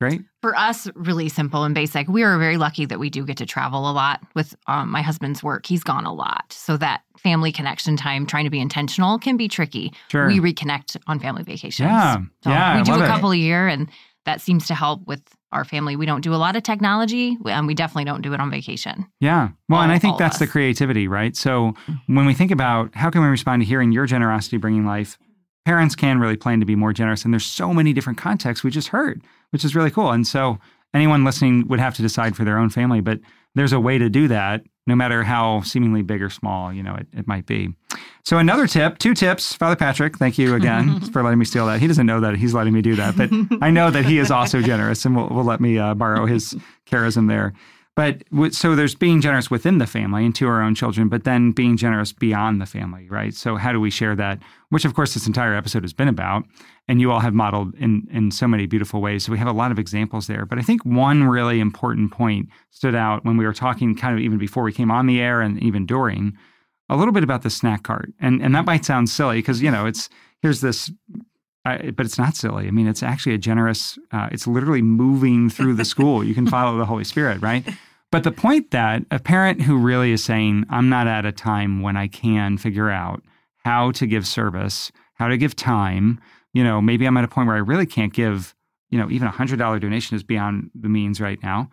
great. 0.00 0.22
For 0.42 0.56
us, 0.56 0.88
really 0.96 1.28
simple 1.28 1.62
and 1.62 1.72
basic. 1.74 2.08
We 2.08 2.24
are 2.24 2.36
very 2.36 2.56
lucky 2.56 2.84
that 2.86 2.98
we 2.98 3.10
do 3.10 3.24
get 3.24 3.36
to 3.38 3.46
travel 3.46 3.88
a 3.88 3.92
lot 3.92 4.20
with 4.34 4.54
um, 4.66 4.90
my 4.90 5.00
husband's 5.00 5.40
work. 5.42 5.66
He's 5.66 5.84
gone 5.84 6.04
a 6.04 6.12
lot. 6.12 6.46
So 6.52 6.76
that 6.78 7.02
family 7.16 7.52
connection 7.52 7.96
time, 7.96 8.26
trying 8.26 8.42
to 8.44 8.50
be 8.50 8.58
intentional, 8.58 9.20
can 9.20 9.36
be 9.36 9.46
tricky. 9.46 9.92
Sure. 10.08 10.26
We 10.26 10.40
reconnect 10.40 10.96
on 11.06 11.20
family 11.20 11.44
vacations. 11.44 11.86
Yeah. 11.86 12.16
So 12.42 12.50
Yeah, 12.50 12.76
We 12.78 12.82
do 12.82 12.94
a 12.94 13.04
it. 13.04 13.06
couple 13.06 13.30
a 13.30 13.36
year, 13.36 13.68
and 13.68 13.88
that 14.24 14.40
seems 14.40 14.66
to 14.66 14.74
help 14.74 15.06
with 15.06 15.22
our 15.52 15.64
family. 15.64 15.94
We 15.94 16.06
don't 16.06 16.22
do 16.22 16.34
a 16.34 16.36
lot 16.36 16.56
of 16.56 16.64
technology, 16.64 17.38
and 17.46 17.66
we 17.68 17.74
definitely 17.74 18.06
don't 18.06 18.22
do 18.22 18.32
it 18.34 18.40
on 18.40 18.50
vacation. 18.50 19.06
Yeah. 19.20 19.50
Well, 19.68 19.82
and 19.82 19.92
I 19.92 19.98
think 20.00 20.18
that's 20.18 20.38
the 20.40 20.48
creativity, 20.48 21.06
right? 21.06 21.36
So 21.36 21.74
when 22.08 22.26
we 22.26 22.34
think 22.34 22.50
about 22.50 22.94
how 22.96 23.10
can 23.10 23.20
we 23.22 23.28
respond 23.28 23.62
to 23.62 23.66
hearing 23.66 23.92
your 23.92 24.06
generosity 24.06 24.56
bringing 24.56 24.86
life, 24.86 25.18
parents 25.64 25.94
can 25.94 26.18
really 26.18 26.36
plan 26.36 26.60
to 26.60 26.66
be 26.66 26.76
more 26.76 26.92
generous. 26.92 27.24
And 27.24 27.32
there's 27.32 27.46
so 27.46 27.72
many 27.72 27.92
different 27.92 28.18
contexts 28.18 28.64
we 28.64 28.70
just 28.70 28.88
heard, 28.88 29.22
which 29.50 29.64
is 29.64 29.74
really 29.74 29.90
cool. 29.90 30.10
And 30.10 30.26
so 30.26 30.58
anyone 30.94 31.24
listening 31.24 31.66
would 31.68 31.80
have 31.80 31.94
to 31.94 32.02
decide 32.02 32.36
for 32.36 32.44
their 32.44 32.58
own 32.58 32.70
family, 32.70 33.00
but 33.00 33.20
there's 33.54 33.72
a 33.72 33.80
way 33.80 33.98
to 33.98 34.08
do 34.08 34.28
that, 34.28 34.64
no 34.86 34.96
matter 34.96 35.22
how 35.22 35.60
seemingly 35.60 36.02
big 36.02 36.22
or 36.22 36.30
small, 36.30 36.72
you 36.72 36.82
know, 36.82 36.94
it, 36.94 37.06
it 37.12 37.26
might 37.26 37.46
be. 37.46 37.68
So 38.24 38.38
another 38.38 38.66
tip, 38.66 38.98
two 38.98 39.14
tips, 39.14 39.52
Father 39.52 39.76
Patrick, 39.76 40.16
thank 40.16 40.38
you 40.38 40.54
again 40.54 41.00
for 41.12 41.22
letting 41.22 41.38
me 41.38 41.44
steal 41.44 41.66
that. 41.66 41.80
He 41.80 41.86
doesn't 41.86 42.06
know 42.06 42.20
that 42.20 42.36
he's 42.36 42.54
letting 42.54 42.72
me 42.72 42.82
do 42.82 42.96
that, 42.96 43.16
but 43.16 43.30
I 43.62 43.70
know 43.70 43.90
that 43.90 44.04
he 44.04 44.18
is 44.18 44.30
also 44.30 44.60
generous 44.62 45.04
and 45.04 45.14
will, 45.14 45.28
will 45.28 45.44
let 45.44 45.60
me 45.60 45.78
uh, 45.78 45.94
borrow 45.94 46.26
his 46.26 46.56
charism 46.86 47.28
there. 47.28 47.52
But 47.94 48.22
so 48.52 48.74
there's 48.74 48.94
being 48.94 49.20
generous 49.20 49.50
within 49.50 49.76
the 49.76 49.86
family 49.86 50.24
and 50.24 50.34
to 50.36 50.48
our 50.48 50.62
own 50.62 50.74
children, 50.74 51.08
but 51.08 51.24
then 51.24 51.52
being 51.52 51.76
generous 51.76 52.10
beyond 52.10 52.58
the 52.58 52.66
family, 52.66 53.06
right? 53.10 53.34
So 53.34 53.56
how 53.56 53.70
do 53.70 53.80
we 53.80 53.90
share 53.90 54.16
that? 54.16 54.38
Which, 54.70 54.86
of 54.86 54.94
course, 54.94 55.12
this 55.12 55.26
entire 55.26 55.54
episode 55.54 55.82
has 55.82 55.92
been 55.92 56.08
about, 56.08 56.44
and 56.88 57.02
you 57.02 57.12
all 57.12 57.20
have 57.20 57.34
modeled 57.34 57.74
in 57.74 58.08
in 58.10 58.30
so 58.30 58.48
many 58.48 58.64
beautiful 58.64 59.02
ways. 59.02 59.24
So 59.24 59.32
we 59.32 59.38
have 59.38 59.46
a 59.48 59.52
lot 59.52 59.72
of 59.72 59.78
examples 59.78 60.26
there. 60.26 60.46
But 60.46 60.58
I 60.58 60.62
think 60.62 60.82
one 60.86 61.24
really 61.24 61.60
important 61.60 62.12
point 62.12 62.48
stood 62.70 62.94
out 62.94 63.26
when 63.26 63.36
we 63.36 63.44
were 63.44 63.52
talking, 63.52 63.94
kind 63.94 64.14
of 64.14 64.24
even 64.24 64.38
before 64.38 64.62
we 64.62 64.72
came 64.72 64.90
on 64.90 65.06
the 65.06 65.20
air, 65.20 65.42
and 65.42 65.62
even 65.62 65.84
during, 65.84 66.32
a 66.88 66.96
little 66.96 67.12
bit 67.12 67.24
about 67.24 67.42
the 67.42 67.50
snack 67.50 67.82
cart, 67.82 68.10
and 68.18 68.40
and 68.40 68.54
that 68.54 68.64
might 68.64 68.86
sound 68.86 69.10
silly 69.10 69.36
because 69.36 69.60
you 69.60 69.70
know 69.70 69.84
it's 69.84 70.08
here's 70.40 70.62
this 70.62 70.90
I, 71.64 71.92
but 71.92 72.06
it's 72.06 72.18
not 72.18 72.34
silly. 72.34 72.66
I 72.66 72.70
mean, 72.70 72.88
it's 72.88 73.02
actually 73.02 73.34
a 73.34 73.38
generous. 73.38 73.98
Uh, 74.10 74.28
it's 74.32 74.46
literally 74.46 74.82
moving 74.82 75.48
through 75.48 75.74
the 75.74 75.84
school. 75.84 76.24
You 76.24 76.34
can 76.34 76.46
follow 76.46 76.76
the 76.76 76.86
Holy 76.86 77.04
Spirit, 77.04 77.40
right? 77.40 77.64
But 78.12 78.22
the 78.22 78.30
point 78.30 78.70
that 78.70 79.04
a 79.10 79.18
parent 79.18 79.62
who 79.62 79.76
really 79.76 80.12
is 80.12 80.22
saying, 80.22 80.66
"I'm 80.70 80.88
not 80.88 81.08
at 81.08 81.26
a 81.26 81.32
time 81.32 81.80
when 81.80 81.96
I 81.96 82.06
can 82.06 82.58
figure 82.58 82.90
out 82.90 83.24
how 83.64 83.90
to 83.92 84.06
give 84.06 84.26
service, 84.26 84.92
how 85.14 85.26
to 85.28 85.36
give 85.36 85.56
time," 85.56 86.20
you 86.52 86.62
know, 86.62 86.80
maybe 86.80 87.06
I'm 87.06 87.16
at 87.16 87.24
a 87.24 87.28
point 87.28 87.48
where 87.48 87.56
I 87.56 87.60
really 87.60 87.86
can't 87.86 88.12
give, 88.12 88.54
you 88.90 88.98
know, 88.98 89.10
even 89.10 89.26
a 89.26 89.32
hundred 89.32 89.58
dollar 89.58 89.78
donation 89.78 90.14
is 90.14 90.22
beyond 90.22 90.70
the 90.74 90.90
means 90.90 91.20
right 91.20 91.42
now. 91.42 91.70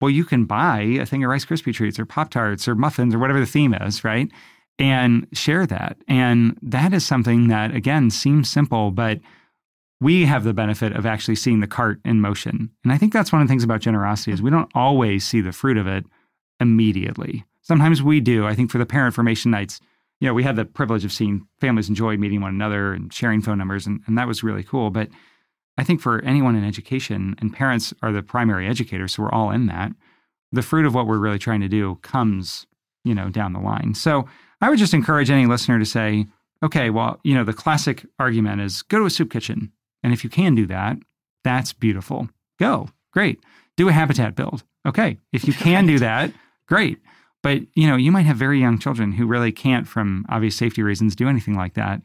Well, 0.00 0.10
you 0.10 0.24
can 0.24 0.44
buy 0.44 0.80
a 1.00 1.06
thing 1.06 1.24
of 1.24 1.30
Rice 1.30 1.44
Krispie 1.44 1.74
treats 1.74 1.98
or 1.98 2.06
Pop 2.06 2.30
Tarts 2.30 2.68
or 2.68 2.74
muffins 2.74 3.14
or 3.14 3.18
whatever 3.18 3.40
the 3.40 3.46
theme 3.46 3.74
is, 3.74 4.04
right? 4.04 4.30
And 4.78 5.26
share 5.32 5.66
that. 5.66 5.96
And 6.08 6.56
that 6.62 6.92
is 6.94 7.04
something 7.04 7.48
that, 7.48 7.74
again, 7.74 8.10
seems 8.10 8.48
simple, 8.48 8.90
but 8.92 9.20
we 10.02 10.24
have 10.24 10.42
the 10.42 10.52
benefit 10.52 10.96
of 10.96 11.06
actually 11.06 11.36
seeing 11.36 11.60
the 11.60 11.66
cart 11.66 12.00
in 12.04 12.20
motion. 12.20 12.70
And 12.82 12.92
I 12.92 12.98
think 12.98 13.12
that's 13.12 13.32
one 13.32 13.40
of 13.40 13.46
the 13.46 13.52
things 13.52 13.62
about 13.62 13.80
generosity 13.80 14.32
is 14.32 14.42
we 14.42 14.50
don't 14.50 14.70
always 14.74 15.24
see 15.24 15.40
the 15.40 15.52
fruit 15.52 15.76
of 15.76 15.86
it 15.86 16.04
immediately. 16.58 17.44
Sometimes 17.62 18.02
we 18.02 18.20
do. 18.20 18.44
I 18.44 18.54
think 18.56 18.70
for 18.70 18.78
the 18.78 18.86
parent 18.86 19.14
formation 19.14 19.52
nights, 19.52 19.80
you 20.20 20.26
know, 20.26 20.34
we 20.34 20.42
had 20.42 20.56
the 20.56 20.64
privilege 20.64 21.04
of 21.04 21.12
seeing 21.12 21.46
families 21.60 21.88
enjoy 21.88 22.16
meeting 22.16 22.40
one 22.40 22.54
another 22.54 22.92
and 22.92 23.12
sharing 23.12 23.40
phone 23.42 23.58
numbers, 23.58 23.86
and, 23.86 24.00
and 24.06 24.18
that 24.18 24.26
was 24.26 24.42
really 24.42 24.64
cool. 24.64 24.90
But 24.90 25.08
I 25.78 25.84
think 25.84 26.00
for 26.00 26.20
anyone 26.22 26.56
in 26.56 26.64
education, 26.64 27.36
and 27.38 27.52
parents 27.52 27.94
are 28.02 28.12
the 28.12 28.22
primary 28.22 28.66
educators, 28.66 29.14
so 29.14 29.22
we're 29.22 29.32
all 29.32 29.50
in 29.50 29.66
that, 29.66 29.92
the 30.50 30.62
fruit 30.62 30.84
of 30.84 30.94
what 30.94 31.06
we're 31.06 31.18
really 31.18 31.38
trying 31.38 31.60
to 31.60 31.68
do 31.68 31.96
comes, 32.02 32.66
you 33.04 33.14
know, 33.14 33.30
down 33.30 33.52
the 33.52 33.60
line. 33.60 33.94
So 33.94 34.26
I 34.60 34.68
would 34.68 34.78
just 34.78 34.94
encourage 34.94 35.30
any 35.30 35.46
listener 35.46 35.78
to 35.78 35.86
say, 35.86 36.26
okay, 36.62 36.90
well, 36.90 37.20
you 37.22 37.34
know, 37.34 37.44
the 37.44 37.52
classic 37.52 38.04
argument 38.18 38.60
is 38.60 38.82
go 38.82 38.98
to 38.98 39.06
a 39.06 39.10
soup 39.10 39.30
kitchen. 39.30 39.72
And 40.02 40.12
if 40.12 40.24
you 40.24 40.30
can 40.30 40.54
do 40.54 40.66
that, 40.66 40.98
that's 41.44 41.72
beautiful. 41.72 42.28
Go. 42.58 42.88
Great. 43.12 43.40
Do 43.76 43.88
a 43.88 43.92
habitat 43.92 44.34
build. 44.34 44.64
Okay. 44.86 45.18
If 45.32 45.46
you 45.46 45.52
can 45.52 45.86
do 45.86 45.98
that, 45.98 46.32
great. 46.66 46.98
But, 47.42 47.62
you 47.74 47.88
know, 47.88 47.96
you 47.96 48.12
might 48.12 48.26
have 48.26 48.36
very 48.36 48.60
young 48.60 48.78
children 48.78 49.12
who 49.12 49.26
really 49.26 49.52
can't, 49.52 49.88
from 49.88 50.24
obvious 50.28 50.56
safety 50.56 50.82
reasons, 50.82 51.16
do 51.16 51.28
anything 51.28 51.56
like 51.56 51.74
that. 51.74 52.00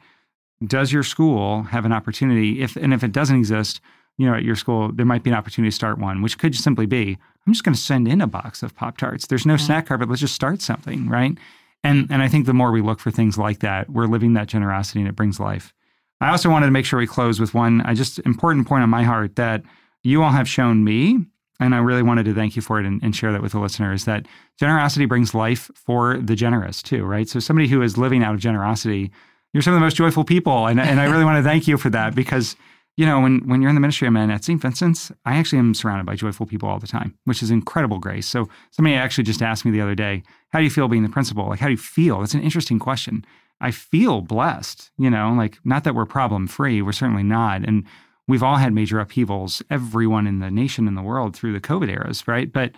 Does 0.66 0.92
your 0.92 1.04
school 1.04 1.64
have 1.64 1.86
an 1.86 1.94
opportunity? 1.94 2.62
If 2.62 2.76
and 2.76 2.94
if 2.94 3.04
it 3.04 3.12
doesn't 3.12 3.38
exist, 3.38 3.80
you 4.18 4.26
know, 4.26 4.34
at 4.34 4.44
your 4.44 4.56
school, 4.56 4.92
there 4.92 5.06
might 5.06 5.22
be 5.22 5.30
an 5.30 5.36
opportunity 5.36 5.70
to 5.70 5.76
start 5.76 6.00
one, 6.00 6.24
which 6.24 6.40
could 6.40 6.56
simply 6.56 6.88
be, 6.88 7.18
I'm 7.46 7.54
just 7.54 7.64
going 7.64 7.76
to 7.76 7.80
send 7.80 8.08
in 8.08 8.22
a 8.22 8.28
box 8.28 8.64
of 8.64 8.76
Pop 8.76 8.98
Tarts. 8.98 9.28
There's 9.28 9.46
no 9.46 9.54
mm-hmm. 9.54 9.66
snack 9.66 9.86
cart, 9.86 10.00
but 10.00 10.10
let's 10.10 10.22
just 10.22 10.34
start 10.34 10.62
something, 10.62 11.08
right? 11.08 11.38
And 11.84 12.08
and 12.10 12.24
I 12.24 12.28
think 12.28 12.48
the 12.48 12.54
more 12.54 12.72
we 12.72 12.82
look 12.82 13.00
for 13.00 13.12
things 13.12 13.38
like 13.38 13.60
that, 13.60 13.90
we're 13.90 14.08
living 14.08 14.34
that 14.34 14.48
generosity 14.48 15.00
and 15.00 15.08
it 15.08 15.16
brings 15.16 15.40
life. 15.40 15.74
I 16.20 16.32
also 16.32 16.50
wanted 16.50 16.66
to 16.66 16.72
make 16.72 16.86
sure 16.86 17.00
we 17.00 17.08
close 17.08 17.40
with 17.40 17.54
one 17.54 17.82
I 17.82 17.94
just 17.94 18.20
important 18.20 18.68
point 18.68 18.84
on 18.84 18.90
my 18.90 19.04
heart 19.04 19.36
that 19.36 19.64
you 20.04 20.24
all 20.24 20.32
have 20.32 20.48
shown 20.48 20.84
me, 20.84 21.20
and 21.60 21.76
I 21.76 21.80
really 21.80 22.04
wanted 22.04 22.26
to 22.26 22.34
thank 22.34 22.56
you 22.56 22.62
for 22.62 22.80
it 22.80 22.86
and, 22.86 23.02
and 23.04 23.16
share 23.16 23.32
that 23.32 23.42
with 23.42 23.52
the 23.52 23.60
listeners 23.60 24.06
that 24.06 24.26
generosity 24.60 25.06
brings 25.06 25.34
life 25.34 25.70
for 25.76 26.18
the 26.18 26.36
generous 26.36 26.82
too, 26.82 27.04
right? 27.04 27.28
So 27.28 27.40
somebody 27.40 27.68
who 27.68 27.82
is 27.82 27.98
living 27.98 28.24
out 28.24 28.34
of 28.34 28.40
generosity, 28.40 29.12
you're 29.54 29.64
some 29.64 29.74
of 29.74 29.80
the 29.80 29.86
most 29.86 29.96
joyful 29.96 30.24
people. 30.24 30.68
And, 30.68 30.80
and 30.80 31.00
I 31.00 31.06
really 31.06 31.26
want 31.26 31.38
to 31.38 31.48
thank 31.48 31.68
you 31.68 31.78
for 31.78 31.90
that 31.90 32.16
because 32.16 32.56
you 32.98 33.06
know, 33.06 33.22
when, 33.22 33.48
when 33.48 33.62
you're 33.62 33.70
in 33.70 33.76
the 33.76 33.82
ministry 33.82 34.08
I'm 34.08 34.18
in 34.18 34.32
at 34.32 34.44
St. 34.44 34.60
Vincent's, 34.60 35.12
I 35.24 35.38
actually 35.38 35.60
am 35.60 35.76
surrounded 35.76 36.08
by 36.08 36.16
joyful 36.16 36.48
people 36.48 36.68
all 36.68 36.80
the 36.80 36.88
time, 36.88 37.16
which 37.26 37.44
is 37.44 37.52
incredible 37.52 38.00
grace. 38.00 38.28
So 38.28 38.50
somebody 38.72 38.96
actually 38.96 39.24
just 39.24 39.44
asked 39.44 39.66
me 39.66 39.72
the 39.72 39.82
other 39.82 39.94
day, 39.94 40.24
how 40.50 40.60
do 40.60 40.66
you 40.66 40.72
feel 40.72 40.88
being 40.88 41.04
the 41.04 41.10
principal? 41.10 41.48
Like, 41.48 41.60
how 41.60 41.68
do 41.68 41.74
you 41.74 41.78
feel? 41.78 42.20
That's 42.20 42.34
an 42.34 42.42
interesting 42.42 42.80
question. 42.80 43.24
I 43.60 43.72
feel 43.72 44.22
blessed, 44.22 44.92
you 44.98 45.10
know, 45.10 45.34
like 45.34 45.58
not 45.64 45.84
that 45.84 45.96
we're 45.96 46.06
problem 46.06 46.48
free, 46.48 46.82
we're 46.82 46.92
certainly 46.92 47.24
not. 47.24 47.68
And 47.68 47.86
we've 48.28 48.44
all 48.44 48.58
had 48.58 48.74
major 48.74 49.00
upheavals, 49.00 49.64
everyone 49.70 50.28
in 50.28 50.40
the 50.40 50.52
nation 50.52 50.88
and 50.88 50.98
the 50.98 51.02
world 51.02 51.36
through 51.36 51.54
the 51.54 51.62
COVID 51.62 51.90
eras, 51.90 52.28
right? 52.28 52.52
But 52.52 52.72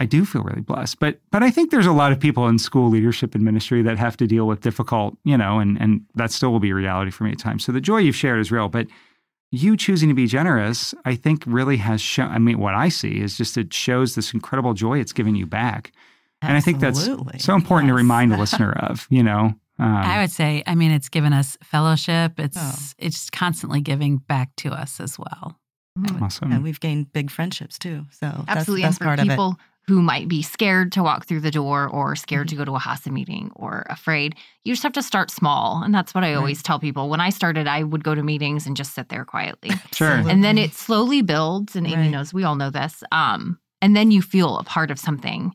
I 0.00 0.06
do 0.06 0.24
feel 0.24 0.42
really 0.42 0.60
blessed. 0.60 0.98
But 0.98 1.20
but 1.30 1.42
I 1.42 1.50
think 1.50 1.70
there's 1.70 1.86
a 1.86 1.92
lot 1.92 2.12
of 2.12 2.20
people 2.20 2.48
in 2.48 2.58
school 2.58 2.90
leadership 2.90 3.34
and 3.34 3.44
ministry 3.44 3.80
that 3.82 3.98
have 3.98 4.16
to 4.18 4.26
deal 4.26 4.46
with 4.46 4.60
difficult, 4.60 5.16
you 5.24 5.38
know, 5.38 5.58
and 5.58 5.80
and 5.80 6.02
that 6.14 6.32
still 6.32 6.52
will 6.52 6.60
be 6.60 6.70
a 6.70 6.74
reality 6.74 7.10
for 7.10 7.24
me 7.24 7.32
at 7.32 7.38
times. 7.38 7.64
So 7.64 7.72
the 7.72 7.80
joy 7.80 7.98
you've 7.98 8.16
shared 8.16 8.40
is 8.40 8.50
real, 8.50 8.68
but 8.68 8.88
you 9.50 9.76
choosing 9.76 10.08
to 10.08 10.14
be 10.14 10.26
generous, 10.26 10.94
I 11.04 11.14
think 11.14 11.44
really 11.46 11.76
has 11.76 12.00
shown. 12.00 12.30
I 12.30 12.38
mean, 12.38 12.58
what 12.58 12.74
I 12.74 12.88
see 12.88 13.20
is 13.20 13.36
just 13.36 13.56
it 13.56 13.72
shows 13.72 14.16
this 14.16 14.34
incredible 14.34 14.74
joy 14.74 14.98
it's 14.98 15.12
giving 15.12 15.36
you 15.36 15.46
back. 15.46 15.92
Absolutely. 16.42 16.48
And 16.48 16.56
I 16.56 16.60
think 16.60 16.80
that's 16.80 17.44
so 17.44 17.54
important 17.54 17.86
yes. 17.86 17.92
to 17.92 17.94
remind 17.94 18.32
the 18.32 18.36
listener 18.44 18.72
of, 18.72 19.06
you 19.10 19.22
know. 19.22 19.54
Um, 19.78 19.92
I 19.92 20.20
would 20.20 20.30
say, 20.30 20.62
I 20.66 20.74
mean, 20.74 20.92
it's 20.92 21.08
given 21.08 21.32
us 21.32 21.58
fellowship. 21.62 22.38
It's 22.38 22.56
oh. 22.58 22.74
it's 22.98 23.30
constantly 23.30 23.80
giving 23.80 24.18
back 24.18 24.54
to 24.56 24.70
us 24.70 25.00
as 25.00 25.18
well. 25.18 25.58
Awesome. 26.20 26.52
And 26.52 26.64
we've 26.64 26.80
gained 26.80 27.12
big 27.12 27.30
friendships 27.30 27.78
too. 27.78 28.06
So 28.10 28.26
absolutely, 28.48 28.82
that's, 28.82 28.98
that's 28.98 29.20
and 29.20 29.20
for 29.20 29.26
people 29.26 29.58
who 29.86 30.00
might 30.00 30.28
be 30.28 30.42
scared 30.42 30.92
to 30.92 31.02
walk 31.02 31.26
through 31.26 31.40
the 31.40 31.50
door 31.50 31.88
or 31.88 32.16
scared 32.16 32.46
mm-hmm. 32.46 32.56
to 32.56 32.64
go 32.64 32.64
to 32.64 32.76
a 32.76 32.80
HASA 32.80 33.12
meeting 33.12 33.50
or 33.54 33.86
afraid. 33.90 34.34
You 34.64 34.72
just 34.72 34.82
have 34.82 34.94
to 34.94 35.02
start 35.02 35.30
small. 35.30 35.82
And 35.84 35.94
that's 35.94 36.14
what 36.14 36.24
I 36.24 36.34
always 36.34 36.62
tell 36.62 36.78
people. 36.78 37.10
When 37.10 37.20
I 37.20 37.28
started, 37.30 37.68
I 37.68 37.82
would 37.82 38.02
go 38.02 38.14
to 38.14 38.22
meetings 38.22 38.66
and 38.66 38.76
just 38.76 38.94
sit 38.94 39.10
there 39.10 39.24
quietly. 39.24 39.70
sure. 39.92 40.08
And 40.10 40.42
then 40.42 40.56
it 40.56 40.72
slowly 40.72 41.20
builds. 41.20 41.76
And 41.76 41.86
Amy 41.86 41.96
right. 41.96 42.10
knows, 42.10 42.32
we 42.32 42.44
all 42.44 42.56
know 42.56 42.70
this. 42.70 43.04
Um, 43.12 43.58
and 43.82 43.94
then 43.94 44.10
you 44.10 44.22
feel 44.22 44.58
a 44.58 44.64
part 44.64 44.90
of 44.90 44.98
something 44.98 45.52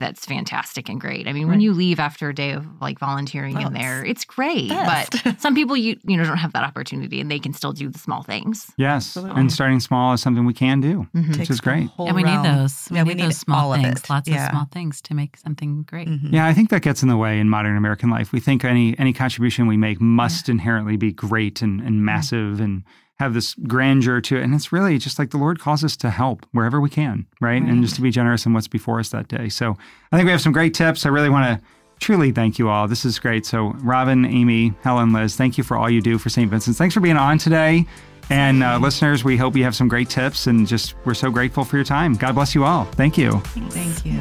that's 0.00 0.24
fantastic 0.24 0.88
and 0.88 1.00
great. 1.00 1.28
I 1.28 1.32
mean, 1.32 1.44
right. 1.44 1.50
when 1.50 1.60
you 1.60 1.72
leave 1.72 2.00
after 2.00 2.30
a 2.30 2.34
day 2.34 2.52
of 2.52 2.66
like 2.80 2.98
volunteering 2.98 3.54
well, 3.54 3.68
in 3.68 3.74
there, 3.74 4.04
it's 4.04 4.24
great. 4.24 4.70
Best. 4.70 5.22
But 5.22 5.40
some 5.40 5.54
people 5.54 5.76
you 5.76 5.96
you 6.04 6.16
know 6.16 6.24
don't 6.24 6.38
have 6.38 6.52
that 6.54 6.64
opportunity 6.64 7.20
and 7.20 7.30
they 7.30 7.38
can 7.38 7.52
still 7.52 7.72
do 7.72 7.88
the 7.88 7.98
small 7.98 8.22
things. 8.22 8.72
Yes. 8.76 9.16
Absolutely. 9.16 9.40
And 9.40 9.52
starting 9.52 9.78
small 9.78 10.12
is 10.14 10.22
something 10.22 10.44
we 10.46 10.54
can 10.54 10.80
do, 10.80 11.06
mm-hmm. 11.14 11.38
which 11.38 11.50
is 11.50 11.60
great. 11.60 11.88
And 11.98 12.16
we 12.16 12.22
need 12.22 12.42
those. 12.42 12.88
We, 12.90 12.96
yeah, 12.96 13.02
need, 13.02 13.08
we 13.08 13.14
need 13.14 13.24
those 13.26 13.38
small 13.38 13.74
things, 13.74 14.08
lots 14.10 14.28
yeah. 14.28 14.46
of 14.46 14.50
small 14.50 14.66
things 14.72 15.00
to 15.02 15.14
make 15.14 15.36
something 15.36 15.82
great. 15.82 16.08
Mm-hmm. 16.08 16.34
Yeah, 16.34 16.46
I 16.46 16.54
think 16.54 16.70
that 16.70 16.82
gets 16.82 17.02
in 17.02 17.08
the 17.08 17.16
way 17.16 17.38
in 17.38 17.48
modern 17.48 17.76
American 17.76 18.10
life. 18.10 18.32
We 18.32 18.40
think 18.40 18.64
any 18.64 18.98
any 18.98 19.12
contribution 19.12 19.66
we 19.66 19.76
make 19.76 20.00
must 20.00 20.48
yeah. 20.48 20.52
inherently 20.52 20.96
be 20.96 21.12
great 21.12 21.62
and, 21.62 21.80
and 21.80 22.04
massive 22.04 22.54
mm-hmm. 22.54 22.64
and 22.64 22.84
have 23.20 23.34
this 23.34 23.54
grandeur 23.66 24.18
to 24.22 24.38
it. 24.38 24.42
And 24.42 24.54
it's 24.54 24.72
really 24.72 24.96
just 24.96 25.18
like 25.18 25.30
the 25.30 25.36
Lord 25.36 25.60
calls 25.60 25.84
us 25.84 25.94
to 25.98 26.08
help 26.08 26.46
wherever 26.52 26.80
we 26.80 26.88
can, 26.88 27.26
right? 27.38 27.50
right? 27.50 27.62
And 27.62 27.82
just 27.82 27.94
to 27.96 28.00
be 28.00 28.10
generous 28.10 28.46
in 28.46 28.54
what's 28.54 28.66
before 28.66 28.98
us 28.98 29.10
that 29.10 29.28
day. 29.28 29.50
So 29.50 29.76
I 30.10 30.16
think 30.16 30.24
we 30.24 30.32
have 30.32 30.40
some 30.40 30.52
great 30.52 30.72
tips. 30.72 31.04
I 31.04 31.10
really 31.10 31.28
want 31.28 31.60
to 31.60 31.66
truly 32.00 32.32
thank 32.32 32.58
you 32.58 32.70
all. 32.70 32.88
This 32.88 33.04
is 33.04 33.18
great. 33.18 33.44
So, 33.44 33.74
Robin, 33.82 34.24
Amy, 34.24 34.72
Helen, 34.82 35.12
Liz, 35.12 35.36
thank 35.36 35.58
you 35.58 35.64
for 35.64 35.76
all 35.76 35.90
you 35.90 36.00
do 36.00 36.16
for 36.16 36.30
St. 36.30 36.50
Vincent's. 36.50 36.78
Thanks 36.78 36.94
for 36.94 37.00
being 37.00 37.18
on 37.18 37.36
today. 37.36 37.84
And 38.30 38.62
uh, 38.62 38.78
listeners, 38.78 39.22
we 39.22 39.36
hope 39.36 39.54
you 39.54 39.64
have 39.64 39.76
some 39.76 39.86
great 39.86 40.08
tips 40.08 40.46
and 40.46 40.66
just 40.66 40.94
we're 41.04 41.12
so 41.12 41.30
grateful 41.30 41.62
for 41.62 41.76
your 41.76 41.84
time. 41.84 42.14
God 42.14 42.34
bless 42.34 42.54
you 42.54 42.64
all. 42.64 42.84
Thank 42.84 43.18
you. 43.18 43.40
Thank 43.70 44.06
you. 44.06 44.18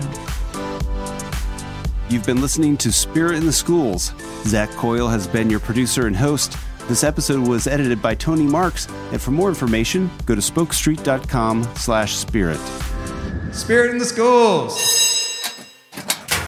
You've 2.10 2.26
been 2.26 2.41
listening 2.41 2.76
to 2.78 2.91
Spirit 2.91 3.36
in 3.36 3.45
the 3.45 3.54
Schools. 3.54 4.14
Zach 4.43 4.70
Coyle 4.72 5.08
has 5.08 5.26
been 5.26 5.50
your 5.50 5.62
producer 5.62 6.06
and 6.06 6.18
host. 6.18 6.58
This 6.90 7.04
episode 7.04 7.48
was 7.48 7.68
edited 7.68 8.02
by 8.02 8.16
Tony 8.16 8.48
Marks, 8.48 8.88
and 9.12 9.22
for 9.22 9.30
more 9.30 9.48
information, 9.48 10.10
go 10.26 10.34
to 10.34 10.42
spokestreet.com 10.42 11.64
slash 11.76 12.16
spirit. 12.16 12.60
Spirit 13.52 13.92
in 13.92 14.00
the 14.00 14.06
schools! 14.06 15.18